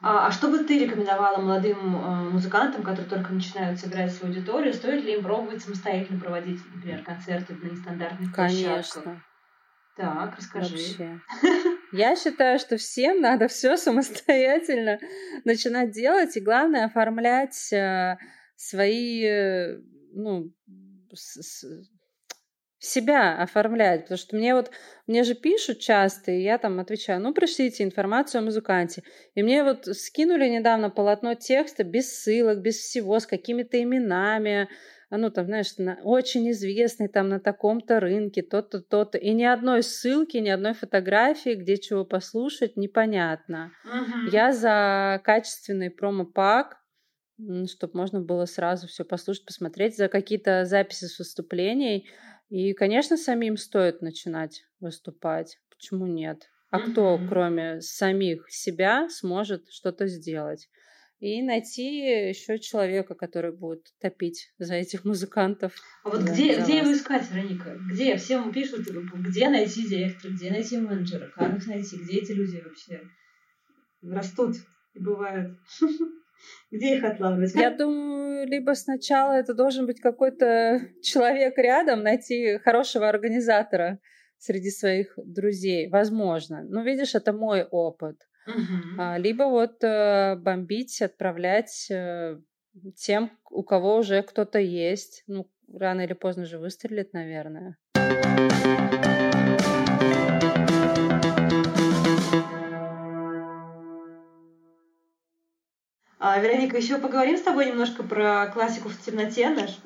А, 0.00 0.26
а 0.26 0.30
что 0.32 0.48
бы 0.48 0.64
ты 0.64 0.78
рекомендовала 0.78 1.36
молодым 1.36 1.96
э, 1.96 2.30
музыкантам, 2.30 2.82
которые 2.82 3.08
только 3.08 3.32
начинают 3.32 3.78
собирать 3.78 4.12
свою 4.12 4.32
аудиторию? 4.32 4.72
Стоит 4.72 5.04
ли 5.04 5.14
им 5.14 5.22
пробовать 5.22 5.62
самостоятельно 5.62 6.18
проводить, 6.18 6.60
например, 6.74 7.04
концерты 7.04 7.54
на 7.54 7.66
нестандартных 7.66 8.34
Конечно. 8.34 9.02
площадках? 9.02 9.14
Так, 9.96 10.36
расскажи. 10.38 10.76
Вообще. 10.76 11.20
Я 11.92 12.16
считаю, 12.16 12.58
что 12.58 12.78
всем 12.78 13.20
надо 13.20 13.48
все 13.48 13.76
самостоятельно 13.76 14.98
начинать 15.44 15.90
делать, 15.90 16.36
и 16.36 16.40
главное 16.40 16.86
оформлять 16.86 17.70
э, 17.72 18.16
свои, 18.56 19.24
э, 19.24 19.78
ну, 20.14 20.50
себя 22.80 23.36
оформлять, 23.36 24.02
потому 24.02 24.18
что 24.18 24.36
мне 24.36 24.54
вот, 24.54 24.70
мне 25.06 25.22
же 25.22 25.34
пишут 25.34 25.80
часто, 25.80 26.32
и 26.32 26.42
я 26.42 26.56
там 26.56 26.80
отвечаю, 26.80 27.20
ну, 27.20 27.34
пришлите 27.34 27.84
информацию 27.84 28.40
о 28.40 28.44
музыканте. 28.44 29.02
И 29.34 29.42
мне 29.42 29.62
вот 29.62 29.84
скинули 29.84 30.48
недавно 30.48 30.88
полотно 30.88 31.34
текста 31.34 31.84
без 31.84 32.10
ссылок, 32.10 32.62
без 32.62 32.76
всего, 32.78 33.20
с 33.20 33.26
какими-то 33.26 33.80
именами, 33.80 34.68
а, 35.10 35.18
ну, 35.18 35.30
там, 35.30 35.46
знаешь, 35.46 35.76
на, 35.76 35.98
очень 36.04 36.50
известный 36.52 37.08
там 37.08 37.28
на 37.28 37.40
таком-то 37.40 38.00
рынке, 38.00 38.42
то-то, 38.42 38.80
то-то. 38.80 39.18
И 39.18 39.32
ни 39.32 39.42
одной 39.42 39.82
ссылки, 39.82 40.36
ни 40.38 40.48
одной 40.48 40.72
фотографии, 40.72 41.56
где 41.56 41.78
чего 41.78 42.04
послушать, 42.04 42.76
непонятно. 42.76 43.72
Угу. 43.84 44.30
Я 44.32 44.52
за 44.52 45.20
качественный 45.24 45.90
промо-пак, 45.90 46.76
чтобы 47.66 47.98
можно 47.98 48.20
было 48.20 48.44
сразу 48.44 48.86
все 48.86 49.04
послушать, 49.04 49.46
посмотреть, 49.46 49.96
за 49.96 50.08
какие-то 50.08 50.64
записи 50.64 51.06
с 51.06 51.18
выступлений. 51.18 52.08
И, 52.50 52.72
конечно, 52.74 53.16
самим 53.16 53.56
стоит 53.56 54.02
начинать 54.02 54.64
выступать. 54.80 55.58
Почему 55.70 56.06
нет? 56.06 56.50
А 56.70 56.80
кто, 56.80 57.18
кроме 57.28 57.80
самих 57.80 58.50
себя, 58.50 59.08
сможет 59.08 59.70
что-то 59.70 60.08
сделать? 60.08 60.68
И 61.20 61.42
найти 61.42 62.28
еще 62.28 62.58
человека, 62.58 63.14
который 63.14 63.52
будет 63.52 63.86
топить 64.00 64.52
за 64.58 64.74
этих 64.74 65.04
музыкантов. 65.04 65.74
А 66.02 66.10
вот 66.10 66.22
где, 66.22 66.60
где 66.60 66.78
его 66.78 66.92
искать, 66.92 67.30
Вероника? 67.30 67.78
Где? 67.92 68.16
Всем 68.16 68.52
пишут, 68.52 68.86
где 68.88 69.48
найти 69.48 69.86
директора, 69.86 70.32
где 70.32 70.50
найти 70.50 70.78
менеджера, 70.78 71.30
как 71.34 71.56
их 71.56 71.66
найти, 71.66 71.96
где 71.98 72.18
эти 72.18 72.32
люди 72.32 72.62
вообще 72.64 73.02
растут 74.02 74.56
и 74.94 74.98
бывают. 74.98 75.58
Где 76.70 76.96
их 76.96 77.04
отлавливать? 77.04 77.54
Я 77.54 77.70
думаю, 77.70 78.46
либо 78.46 78.72
сначала 78.74 79.32
это 79.32 79.54
должен 79.54 79.86
быть 79.86 80.00
какой-то 80.00 80.80
человек 81.02 81.58
рядом, 81.58 82.02
найти 82.02 82.58
хорошего 82.58 83.08
организатора 83.08 83.98
среди 84.38 84.70
своих 84.70 85.12
друзей. 85.16 85.88
Возможно. 85.88 86.62
Но 86.64 86.82
видишь, 86.82 87.14
это 87.14 87.32
мой 87.32 87.64
опыт. 87.64 88.16
Угу. 88.46 89.18
Либо 89.18 89.44
вот 89.44 89.84
э, 89.84 90.36
бомбить, 90.36 91.02
отправлять 91.02 91.88
э, 91.90 92.38
тем, 92.96 93.30
у 93.50 93.62
кого 93.62 93.96
уже 93.96 94.22
кто-то 94.22 94.58
есть. 94.58 95.24
Ну, 95.26 95.50
рано 95.72 96.02
или 96.02 96.14
поздно 96.14 96.46
же 96.46 96.58
выстрелит, 96.58 97.12
наверное. 97.12 97.76
Вероника, 106.38 106.76
еще 106.76 106.98
поговорим 106.98 107.36
с 107.36 107.42
тобой 107.42 107.66
немножко 107.66 108.02
про 108.02 108.46
классику 108.52 108.88
в 108.88 109.00
темноте, 109.00 109.50
наш 109.50 109.78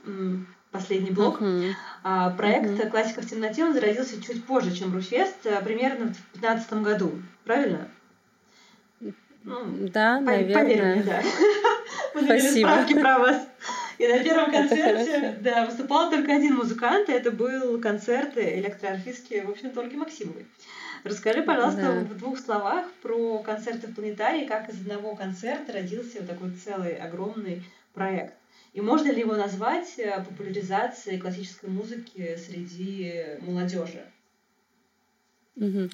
последний 0.70 1.12
блок. 1.12 1.40
Uh-huh. 1.40 1.72
А, 2.03 2.30
проект 2.30 2.70
uh-huh. 2.70 2.90
«Классика 2.90 3.22
в 3.22 3.30
темноте» 3.30 3.64
он 3.64 3.72
зародился 3.72 4.20
чуть 4.20 4.45
позже, 4.45 4.74
чем 4.74 4.92
«Руфест», 4.92 5.47
а, 5.47 5.62
примерно 5.62 6.07
в 6.32 6.40
2015 6.40 6.72
году. 6.82 7.12
Правильно? 7.45 7.88
Ну, 9.45 9.64
да, 9.92 10.16
по- 10.16 10.22
наверное. 10.22 10.64
Поверь 10.64 10.82
мне, 10.82 11.03
да. 11.05 11.22
Мы 12.14 12.22
Спасибо. 12.24 12.68
справки 12.68 12.95
про 12.95 13.18
вас. 13.18 13.49
И 13.99 14.09
на 14.09 14.22
первом 14.22 14.51
концерте 14.51 15.38
да, 15.40 15.66
выступал 15.66 16.11
только 16.11 16.34
один 16.34 16.55
музыкант, 16.57 17.09
и 17.09 17.12
это 17.12 17.30
был 17.30 17.80
концерт 17.80 18.36
электроарфистки, 18.36 19.42
в 19.45 19.51
общем-то, 19.51 19.80
Ольги 19.80 19.97
Максимовой. 19.97 20.47
Расскажи, 21.05 21.42
пожалуйста, 21.42 21.82
да. 21.82 22.01
в 22.01 22.16
двух 22.16 22.38
словах 22.38 22.90
про 23.03 23.38
концерты 23.40 23.88
в 23.88 23.95
планетарии, 23.95 24.47
как 24.47 24.70
из 24.70 24.80
одного 24.80 25.14
концерта 25.14 25.72
родился 25.72 26.18
вот 26.20 26.28
такой 26.28 26.53
целый 26.53 26.95
огромный 26.95 27.62
проект. 27.92 28.34
И 28.72 28.80
можно 28.80 29.11
ли 29.11 29.20
его 29.20 29.36
назвать 29.36 29.99
э, 29.99 30.24
популяризацией 30.28 31.20
классической 31.20 31.70
музыки 31.70 32.36
среди 32.36 33.38
молодежи? 33.42 34.05
Угу. 35.57 35.90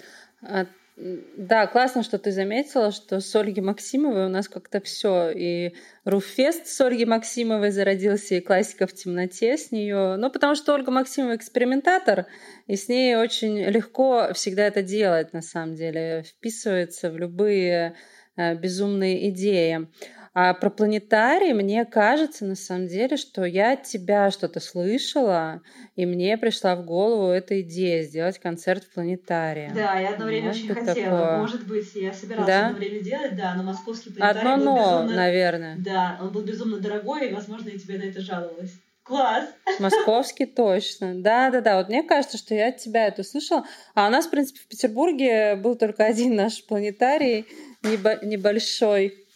Да, 1.03 1.67
классно, 1.67 2.03
что 2.03 2.19
ты 2.19 2.31
заметила, 2.31 2.91
что 2.91 3.21
с 3.21 3.35
Ольги 3.35 3.63
Максимовой 3.63 4.27
у 4.27 4.29
нас 4.29 4.51
как-то 4.51 4.83
все. 4.83 5.31
И 5.35 5.75
Руфест 6.05 6.67
с 6.67 6.79
Ольги 6.83 7.07
Максимовой 7.07 7.71
зародился, 7.71 8.35
и 8.35 8.41
классика 8.41 8.87
в 8.87 8.93
темноте 8.93 9.57
с 9.57 9.73
нее. 9.73 10.17
Ну, 10.19 10.31
потому 10.31 10.55
что 10.55 10.75
Ольга 10.75 10.91
Максимова 10.91 11.37
экспериментатор, 11.37 12.27
и 12.67 12.77
с 12.77 12.89
ней 12.89 13.17
очень 13.17 13.61
легко 13.61 14.35
всегда 14.35 14.67
это 14.67 14.83
делать, 14.83 15.33
на 15.33 15.41
самом 15.41 15.75
деле. 15.75 16.23
Вписывается 16.23 17.11
в 17.11 17.17
любые 17.17 17.95
э, 18.37 18.55
безумные 18.57 19.31
идеи. 19.31 19.89
А 20.33 20.55
про 20.55 20.71
планетарий 20.71 21.53
мне 21.53 21.85
кажется, 21.85 22.45
на 22.45 22.55
самом 22.55 22.87
деле, 22.87 23.17
что 23.17 23.45
я 23.45 23.73
от 23.73 23.83
тебя 23.83 24.31
что-то 24.31 24.61
слышала, 24.61 25.61
и 25.97 26.07
мне 26.07 26.39
пришла 26.39 26.77
в 26.77 26.85
голову 26.85 27.31
эта 27.31 27.61
идея 27.63 28.05
сделать 28.05 28.39
концерт 28.39 28.85
в 28.85 28.95
планетарии. 28.95 29.73
Да, 29.75 29.99
я 29.99 30.11
одно 30.11 30.27
время 30.27 30.49
Может 30.49 30.63
очень 30.63 30.75
хотела. 30.75 30.95
Такое... 30.95 31.39
Может 31.39 31.67
быть, 31.67 31.95
я 31.97 32.13
собиралась 32.13 32.47
да? 32.47 32.67
одно 32.69 32.79
время 32.79 33.01
делать, 33.01 33.37
да, 33.37 33.55
но 33.55 33.65
московский 33.65 34.13
планетарий 34.13 34.39
Одно 34.39 34.57
был 34.57 34.65
но, 34.65 34.77
безумно... 35.03 35.17
наверное. 35.17 35.77
Да, 35.79 36.19
он 36.21 36.31
был 36.31 36.43
безумно 36.43 36.79
дорогой, 36.79 37.29
и, 37.29 37.35
возможно, 37.35 37.69
я 37.69 37.79
тебе 37.79 37.99
на 37.99 38.05
это 38.05 38.21
жаловалась. 38.21 38.73
Класс! 39.03 39.49
Московский 39.81 40.47
точно. 40.47 41.21
Да, 41.21 41.51
да, 41.51 41.61
да. 41.61 41.79
Вот 41.79 41.89
мне 41.89 42.05
кажется, 42.05 42.39
что 42.39 42.55
я 42.55 42.69
от 42.69 42.77
тебя 42.77 43.09
это 43.09 43.25
слышала. 43.25 43.65
А 43.97 44.07
у 44.07 44.11
нас, 44.11 44.27
в 44.27 44.31
принципе, 44.31 44.61
в 44.61 44.69
Петербурге 44.69 45.57
был 45.57 45.75
только 45.75 46.05
один 46.05 46.37
наш 46.37 46.65
планетарий 46.65 47.47
небольшой 47.83 49.27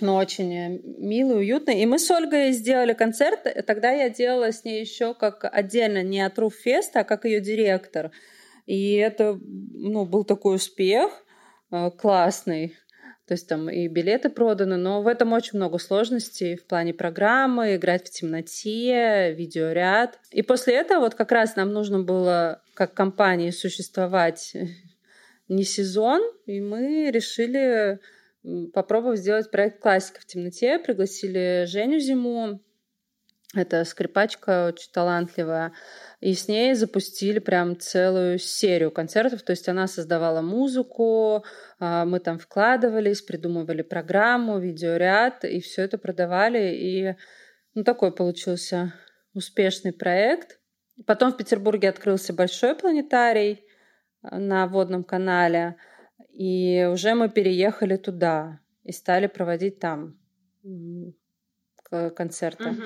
но 0.00 0.16
очень 0.16 0.54
э, 0.54 0.80
милый, 0.98 1.38
уютный. 1.38 1.80
И 1.82 1.86
мы 1.86 1.98
с 1.98 2.10
Ольгой 2.10 2.52
сделали 2.52 2.92
концерт. 2.92 3.40
Тогда 3.66 3.90
я 3.90 4.10
делала 4.10 4.52
с 4.52 4.64
ней 4.64 4.80
еще 4.80 5.14
как 5.14 5.44
отдельно, 5.50 6.02
не 6.02 6.20
от 6.20 6.38
Руфест, 6.38 6.96
а 6.96 7.04
как 7.04 7.24
ее 7.24 7.40
директор. 7.40 8.10
И 8.66 8.94
это 8.94 9.38
ну, 9.42 10.04
был 10.04 10.24
такой 10.24 10.56
успех 10.56 11.24
э, 11.70 11.90
классный. 11.90 12.76
То 13.26 13.34
есть 13.34 13.46
там 13.46 13.68
и 13.68 13.88
билеты 13.88 14.30
проданы, 14.30 14.78
но 14.78 15.02
в 15.02 15.06
этом 15.06 15.34
очень 15.34 15.58
много 15.58 15.78
сложностей 15.78 16.56
в 16.56 16.66
плане 16.66 16.94
программы, 16.94 17.76
играть 17.76 18.08
в 18.08 18.10
темноте, 18.10 19.34
видеоряд. 19.34 20.18
И 20.30 20.40
после 20.40 20.76
этого 20.76 21.00
вот 21.00 21.14
как 21.14 21.30
раз 21.30 21.54
нам 21.54 21.72
нужно 21.72 22.00
было 22.00 22.62
как 22.72 22.94
компании 22.94 23.50
существовать 23.50 24.56
не 25.48 25.64
сезон, 25.64 26.22
и 26.46 26.60
мы 26.60 27.10
решили 27.10 28.00
попробовав 28.72 29.18
сделать 29.18 29.50
проект 29.50 29.80
«Классика 29.80 30.20
в 30.20 30.26
темноте». 30.26 30.78
Пригласили 30.78 31.64
Женю 31.66 31.98
Зиму, 31.98 32.60
Это 33.54 33.84
скрипачка 33.84 34.68
очень 34.68 34.92
талантливая. 34.92 35.72
И 36.20 36.34
с 36.34 36.48
ней 36.48 36.74
запустили 36.74 37.38
прям 37.38 37.78
целую 37.78 38.38
серию 38.38 38.90
концертов. 38.90 39.42
То 39.42 39.52
есть 39.52 39.68
она 39.68 39.86
создавала 39.86 40.42
музыку, 40.42 41.44
а, 41.78 42.04
мы 42.04 42.20
там 42.20 42.38
вкладывались, 42.38 43.22
придумывали 43.22 43.82
программу, 43.82 44.58
видеоряд, 44.58 45.44
и 45.44 45.60
все 45.60 45.82
это 45.82 45.96
продавали. 45.96 46.74
И 46.74 47.16
ну, 47.74 47.84
такой 47.84 48.14
получился 48.14 48.92
успешный 49.32 49.92
проект. 49.92 50.58
Потом 51.06 51.32
в 51.32 51.36
Петербурге 51.36 51.88
открылся 51.88 52.32
большой 52.32 52.74
планетарий 52.74 53.64
на 54.22 54.66
водном 54.66 55.04
канале. 55.04 55.76
И 56.38 56.88
уже 56.92 57.14
мы 57.14 57.28
переехали 57.28 57.96
туда 57.96 58.60
и 58.84 58.92
стали 58.92 59.26
проводить 59.26 59.80
там 59.80 60.16
концерты. 61.90 62.76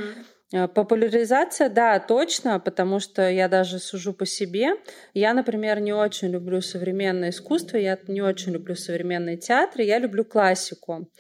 Э, 0.55 0.68
популяризация, 0.68 1.68
да, 1.68 1.98
точно, 1.98 2.61
потому 2.61 2.98
что 2.98 3.28
я 3.28 3.48
даже 3.48 3.78
сужу 3.78 4.14
по 4.14 4.24
себе. 4.24 4.70
Я, 5.12 5.34
например, 5.34 5.80
не 5.80 5.92
очень 5.92 6.28
люблю 6.28 6.62
современное 6.62 7.28
искусство, 7.28 7.76
я 7.76 7.98
не 8.09 8.22
очень 8.22 8.53
люблю 8.53 8.74
современный 8.74 9.36
театр, 9.36 9.82
я 9.82 9.98
люблю 9.98 10.24
классику. 10.24 11.11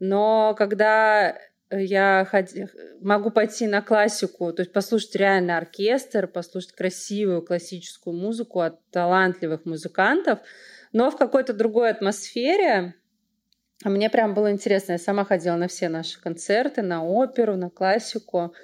Но 0.00 0.56
когда 0.58 1.38
я 1.70 2.28
могу 3.00 3.30
пойти 3.30 3.68
на 3.68 3.80
классику, 3.80 4.52
то 4.52 4.62
есть 4.62 4.72
послушать 4.72 5.14
реально 5.14 5.56
оркестр, 5.56 6.26
послушать 6.26 6.72
красивую 6.72 7.42
классическую 7.42 8.16
музыку 8.16 8.60
от 8.60 8.84
талантливых 8.90 9.64
музыкантов, 9.64 10.40
но 10.96 11.10
в 11.10 11.16
какой-то 11.18 11.52
другой 11.52 11.90
атмосфере, 11.90 12.94
а 13.84 13.90
мне 13.90 14.08
прям 14.08 14.32
было 14.32 14.50
интересно. 14.50 14.92
Я 14.92 14.98
сама 14.98 15.26
ходила 15.26 15.56
на 15.56 15.68
все 15.68 15.90
наши 15.90 16.18
концерты, 16.18 16.80
на 16.80 17.04
оперу, 17.04 17.54
на 17.54 17.68
классику. 17.68 18.54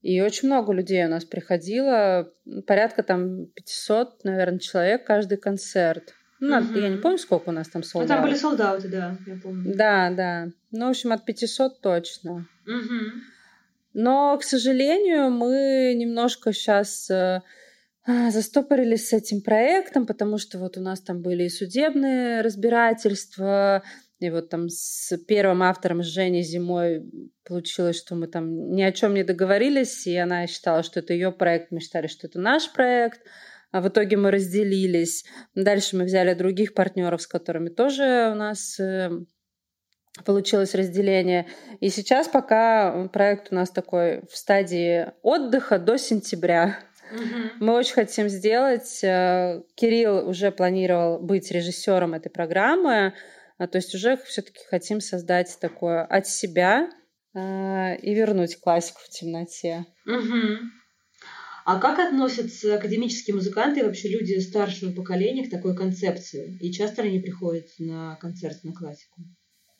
И 0.00 0.20
очень 0.20 0.46
много 0.46 0.72
людей 0.72 1.04
у 1.04 1.08
нас 1.08 1.24
приходило. 1.24 2.32
Порядка 2.68 3.02
там 3.02 3.46
500, 3.46 4.22
наверное, 4.22 4.60
человек 4.60 5.04
каждый 5.04 5.36
концерт. 5.36 6.14
Ну, 6.38 6.58
угу. 6.58 6.78
я 6.78 6.90
не 6.90 6.98
помню, 6.98 7.18
сколько 7.18 7.48
у 7.48 7.52
нас 7.52 7.68
там 7.68 7.82
солдат. 7.82 8.08
Ну, 8.08 8.14
там 8.14 8.24
были 8.24 8.36
солдаты, 8.36 8.86
да, 8.86 9.16
я 9.26 9.34
помню. 9.42 9.74
Да, 9.74 10.10
да. 10.10 10.48
Ну, 10.70 10.86
в 10.86 10.90
общем, 10.90 11.10
от 11.10 11.24
500 11.24 11.80
точно. 11.80 12.46
Угу. 12.68 13.00
Но, 13.94 14.38
к 14.38 14.44
сожалению, 14.44 15.30
мы 15.30 15.94
немножко 15.96 16.52
сейчас 16.52 17.10
э, 17.10 17.42
застопорились 18.06 19.08
с 19.08 19.12
этим 19.12 19.42
проектом, 19.42 20.06
потому 20.06 20.38
что 20.38 20.58
вот 20.58 20.76
у 20.76 20.80
нас 20.80 21.00
там 21.00 21.22
были 21.22 21.44
и 21.44 21.48
судебные 21.48 22.40
разбирательства, 22.40 23.82
и 24.20 24.28
вот 24.28 24.50
там 24.50 24.68
с 24.68 25.16
первым 25.26 25.62
автором, 25.62 26.02
с 26.02 26.06
Женей 26.06 26.42
зимой 26.42 27.10
получилось, 27.44 27.98
что 27.98 28.14
мы 28.14 28.26
там 28.26 28.72
ни 28.72 28.82
о 28.82 28.92
чем 28.92 29.14
не 29.14 29.24
договорились, 29.24 30.06
и 30.06 30.16
она 30.16 30.46
считала, 30.46 30.82
что 30.82 31.00
это 31.00 31.14
ее 31.14 31.32
проект, 31.32 31.70
мы 31.70 31.80
считали, 31.80 32.06
что 32.06 32.26
это 32.26 32.38
наш 32.38 32.70
проект. 32.72 33.20
А 33.72 33.80
в 33.80 33.88
итоге 33.88 34.16
мы 34.16 34.30
разделились. 34.32 35.24
Дальше 35.54 35.96
мы 35.96 36.04
взяли 36.04 36.34
других 36.34 36.74
партнеров, 36.74 37.22
с 37.22 37.26
которыми 37.28 37.68
тоже 37.68 38.30
у 38.32 38.34
нас 38.34 38.80
э, 38.80 39.10
получилось 40.24 40.74
разделение. 40.74 41.46
И 41.78 41.88
сейчас 41.88 42.28
пока 42.28 43.08
проект 43.08 43.52
у 43.52 43.54
нас 43.54 43.70
такой 43.70 44.22
в 44.28 44.36
стадии 44.36 45.06
отдыха 45.22 45.78
до 45.78 45.98
сентября. 45.98 46.80
Мы 47.60 47.74
очень 47.74 47.94
хотим 47.94 48.28
сделать. 48.28 49.02
Э, 49.02 49.62
Кирилл 49.74 50.28
уже 50.28 50.50
планировал 50.50 51.18
быть 51.18 51.50
режиссером 51.50 52.14
этой 52.14 52.30
программы. 52.30 53.14
А, 53.58 53.66
то 53.66 53.76
есть 53.76 53.94
уже 53.94 54.16
все-таки 54.16 54.60
хотим 54.70 55.00
создать 55.00 55.58
такое 55.60 56.02
от 56.02 56.26
себя 56.26 56.88
а, 57.34 57.94
и 57.94 58.14
вернуть 58.14 58.58
классику 58.58 59.00
в 59.04 59.10
темноте. 59.10 59.84
Угу. 60.06 60.70
А 61.66 61.78
как 61.78 61.98
относятся 61.98 62.76
академические 62.76 63.36
музыканты 63.36 63.80
и 63.80 63.82
вообще 63.82 64.08
люди 64.08 64.38
старшего 64.38 64.92
поколения 64.92 65.46
к 65.46 65.50
такой 65.50 65.76
концепции? 65.76 66.56
И 66.60 66.72
часто 66.72 67.02
они 67.02 67.20
приходят 67.20 67.66
на 67.78 68.16
концерт 68.16 68.64
на 68.64 68.72
классику? 68.72 69.20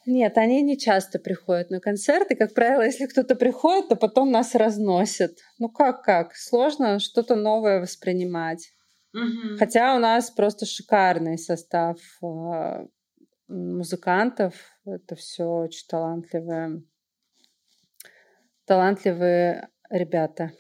Нет, 0.06 0.38
они 0.38 0.62
не 0.62 0.78
часто 0.78 1.18
приходят 1.18 1.70
на 1.70 1.80
концерты. 1.80 2.34
Как 2.34 2.54
правило, 2.54 2.82
если 2.82 3.06
кто-то 3.06 3.34
приходит, 3.34 3.88
то 3.88 3.96
потом 3.96 4.30
нас 4.30 4.54
разносят. 4.54 5.38
Ну 5.58 5.68
как, 5.68 6.02
как? 6.02 6.34
Сложно 6.34 6.98
что-то 6.98 7.36
новое 7.36 7.80
воспринимать. 7.80 8.72
Угу. 9.12 9.58
Хотя 9.58 9.94
у 9.94 9.98
нас 9.98 10.30
просто 10.30 10.64
шикарный 10.64 11.36
состав 11.36 11.98
а, 12.22 12.86
музыкантов. 13.48 14.54
Это 14.86 15.16
все 15.16 15.44
очень 15.44 15.86
талантливые, 15.86 16.82
талантливые 18.64 19.68
ребята. 19.90 20.52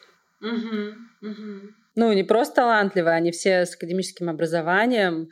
Угу, 0.42 1.30
угу. 1.30 1.60
Ну, 1.96 2.12
не 2.12 2.24
просто 2.24 2.56
талантливые, 2.56 3.14
они 3.14 3.30
все 3.30 3.64
с 3.64 3.74
академическим 3.74 4.28
образованием, 4.28 5.28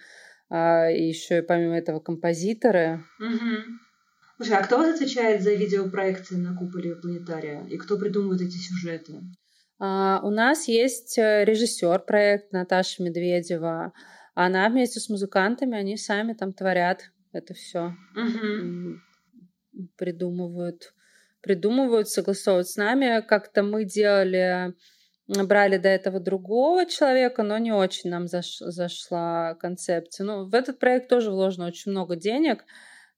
а, 0.48 0.90
и 0.90 1.09
еще 1.09 1.38
и 1.38 1.42
помимо 1.42 1.76
этого 1.76 2.00
композиторы. 2.00 3.04
Угу. 3.18 3.88
Слушай, 4.39 4.57
а 4.57 4.62
кто 4.62 4.78
вас 4.78 4.95
отвечает 4.95 5.43
за 5.43 5.53
видеопроекции 5.53 6.36
на 6.36 6.57
куполе 6.57 6.95
планетария? 6.95 7.66
И 7.66 7.76
кто 7.76 7.99
придумывает 7.99 8.41
эти 8.41 8.57
сюжеты? 8.57 9.20
А, 9.80 10.20
у 10.22 10.30
нас 10.30 10.68
есть 10.68 11.18
э, 11.18 11.45
режиссер 11.45 11.99
проект 12.07 12.53
Наташа 12.53 13.03
Медведева. 13.03 13.93
Она 14.34 14.68
вместе 14.68 15.01
с 15.01 15.09
музыкантами, 15.09 15.76
они 15.76 15.97
сами 15.97 16.34
там 16.34 16.53
творят 16.53 17.11
это 17.32 17.55
все 17.55 17.95
угу. 18.16 19.01
придумывают, 19.97 20.95
придумывают, 21.41 22.09
согласовывают 22.09 22.68
с 22.68 22.76
нами. 22.76 23.24
Как-то 23.26 23.62
мы 23.62 23.84
делали, 23.84 24.74
брали 25.26 25.76
до 25.78 25.89
этого 25.89 26.20
другого 26.20 26.86
человека, 26.86 27.43
но 27.43 27.59
не 27.59 27.72
очень 27.72 28.11
нам 28.11 28.28
заш, 28.28 28.59
зашла 28.59 29.55
концепция. 29.55 30.24
Ну, 30.24 30.49
в 30.49 30.55
этот 30.55 30.78
проект 30.78 31.09
тоже 31.09 31.30
вложено 31.30 31.66
очень 31.66 31.91
много 31.91 32.16
денег, 32.16 32.62
а, 32.62 32.64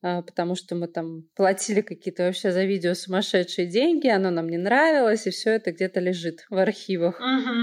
потому 0.00 0.54
что 0.54 0.74
мы 0.74 0.88
там 0.88 1.24
платили 1.34 1.80
какие-то 1.80 2.24
вообще 2.24 2.52
за 2.52 2.64
видео 2.64 2.94
сумасшедшие 2.94 3.66
деньги, 3.66 4.08
оно 4.08 4.30
нам 4.30 4.48
не 4.48 4.58
нравилось, 4.58 5.26
и 5.26 5.30
все 5.30 5.50
это 5.50 5.72
где-то 5.72 6.00
лежит 6.00 6.46
в 6.50 6.56
архивах. 6.56 7.20
Угу. 7.20 7.56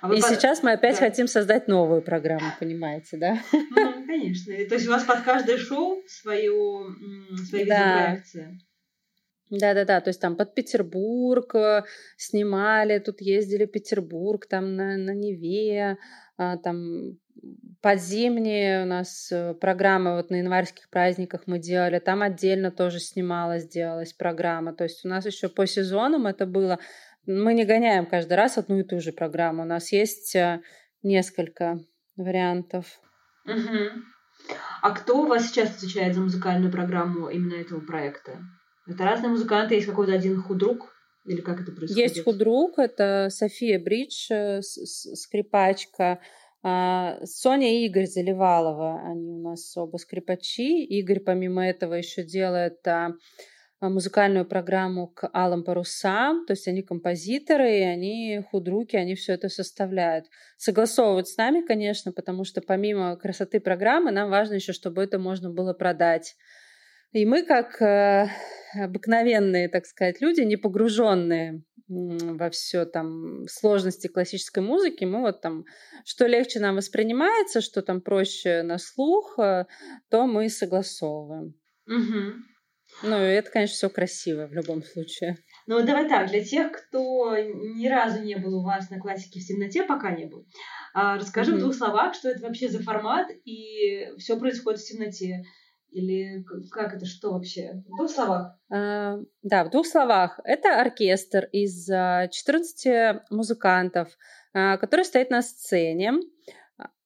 А 0.00 0.14
и 0.14 0.20
по... 0.20 0.28
сейчас 0.28 0.62
мы 0.62 0.72
опять 0.72 0.98
да. 0.98 1.06
хотим 1.06 1.26
создать 1.26 1.66
новую 1.68 2.02
программу, 2.02 2.52
понимаете, 2.60 3.16
да? 3.16 3.38
Ну, 3.52 4.06
конечно. 4.06 4.54
То 4.68 4.74
есть 4.74 4.86
у 4.86 4.90
вас 4.90 5.04
под 5.04 5.22
каждое 5.22 5.58
шоу 5.58 6.02
свою, 6.06 6.94
свои 7.48 7.64
да. 7.64 8.16
видеопроекции. 8.16 8.60
Да-да-да, 9.52 10.00
то 10.00 10.08
есть 10.08 10.20
там 10.20 10.34
под 10.34 10.54
Петербург 10.54 11.54
э, 11.54 11.82
снимали, 12.16 12.98
тут 13.00 13.20
ездили 13.20 13.66
Петербург, 13.66 14.46
там 14.46 14.76
на, 14.76 14.96
на 14.96 15.10
Неве, 15.10 15.98
а, 16.38 16.56
там 16.56 17.18
под 17.82 18.00
зимние 18.00 18.84
у 18.84 18.86
нас 18.86 19.30
э, 19.30 19.52
программа 19.52 20.16
вот 20.16 20.30
на 20.30 20.36
январских 20.36 20.88
праздниках 20.88 21.42
мы 21.44 21.58
делали, 21.58 21.98
там 21.98 22.22
отдельно 22.22 22.70
тоже 22.70 22.98
снималась, 22.98 23.68
делалась 23.68 24.14
программа. 24.14 24.72
То 24.72 24.84
есть 24.84 25.04
у 25.04 25.08
нас 25.08 25.26
еще 25.26 25.50
по 25.50 25.66
сезонам 25.66 26.26
это 26.26 26.46
было 26.46 26.78
мы 27.26 27.52
не 27.52 27.66
гоняем 27.66 28.06
каждый 28.06 28.34
раз 28.34 28.56
одну 28.56 28.78
и 28.78 28.84
ту 28.84 29.00
же 29.00 29.12
программу. 29.12 29.64
У 29.64 29.66
нас 29.66 29.92
есть 29.92 30.34
э, 30.34 30.62
несколько 31.02 31.78
вариантов. 32.16 32.86
Угу. 33.44 34.02
А 34.80 34.90
кто 34.92 35.20
у 35.20 35.26
вас 35.26 35.48
сейчас 35.48 35.76
отвечает 35.76 36.14
за 36.14 36.22
музыкальную 36.22 36.72
программу 36.72 37.28
именно 37.28 37.54
этого 37.54 37.80
проекта? 37.80 38.38
Это 38.86 39.04
разные 39.04 39.30
музыканты, 39.30 39.74
есть 39.74 39.86
какой-то 39.86 40.12
один 40.12 40.40
худрук? 40.42 40.92
Или 41.24 41.40
как 41.40 41.60
это 41.60 41.72
происходит? 41.72 42.10
Есть 42.10 42.24
худрук, 42.24 42.78
это 42.78 43.28
София 43.30 43.78
Бридж, 43.78 44.26
э, 44.30 44.60
скрипачка, 44.62 46.20
а, 46.64 47.18
Соня 47.24 47.72
и 47.72 47.86
Игорь 47.86 48.06
Заливалова, 48.06 49.02
они 49.08 49.30
у 49.30 49.42
нас 49.42 49.76
оба 49.76 49.96
скрипачи. 49.96 50.84
Игорь, 50.84 51.20
помимо 51.20 51.66
этого, 51.66 51.94
еще 51.94 52.22
делает 52.24 52.86
а, 52.86 53.14
музыкальную 53.80 54.46
программу 54.46 55.08
к 55.08 55.28
алым 55.32 55.64
парусам, 55.64 56.46
то 56.46 56.52
есть 56.52 56.68
они 56.68 56.82
композиторы, 56.82 57.78
и 57.78 57.82
они 57.82 58.44
худруки, 58.50 58.94
они 58.94 59.16
все 59.16 59.32
это 59.32 59.48
составляют. 59.48 60.26
Согласовывают 60.56 61.26
с 61.26 61.36
нами, 61.36 61.66
конечно, 61.66 62.12
потому 62.12 62.44
что 62.44 62.60
помимо 62.60 63.16
красоты 63.16 63.58
программы 63.58 64.12
нам 64.12 64.30
важно 64.30 64.54
еще, 64.54 64.72
чтобы 64.72 65.02
это 65.02 65.18
можно 65.18 65.50
было 65.50 65.72
продать. 65.72 66.36
И 67.12 67.26
мы, 67.26 67.44
как 67.44 67.80
э, 67.82 68.28
обыкновенные, 68.74 69.68
так 69.68 69.86
сказать, 69.86 70.20
люди, 70.20 70.40
не 70.40 70.56
погруженные 70.56 71.62
во 71.88 72.48
все 72.48 72.86
там 72.86 73.46
сложности 73.48 74.06
классической 74.06 74.62
музыки, 74.62 75.04
мы 75.04 75.20
вот 75.20 75.42
там, 75.42 75.64
что 76.06 76.26
легче 76.26 76.58
нам 76.58 76.76
воспринимается, 76.76 77.60
что 77.60 77.82
там 77.82 78.00
проще 78.00 78.62
на 78.62 78.78
слух, 78.78 79.38
э, 79.38 79.66
то 80.10 80.26
мы 80.26 80.48
согласовываем. 80.48 81.54
Угу. 81.86 82.32
Ну, 83.04 83.16
это, 83.16 83.50
конечно, 83.50 83.74
все 83.74 83.90
красиво 83.90 84.46
в 84.46 84.52
любом 84.52 84.82
случае. 84.82 85.36
Ну, 85.66 85.84
давай 85.84 86.08
так, 86.08 86.30
для 86.30 86.44
тех, 86.44 86.72
кто 86.72 87.36
ни 87.36 87.88
разу 87.88 88.22
не 88.22 88.36
был 88.36 88.58
у 88.58 88.64
вас 88.64 88.90
на 88.90 88.98
классике 88.98 89.40
в 89.40 89.46
темноте, 89.46 89.82
пока 89.82 90.10
не 90.10 90.26
был, 90.26 90.46
а, 90.94 91.16
расскажи 91.16 91.52
mm-hmm. 91.52 91.56
в 91.56 91.60
двух 91.60 91.74
словах, 91.74 92.14
что 92.14 92.28
это 92.28 92.42
вообще 92.42 92.68
за 92.68 92.82
формат, 92.82 93.28
и 93.44 94.08
все 94.18 94.38
происходит 94.38 94.80
в 94.80 94.86
темноте. 94.86 95.42
Или 95.92 96.42
как 96.70 96.94
это, 96.94 97.04
что 97.04 97.32
вообще? 97.32 97.82
В 97.86 97.96
двух 97.96 98.10
словах. 98.10 98.58
А, 98.70 99.18
да, 99.42 99.64
в 99.64 99.70
двух 99.70 99.86
словах. 99.86 100.40
Это 100.44 100.80
оркестр 100.80 101.48
из 101.52 101.86
14 101.86 102.86
а, 102.86 103.24
музыкантов, 103.30 104.16
а, 104.54 104.78
который 104.78 105.04
стоит 105.04 105.30
на 105.30 105.42
сцене 105.42 106.14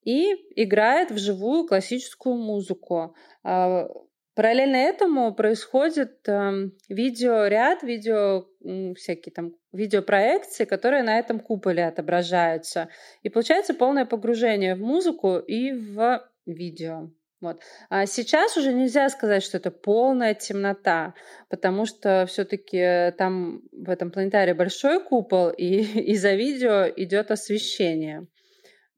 и 0.04 0.32
играет 0.54 1.10
вживую 1.10 1.66
классическую 1.66 2.36
музыку. 2.36 3.16
Параллельно 3.42 4.76
этому 4.76 5.34
происходит 5.34 6.28
э, 6.28 6.68
видеоряд, 6.90 7.82
видео, 7.82 8.46
всякие 8.94 9.32
там 9.32 9.54
видеопроекции, 9.72 10.66
которые 10.66 11.02
на 11.02 11.18
этом 11.18 11.40
куполе 11.40 11.86
отображаются. 11.86 12.90
И 13.22 13.30
получается 13.30 13.72
полное 13.72 14.04
погружение 14.04 14.74
в 14.74 14.80
музыку 14.80 15.38
и 15.38 15.72
в 15.72 16.22
видео. 16.44 17.10
Вот. 17.40 17.60
А 17.90 18.06
сейчас 18.06 18.56
уже 18.56 18.72
нельзя 18.72 19.08
сказать, 19.10 19.42
что 19.42 19.58
это 19.58 19.70
полная 19.70 20.34
темнота, 20.34 21.14
потому 21.50 21.84
что 21.84 22.24
все-таки 22.26 23.12
там 23.18 23.60
в 23.72 23.90
этом 23.90 24.10
планетарии 24.10 24.52
большой 24.52 25.02
купол, 25.02 25.50
и 25.50 25.82
из-за 26.12 26.34
видео 26.34 26.86
идет 26.96 27.30
освещение. 27.30 28.26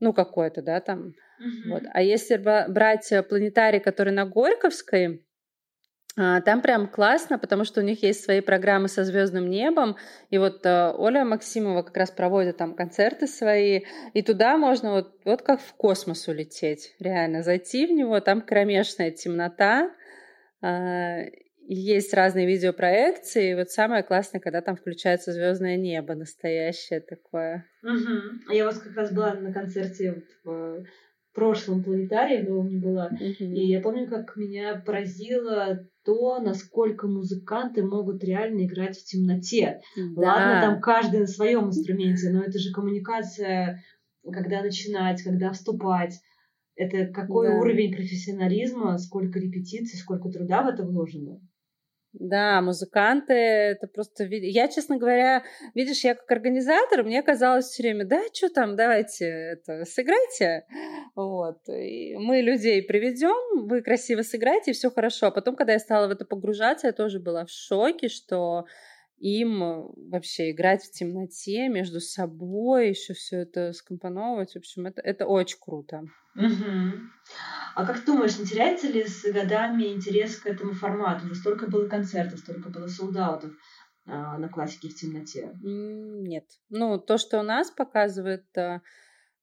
Ну, 0.00 0.12
какое-то, 0.12 0.62
да, 0.62 0.80
там. 0.80 1.08
Mm-hmm. 1.08 1.70
Вот. 1.70 1.82
А 1.92 2.02
если 2.02 2.36
брать 2.36 3.12
планетарий, 3.28 3.80
который 3.80 4.12
на 4.12 4.26
Горьковской, 4.26 5.24
там 6.18 6.62
прям 6.62 6.88
классно, 6.88 7.38
потому 7.38 7.64
что 7.64 7.80
у 7.80 7.84
них 7.84 8.02
есть 8.02 8.24
свои 8.24 8.40
программы 8.40 8.88
со 8.88 9.04
звездным 9.04 9.48
небом. 9.48 9.96
И 10.30 10.38
вот 10.38 10.66
э, 10.66 10.92
Оля 10.96 11.24
Максимова 11.24 11.82
как 11.82 11.96
раз 11.96 12.10
проводит 12.10 12.56
там 12.56 12.74
концерты 12.74 13.28
свои. 13.28 13.82
И 14.14 14.22
туда 14.22 14.56
можно 14.56 14.90
вот, 14.90 15.14
вот 15.24 15.42
как 15.42 15.60
в 15.60 15.74
космос 15.74 16.26
улететь. 16.26 16.96
Реально 16.98 17.44
зайти 17.44 17.86
в 17.86 17.92
него. 17.92 18.18
Там 18.18 18.40
кромешная 18.40 19.12
темнота. 19.12 19.92
А, 20.60 21.18
есть 21.68 22.12
разные 22.12 22.46
видеопроекции. 22.46 23.52
И 23.52 23.54
вот 23.54 23.70
самое 23.70 24.02
классное, 24.02 24.40
когда 24.40 24.60
там 24.60 24.74
включается 24.74 25.32
звездное 25.32 25.76
небо 25.76 26.16
настоящее 26.16 26.98
такое. 26.98 27.64
Угу. 27.84 28.54
Я 28.54 28.64
у 28.64 28.66
вас 28.66 28.80
как 28.80 28.96
раз 28.96 29.12
была 29.12 29.34
на 29.34 29.52
концерте 29.52 30.24
в 30.42 30.84
прошлом 31.38 31.84
планетарии, 31.84 32.42
в 32.42 32.48
новом 32.48 32.68
не 32.68 32.78
была. 32.78 33.10
Mm-hmm. 33.12 33.52
И 33.54 33.66
я 33.66 33.80
помню, 33.80 34.08
как 34.08 34.36
меня 34.36 34.82
поразило 34.84 35.86
то, 36.08 36.40
насколько 36.40 37.06
музыканты 37.06 37.84
могут 37.84 38.24
реально 38.24 38.64
играть 38.64 38.96
в 38.96 39.04
темноте. 39.04 39.82
Да. 39.94 40.22
Ладно, 40.22 40.60
там 40.62 40.80
каждый 40.80 41.20
на 41.20 41.26
своем 41.26 41.66
инструменте, 41.66 42.30
но 42.30 42.42
это 42.42 42.58
же 42.58 42.72
коммуникация, 42.72 43.82
когда 44.32 44.62
начинать, 44.62 45.22
когда 45.22 45.52
вступать. 45.52 46.18
Это 46.76 47.12
какой 47.12 47.48
да. 47.48 47.58
уровень 47.58 47.94
профессионализма, 47.94 48.96
сколько 48.96 49.38
репетиций, 49.38 49.98
сколько 49.98 50.30
труда 50.30 50.62
в 50.62 50.68
это 50.68 50.82
вложено. 50.82 51.42
Да, 52.14 52.62
музыканты, 52.62 53.34
это 53.34 53.86
просто... 53.86 54.24
Я, 54.24 54.68
честно 54.68 54.96
говоря, 54.96 55.44
видишь, 55.74 56.04
я 56.04 56.14
как 56.14 56.30
организатор, 56.30 57.04
мне 57.04 57.22
казалось 57.22 57.66
все 57.66 57.82
время, 57.82 58.06
да, 58.06 58.22
что 58.32 58.48
там, 58.48 58.76
давайте 58.76 59.26
это, 59.26 59.84
сыграйте. 59.84 60.64
Вот. 61.14 61.58
И 61.68 62.16
мы 62.16 62.40
людей 62.40 62.82
приведем, 62.82 63.66
вы 63.68 63.82
красиво 63.82 64.22
сыграете, 64.22 64.70
и 64.70 64.74
все 64.74 64.90
хорошо. 64.90 65.26
А 65.26 65.30
потом, 65.30 65.54
когда 65.54 65.74
я 65.74 65.78
стала 65.78 66.08
в 66.08 66.10
это 66.10 66.24
погружаться, 66.24 66.86
я 66.86 66.92
тоже 66.92 67.20
была 67.20 67.44
в 67.44 67.50
шоке, 67.50 68.08
что 68.08 68.64
им 69.18 69.62
э, 69.62 69.84
вообще 70.10 70.50
играть 70.50 70.82
в 70.84 70.92
темноте 70.92 71.68
между 71.68 72.00
собой, 72.00 72.90
еще 72.90 73.14
все 73.14 73.38
это 73.38 73.72
скомпоновывать. 73.72 74.52
В 74.52 74.56
общем, 74.56 74.86
это, 74.86 75.00
это 75.00 75.26
очень 75.26 75.58
круто. 75.60 76.04
Угу. 76.34 76.92
А 77.74 77.86
как 77.86 78.04
думаешь, 78.04 78.38
не 78.38 78.46
теряется 78.46 78.88
ли 78.88 79.04
с 79.04 79.24
годами 79.32 79.92
интерес 79.92 80.36
к 80.36 80.46
этому 80.46 80.72
формату? 80.72 81.26
Уже 81.26 81.34
столько 81.34 81.68
было 81.68 81.88
концертов, 81.88 82.38
столько 82.38 82.68
было 82.68 82.86
солдатов 82.86 83.52
а, 84.06 84.38
на 84.38 84.48
классике 84.48 84.88
в 84.88 84.94
темноте. 84.94 85.52
Нет. 85.62 86.44
Ну, 86.70 86.98
то, 86.98 87.18
что 87.18 87.40
у 87.40 87.42
нас 87.42 87.70
показывает 87.70 88.46
а, 88.56 88.82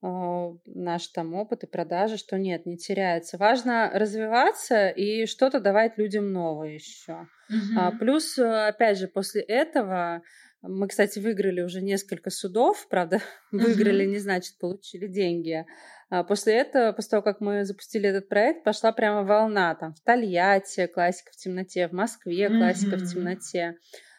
наш 0.01 1.07
там 1.07 1.33
опыт 1.33 1.63
и 1.63 1.67
продажи, 1.67 2.17
что 2.17 2.37
нет, 2.37 2.65
не 2.65 2.77
теряется. 2.77 3.37
Важно 3.37 3.91
развиваться 3.93 4.89
и 4.89 5.25
что-то 5.25 5.59
давать 5.59 5.97
людям 5.97 6.31
новое 6.31 6.73
еще. 6.73 7.27
Угу. 7.49 7.79
А, 7.79 7.91
плюс, 7.91 8.37
опять 8.37 8.97
же, 8.97 9.07
после 9.07 9.41
этого 9.41 10.21
мы, 10.61 10.87
кстати, 10.87 11.19
выиграли 11.19 11.61
уже 11.61 11.81
несколько 11.81 12.29
судов, 12.29 12.87
правда, 12.89 13.21
выиграли 13.51 14.05
не 14.05 14.19
значит 14.19 14.57
получили 14.59 15.07
деньги. 15.07 15.65
А 16.09 16.23
после 16.23 16.53
этого, 16.53 16.91
после 16.91 17.09
того, 17.11 17.23
как 17.23 17.41
мы 17.41 17.65
запустили 17.65 18.09
этот 18.09 18.29
проект, 18.29 18.63
пошла 18.63 18.91
прямо 18.91 19.23
волна 19.23 19.73
там 19.75 19.93
в 19.95 20.01
Тольятти 20.01 20.87
классика 20.87 21.31
в 21.31 21.35
темноте, 21.35 21.87
в 21.87 21.93
Москве 21.93 22.47
классика 22.49 22.97
в 22.97 23.11
темноте. 23.11 23.75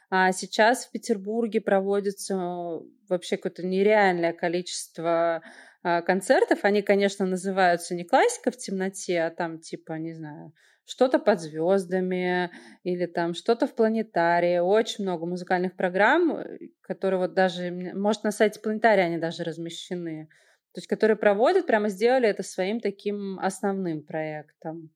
А 0.08 0.32
сейчас 0.32 0.86
в 0.86 0.92
Петербурге 0.92 1.60
проводится 1.60 2.80
вообще 3.08 3.36
какое-то 3.36 3.66
нереальное 3.66 4.32
количество 4.32 5.42
а, 5.82 6.02
концертов. 6.02 6.60
Они, 6.62 6.82
конечно, 6.82 7.26
называются 7.26 7.94
не 7.94 8.04
классика 8.04 8.50
в 8.50 8.56
темноте, 8.56 9.20
а 9.22 9.30
там 9.30 9.58
типа, 9.58 9.94
не 9.94 10.14
знаю, 10.14 10.52
что-то 10.86 11.18
под 11.18 11.40
звездами 11.40 12.50
или 12.84 13.06
там 13.06 13.34
что-то 13.34 13.66
в 13.66 13.74
планетарии. 13.74 14.58
Очень 14.58 15.04
много 15.04 15.26
музыкальных 15.26 15.76
программ, 15.76 16.36
э, 16.36 16.58
которые 16.82 17.20
вот 17.20 17.34
даже, 17.34 17.70
может, 17.70 18.22
на 18.22 18.30
сайте 18.30 18.60
планетария 18.60 19.06
они 19.06 19.18
даже 19.18 19.42
размещены. 19.42 20.28
То 20.72 20.78
есть, 20.78 20.86
которые 20.86 21.16
проводят, 21.16 21.66
прямо 21.66 21.88
сделали 21.88 22.28
это 22.28 22.42
своим 22.42 22.80
таким 22.80 23.40
основным 23.40 24.02
проектом. 24.04 24.90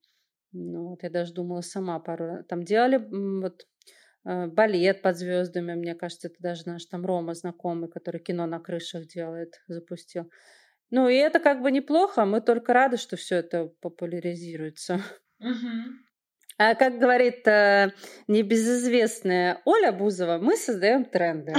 Ну, 0.52 0.90
вот 0.90 1.02
я 1.02 1.10
даже 1.10 1.32
думала 1.32 1.62
сама 1.62 1.98
пару... 1.98 2.44
Там 2.44 2.64
делали 2.64 2.98
вот 3.40 3.62
э, 3.62 3.99
балет 4.24 5.02
под 5.02 5.16
звездами, 5.16 5.74
мне 5.74 5.94
кажется, 5.94 6.28
это 6.28 6.36
даже 6.40 6.62
наш 6.66 6.84
там 6.86 7.06
Рома 7.06 7.34
знакомый, 7.34 7.90
который 7.90 8.20
кино 8.20 8.46
на 8.46 8.60
крышах 8.60 9.06
делает, 9.06 9.60
запустил. 9.66 10.30
Ну, 10.90 11.08
и 11.08 11.14
это 11.14 11.38
как 11.38 11.62
бы 11.62 11.70
неплохо, 11.70 12.24
мы 12.24 12.40
только 12.40 12.72
рады, 12.72 12.96
что 12.96 13.16
все 13.16 13.36
это 13.36 13.70
популяризируется. 13.80 15.00
А 16.58 16.74
как 16.74 16.98
говорит 16.98 17.48
э, 17.48 17.92
небезызвестная 18.28 19.62
Оля 19.64 19.92
Бузова, 19.92 20.36
мы 20.36 20.58
создаем 20.58 21.06
тренды. 21.06 21.54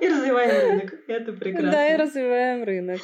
И 0.00 0.08
развиваем 0.08 0.70
рынок. 0.70 0.94
Это 1.06 1.32
прекрасно. 1.34 1.70
Да, 1.70 1.94
и 1.94 1.96
развиваем 1.98 2.64
рынок. 2.64 3.00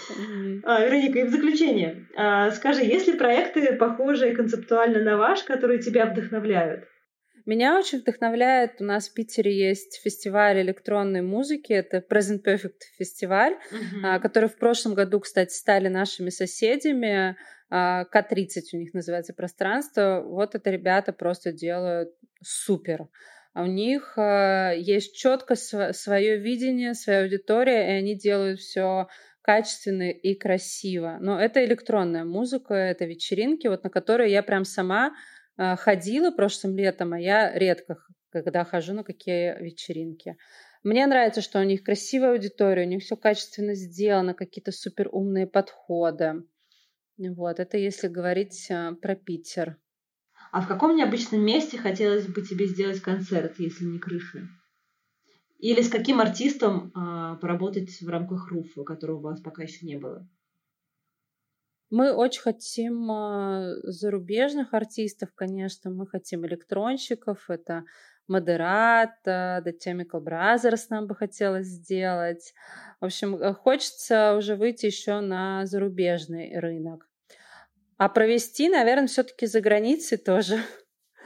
А, 0.65 0.85
Вероника, 0.85 1.19
и 1.19 1.25
в 1.25 1.31
заключение, 1.31 2.07
а, 2.17 2.51
скажи, 2.51 2.83
есть 2.83 3.09
ли 3.09 3.19
проекты, 3.19 3.77
похожие 3.77 4.35
концептуально 4.35 5.01
на 5.01 5.19
ваш, 5.19 5.43
которые 5.43 5.81
тебя 5.81 6.07
вдохновляют? 6.07 6.85
Меня 7.47 7.79
очень 7.79 8.01
вдохновляет, 8.01 8.81
у 8.81 8.85
нас 8.85 9.09
в 9.09 9.15
Питере 9.15 9.57
есть 9.57 10.01
фестиваль 10.03 10.61
электронной 10.61 11.23
музыки, 11.23 11.73
это 11.73 11.99
Present 11.99 12.43
Perfect 12.45 12.83
фестиваль, 12.99 13.57
uh-huh. 13.73 14.21
который 14.21 14.49
в 14.49 14.57
прошлом 14.57 14.95
году, 14.95 15.21
кстати, 15.21 15.53
стали 15.53 15.89
нашими 15.89 16.31
соседями. 16.31 17.37
А, 17.71 18.05
К-30 18.05 18.63
у 18.73 18.77
них 18.77 18.95
называется 18.95 19.33
пространство. 19.33 20.23
Вот 20.27 20.55
это 20.55 20.71
ребята 20.71 21.13
просто 21.13 21.53
делают 21.53 22.11
супер. 22.43 23.09
А 23.53 23.63
у 23.63 23.67
них 23.67 24.15
э, 24.17 24.75
есть 24.79 25.17
четко 25.17 25.57
св- 25.57 25.97
свое 25.97 26.39
видение, 26.39 26.95
своя 26.95 27.23
аудитория, 27.23 27.89
и 27.89 27.99
они 27.99 28.17
делают 28.17 28.61
все 28.61 29.09
качественно 29.43 30.11
и 30.11 30.35
красиво. 30.35 31.19
Но 31.21 31.41
это 31.41 31.65
электронная 31.65 32.25
музыка, 32.25 32.75
это 32.75 33.07
вечеринки, 33.07 33.67
вот 33.67 33.83
на 33.83 33.91
которые 33.91 34.31
я 34.31 34.43
прям 34.43 34.65
сама 34.65 35.13
ходила 35.57 36.31
прошлым 36.31 36.77
летом, 36.77 37.13
а 37.13 37.21
я 37.21 37.53
редко, 37.57 37.99
когда 38.31 38.65
хожу 38.65 38.95
на 38.95 39.05
какие 39.05 39.63
вечеринки. 39.63 40.37
Мне 40.83 41.07
нравится, 41.07 41.43
что 41.43 41.61
у 41.61 41.65
них 41.65 41.83
красивая 41.83 42.33
аудитория, 42.33 42.87
у 42.87 42.89
них 42.89 43.03
все 43.03 43.17
качественно 43.17 43.75
сделано, 43.75 44.33
какие-то 44.33 44.73
супер 44.73 45.09
умные 45.13 45.47
подходы. 45.47 46.45
Вот, 47.19 47.61
это 47.61 47.77
если 47.77 48.09
говорить 48.09 48.71
э, 48.71 48.93
про 48.95 49.15
Питер. 49.15 49.77
А 50.53 50.63
в 50.63 50.69
каком 50.69 50.97
необычном 50.97 51.45
месте 51.45 51.77
хотелось 51.77 52.27
бы 52.27 52.41
тебе 52.41 52.67
сделать 52.67 53.01
концерт, 53.01 53.59
если 53.59 53.85
не 53.85 53.99
крыша? 53.99 54.49
Или 55.59 55.83
с 55.83 55.91
каким 55.91 56.21
артистом 56.21 56.91
а, 56.95 57.37
поработать 57.37 58.01
в 58.01 58.09
рамках 58.09 58.51
РУФа, 58.51 58.83
которого 58.83 59.19
у 59.19 59.21
вас 59.21 59.41
пока 59.43 59.63
еще 59.63 59.85
не 59.85 59.99
было? 59.99 60.27
Мы 61.91 62.13
очень 62.13 62.43
хотим 62.43 63.11
а, 63.11 63.75
зарубежных 63.83 64.73
артистов, 64.75 65.31
конечно. 65.35 65.91
Мы 65.91 66.07
хотим 66.07 66.47
электронщиков. 66.47 67.51
Это 67.51 67.85
Модерат, 68.29 69.11
The 69.27 69.73
Chemical 69.85 70.23
Brothers 70.25 70.87
нам 70.91 71.09
бы 71.09 71.17
хотелось 71.17 71.67
сделать. 71.67 72.55
В 73.01 73.07
общем, 73.07 73.35
э, 73.35 73.53
хочется 73.53 74.37
уже 74.37 74.55
выйти 74.55 74.87
еще 74.87 75.19
на 75.19 75.67
зарубежный 75.67 76.57
рынок. 76.61 77.09
А 77.97 78.09
провести, 78.09 78.69
наверное, 78.69 79.09
все-таки 79.09 79.47
за 79.47 79.61
границей 79.61 80.17
тоже. 80.17 80.61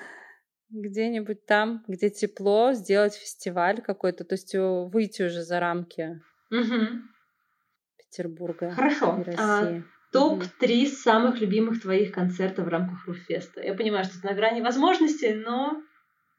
Где-нибудь 0.70 1.44
там, 1.44 1.84
где 1.86 2.08
тепло, 2.08 2.72
сделать 2.72 3.14
фестиваль 3.14 3.82
какой-то, 3.82 4.24
то 4.24 4.32
есть 4.32 4.54
выйти 4.54 5.22
уже 5.22 5.42
за 5.42 5.60
рамки 5.60 6.20
угу. 6.50 7.02
Петербурга 7.98 8.70
Хорошо. 8.70 9.18
и 9.18 9.20
а, 9.20 9.24
России. 9.24 9.38
А, 9.38 9.93
топ-3 10.14 10.86
самых 10.86 11.40
любимых 11.40 11.82
твоих 11.82 12.12
концертов 12.12 12.66
в 12.66 12.68
рамках 12.68 13.04
Руфеста. 13.08 13.60
Я 13.60 13.74
понимаю, 13.74 14.04
что 14.04 14.18
это 14.18 14.28
на 14.28 14.34
грани 14.34 14.60
возможностей, 14.60 15.34
но 15.34 15.82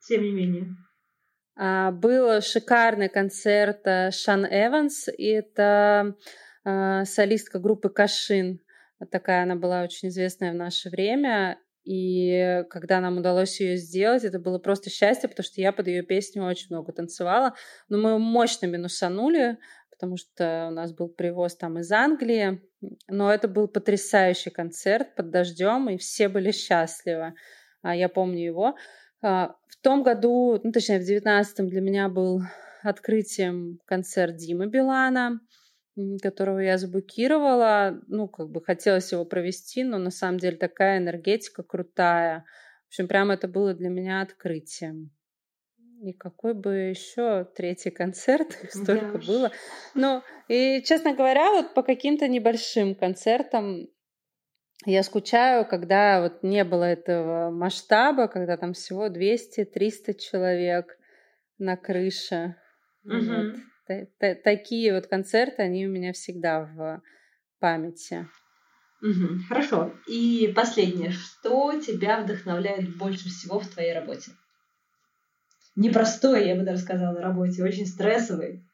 тем 0.08 0.24
не 0.24 0.32
менее. 0.32 0.68
А, 1.58 1.92
был 1.92 2.42
шикарный 2.42 3.10
концерт 3.10 3.82
э, 3.86 4.12
Шан 4.12 4.46
Эванс, 4.46 5.10
и 5.10 5.28
это 5.28 6.16
а, 6.64 7.04
солистка 7.04 7.60
группы 7.60 7.90
Кашин. 7.90 8.62
Такая 9.12 9.44
она 9.44 9.56
была 9.56 9.84
очень 9.84 10.08
известная 10.08 10.54
в 10.54 10.56
наше 10.56 10.90
время. 10.90 11.60
И 11.84 12.64
когда 12.70 13.00
нам 13.00 13.18
удалось 13.18 13.60
ее 13.60 13.78
сделать, 13.78 14.24
это 14.24 14.40
было 14.40 14.58
просто 14.58 14.90
счастье, 14.90 15.30
потому 15.30 15.44
что 15.44 15.62
я 15.62 15.72
под 15.72 15.88
ее 15.88 16.02
песню 16.02 16.44
очень 16.44 16.68
много 16.70 16.94
танцевала. 16.94 17.54
Но 17.90 17.98
мы 17.98 18.18
мощно 18.20 18.66
минусанули, 18.68 19.58
потому 19.96 20.18
что 20.18 20.68
у 20.70 20.72
нас 20.72 20.94
был 20.94 21.10
привоз 21.10 21.56
там 21.56 21.80
из 21.80 21.92
Англии. 21.92 22.62
Но 23.08 23.34
это 23.34 23.48
был 23.48 23.68
потрясающий 23.68 24.52
концерт 24.52 25.16
под 25.16 25.32
дождем, 25.32 25.90
и 25.90 25.98
все 25.98 26.30
были 26.30 26.52
счастливы. 26.52 27.34
А 27.82 27.96
Я 27.96 28.10
помню 28.10 28.44
его. 28.44 28.76
А, 29.22 29.56
в 29.68 29.78
том 29.82 30.04
году, 30.04 30.60
ну, 30.64 30.72
точнее, 30.72 31.00
в 31.00 31.04
девятнадцатом 31.04 31.68
для 31.68 31.82
меня 31.82 32.10
был 32.10 32.42
открытием 32.84 33.80
концерт 33.86 34.36
Димы 34.36 34.68
Билана 34.68 35.40
которого 36.22 36.60
я 36.60 36.78
заблокировала. 36.78 38.02
Ну, 38.08 38.28
как 38.28 38.50
бы 38.50 38.62
хотелось 38.62 39.12
его 39.12 39.26
провести, 39.26 39.84
но 39.84 39.98
на 39.98 40.12
самом 40.12 40.40
деле 40.40 40.58
такая 40.58 40.98
энергетика 40.98 41.64
крутая. 41.64 42.46
В 42.86 42.88
общем, 42.90 43.08
прямо 43.08 43.36
это 43.36 43.48
было 43.48 43.74
для 43.74 43.90
меня 43.90 44.22
открытием. 44.22 45.12
И 46.02 46.14
какой 46.14 46.54
бы 46.54 46.74
еще 46.76 47.46
третий 47.56 47.92
концерт, 47.92 48.58
столько 48.70 49.18
да. 49.18 49.26
было. 49.26 49.52
Ну, 49.94 50.22
и, 50.48 50.82
честно 50.84 51.14
говоря, 51.14 51.52
вот 51.52 51.74
по 51.74 51.84
каким-то 51.84 52.28
небольшим 52.28 52.96
концертам 52.96 53.88
я 54.86 55.04
скучаю, 55.04 55.66
когда 55.66 56.22
вот 56.22 56.44
не 56.44 56.64
было 56.64 56.84
этого 56.84 57.50
масштаба, 57.50 58.28
когда 58.28 58.58
там 58.58 58.74
всего 58.74 59.08
200-300 59.08 60.16
человек 60.16 60.98
на 61.58 61.78
крыше. 61.78 62.56
Угу. 63.06 63.56
Вот 63.88 64.44
такие 64.44 64.94
вот 64.94 65.08
концерты, 65.08 65.62
они 65.62 65.88
у 65.88 65.90
меня 65.90 66.12
всегда 66.12 66.62
в 66.62 67.02
памяти. 67.60 68.28
Угу, 69.02 69.44
хорошо. 69.48 69.94
И 70.08 70.52
последнее. 70.56 71.12
Что 71.12 71.80
тебя 71.80 72.22
вдохновляет 72.22 72.98
больше 72.98 73.30
всего 73.30 73.60
в 73.60 73.68
твоей 73.68 73.94
работе? 73.94 74.32
Непростой, 75.76 76.48
я 76.48 76.56
бы 76.56 76.64
даже 76.64 76.80
сказала, 76.80 77.20
работе, 77.20 77.64
очень 77.64 77.86
стрессовой, 77.86 78.66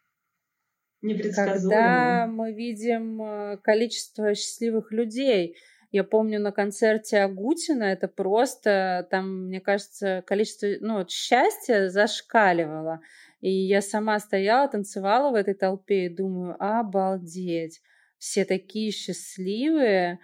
непредсказуемой. 1.02 1.78
Когда 1.78 2.28
мы 2.28 2.54
видим 2.54 3.22
э, 3.22 3.58
количество 3.58 4.36
счастливых 4.36 4.92
людей, 4.92 5.58
я 5.92 6.04
помню 6.04 6.40
на 6.40 6.52
концерте 6.52 7.20
Агутина, 7.20 7.84
это 7.84 8.08
просто, 8.08 9.08
там, 9.12 9.48
мне 9.48 9.60
кажется, 9.60 10.24
количество, 10.26 10.68
ну, 10.80 11.06
счастья 11.08 11.90
зашкаливало. 11.90 13.02
И 13.42 13.52
я 13.52 13.82
сама 13.82 14.20
стояла, 14.20 14.70
танцевала 14.70 15.32
в 15.32 15.36
этой 15.36 15.54
толпе 15.54 16.06
и 16.06 16.16
думаю, 16.16 16.56
обалдеть, 16.60 17.82
все 18.18 18.46
такие 18.46 18.92
счастливые. 18.92 20.20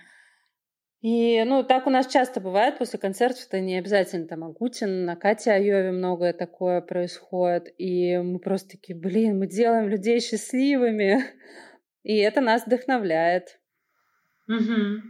И, 1.02 1.44
ну, 1.44 1.64
так 1.64 1.86
у 1.86 1.92
нас 1.92 2.08
часто 2.08 2.42
бывает 2.42 2.80
после 2.80 2.98
концертов, 2.98 3.46
это 3.48 3.60
не 3.60 3.78
обязательно 3.78 4.28
там 4.28 4.44
Агутин, 4.44 5.06
на 5.06 5.16
Кате 5.16 5.52
Айове 5.52 5.92
многое 5.92 6.34
такое 6.34 6.82
происходит, 6.82 7.68
и 7.78 8.18
мы 8.18 8.40
просто 8.40 8.70
такие, 8.70 8.98
блин, 8.98 9.38
мы 9.38 9.48
делаем 9.48 9.90
людей 9.90 10.20
счастливыми, 10.20 11.24
и 12.04 12.18
это 12.18 12.42
нас 12.42 12.66
вдохновляет. 12.66 13.60
Угу. 14.48 15.04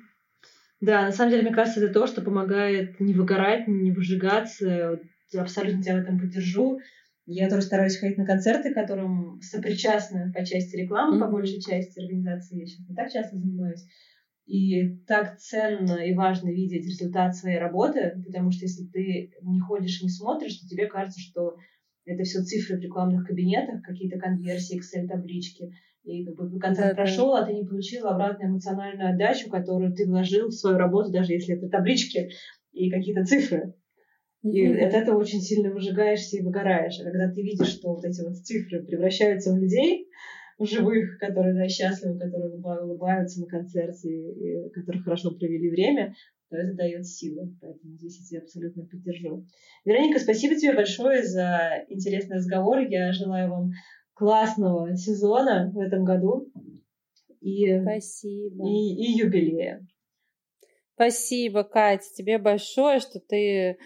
Да, 0.82 1.04
на 1.04 1.12
самом 1.12 1.32
деле, 1.32 1.44
мне 1.44 1.54
кажется, 1.54 1.84
это 1.84 1.94
то, 1.94 2.06
что 2.06 2.22
помогает 2.22 3.00
не 3.00 3.14
выгорать, 3.14 3.68
не 3.68 3.92
выжигаться. 3.92 5.00
Абсолютно 5.36 5.82
тебя 5.82 5.96
в 5.96 6.02
этом 6.02 6.20
поддержу. 6.20 6.80
Я 7.26 7.50
тоже 7.50 7.64
стараюсь 7.64 7.98
ходить 7.98 8.18
на 8.18 8.26
концерты, 8.26 8.74
которым 8.74 9.42
сопричастны 9.42 10.32
по 10.32 10.46
части 10.46 10.78
рекламы, 10.78 11.18
mm-hmm. 11.18 11.20
по 11.20 11.32
большей 11.32 11.60
части 11.60 12.00
организации. 12.00 12.60
Я 12.60 12.66
сейчас 12.66 12.88
не 12.88 12.96
так 12.96 13.12
часто 13.12 13.38
занимаюсь. 13.38 13.86
И 14.48 14.96
так 15.06 15.38
ценно 15.40 15.96
и 16.06 16.14
важно 16.14 16.50
видеть 16.50 16.86
результат 16.86 17.36
своей 17.36 17.60
работы, 17.60 18.24
потому 18.26 18.52
что 18.52 18.64
если 18.64 18.86
ты 18.86 19.34
не 19.42 19.60
ходишь 19.60 20.02
и 20.02 20.06
не 20.06 20.10
смотришь, 20.10 20.58
то 20.60 20.68
тебе 20.70 20.88
кажется, 20.88 21.20
что 21.20 21.58
это 22.06 22.24
все 22.24 22.42
цифры 22.42 22.78
в 22.78 22.82
рекламных 22.82 23.28
кабинетах, 23.28 23.84
какие-то 23.84 24.18
конверсии, 24.18 24.80
Excel-таблички. 24.80 25.74
И 26.04 26.24
как 26.24 26.50
бы 26.50 26.60
концерт 26.60 26.92
да, 26.92 26.96
прошел, 26.96 27.34
да. 27.34 27.44
а 27.44 27.46
ты 27.46 27.54
не 27.54 27.66
получил 27.66 28.08
обратную 28.08 28.52
эмоциональную 28.52 29.10
отдачу, 29.10 29.50
которую 29.50 29.94
ты 29.94 30.08
вложил 30.08 30.48
в 30.48 30.54
свою 30.54 30.78
работу, 30.78 31.12
даже 31.12 31.34
если 31.34 31.58
это 31.58 31.68
таблички 31.68 32.30
и 32.72 32.90
какие-то 32.90 33.26
цифры. 33.26 33.74
И 34.44 34.66
mm-hmm. 34.66 34.78
от 34.86 34.94
этого 34.94 35.20
очень 35.20 35.42
сильно 35.42 35.72
выжигаешься 35.72 36.38
и 36.38 36.42
выгораешь. 36.42 36.98
А 37.02 37.04
когда 37.04 37.30
ты 37.30 37.42
видишь, 37.42 37.68
что 37.68 37.94
вот 37.94 38.06
эти 38.06 38.22
вот 38.22 38.38
цифры 38.38 38.86
превращаются 38.86 39.52
в 39.52 39.58
людей, 39.58 40.08
живых, 40.60 41.20
которые 41.20 41.54
да, 41.54 41.68
счастливы, 41.68 42.18
которые 42.18 42.56
улыбаются 42.56 43.42
на 43.42 43.48
концерте, 43.48 44.10
и, 44.10 44.70
которые 44.70 45.04
хорошо 45.04 45.32
провели 45.32 45.70
время, 45.70 46.16
то 46.50 46.58
это 46.58 46.74
дает 46.74 47.06
силы. 47.06 47.56
Поэтому 47.62 47.94
здесь 47.96 48.20
я 48.20 48.26
тебя 48.26 48.42
абсолютно 48.44 48.86
поддержу. 48.86 49.46
Вероника, 49.86 50.20
спасибо 50.20 50.56
тебе 50.56 50.74
большое 50.74 51.24
за 51.24 51.86
интересный 51.90 52.38
разговор. 52.38 52.80
Я 52.80 53.12
желаю 53.12 53.50
вам 53.50 53.72
классного 54.14 54.96
сезона 54.96 55.72
в 55.74 55.80
этом 55.80 56.04
году. 56.04 56.52
И, 57.42 57.80
спасибо. 57.82 58.68
И, 58.68 58.96
и 58.96 59.18
юбилея. 59.18 59.86
Спасибо, 60.96 61.64
Катя, 61.64 62.06
тебе 62.16 62.40
большое, 62.40 63.00
что 63.00 63.20
ты 63.20 63.78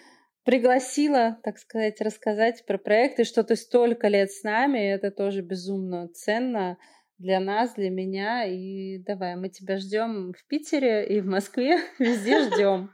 пригласила, 0.44 1.38
так 1.44 1.58
сказать, 1.58 2.02
рассказать 2.02 2.66
про 2.66 2.78
проект, 2.78 3.20
и 3.20 3.24
что 3.24 3.44
ты 3.44 3.56
столько 3.56 4.08
лет 4.08 4.32
с 4.32 4.44
нами, 4.44 4.80
это 4.80 5.12
тоже 5.12 5.42
безумно 5.42 6.08
ценно 6.10 6.78
для 7.18 7.39
нас, 7.39 7.74
для 7.76 7.89
меня. 7.89 8.46
И 8.46 8.98
давай, 9.00 9.36
мы 9.36 9.50
тебя 9.50 9.78
ждем 9.78 10.34
в 10.34 10.46
Питере 10.48 11.06
и 11.06 11.22
в 11.22 11.28
Москве, 11.28 11.80
везде 12.00 12.42
ждем. 12.44 12.92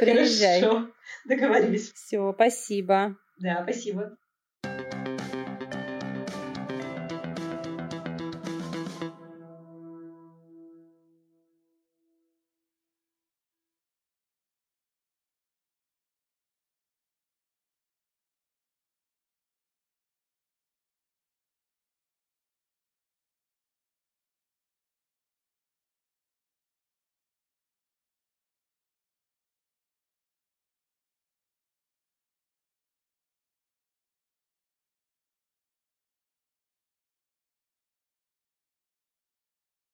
Приезжай. 0.00 0.60
Хорошо, 0.60 0.90
договорились. 1.26 1.92
Все, 1.92 2.32
спасибо. 2.34 3.16
Да, 3.38 3.62
спасибо. 3.62 4.16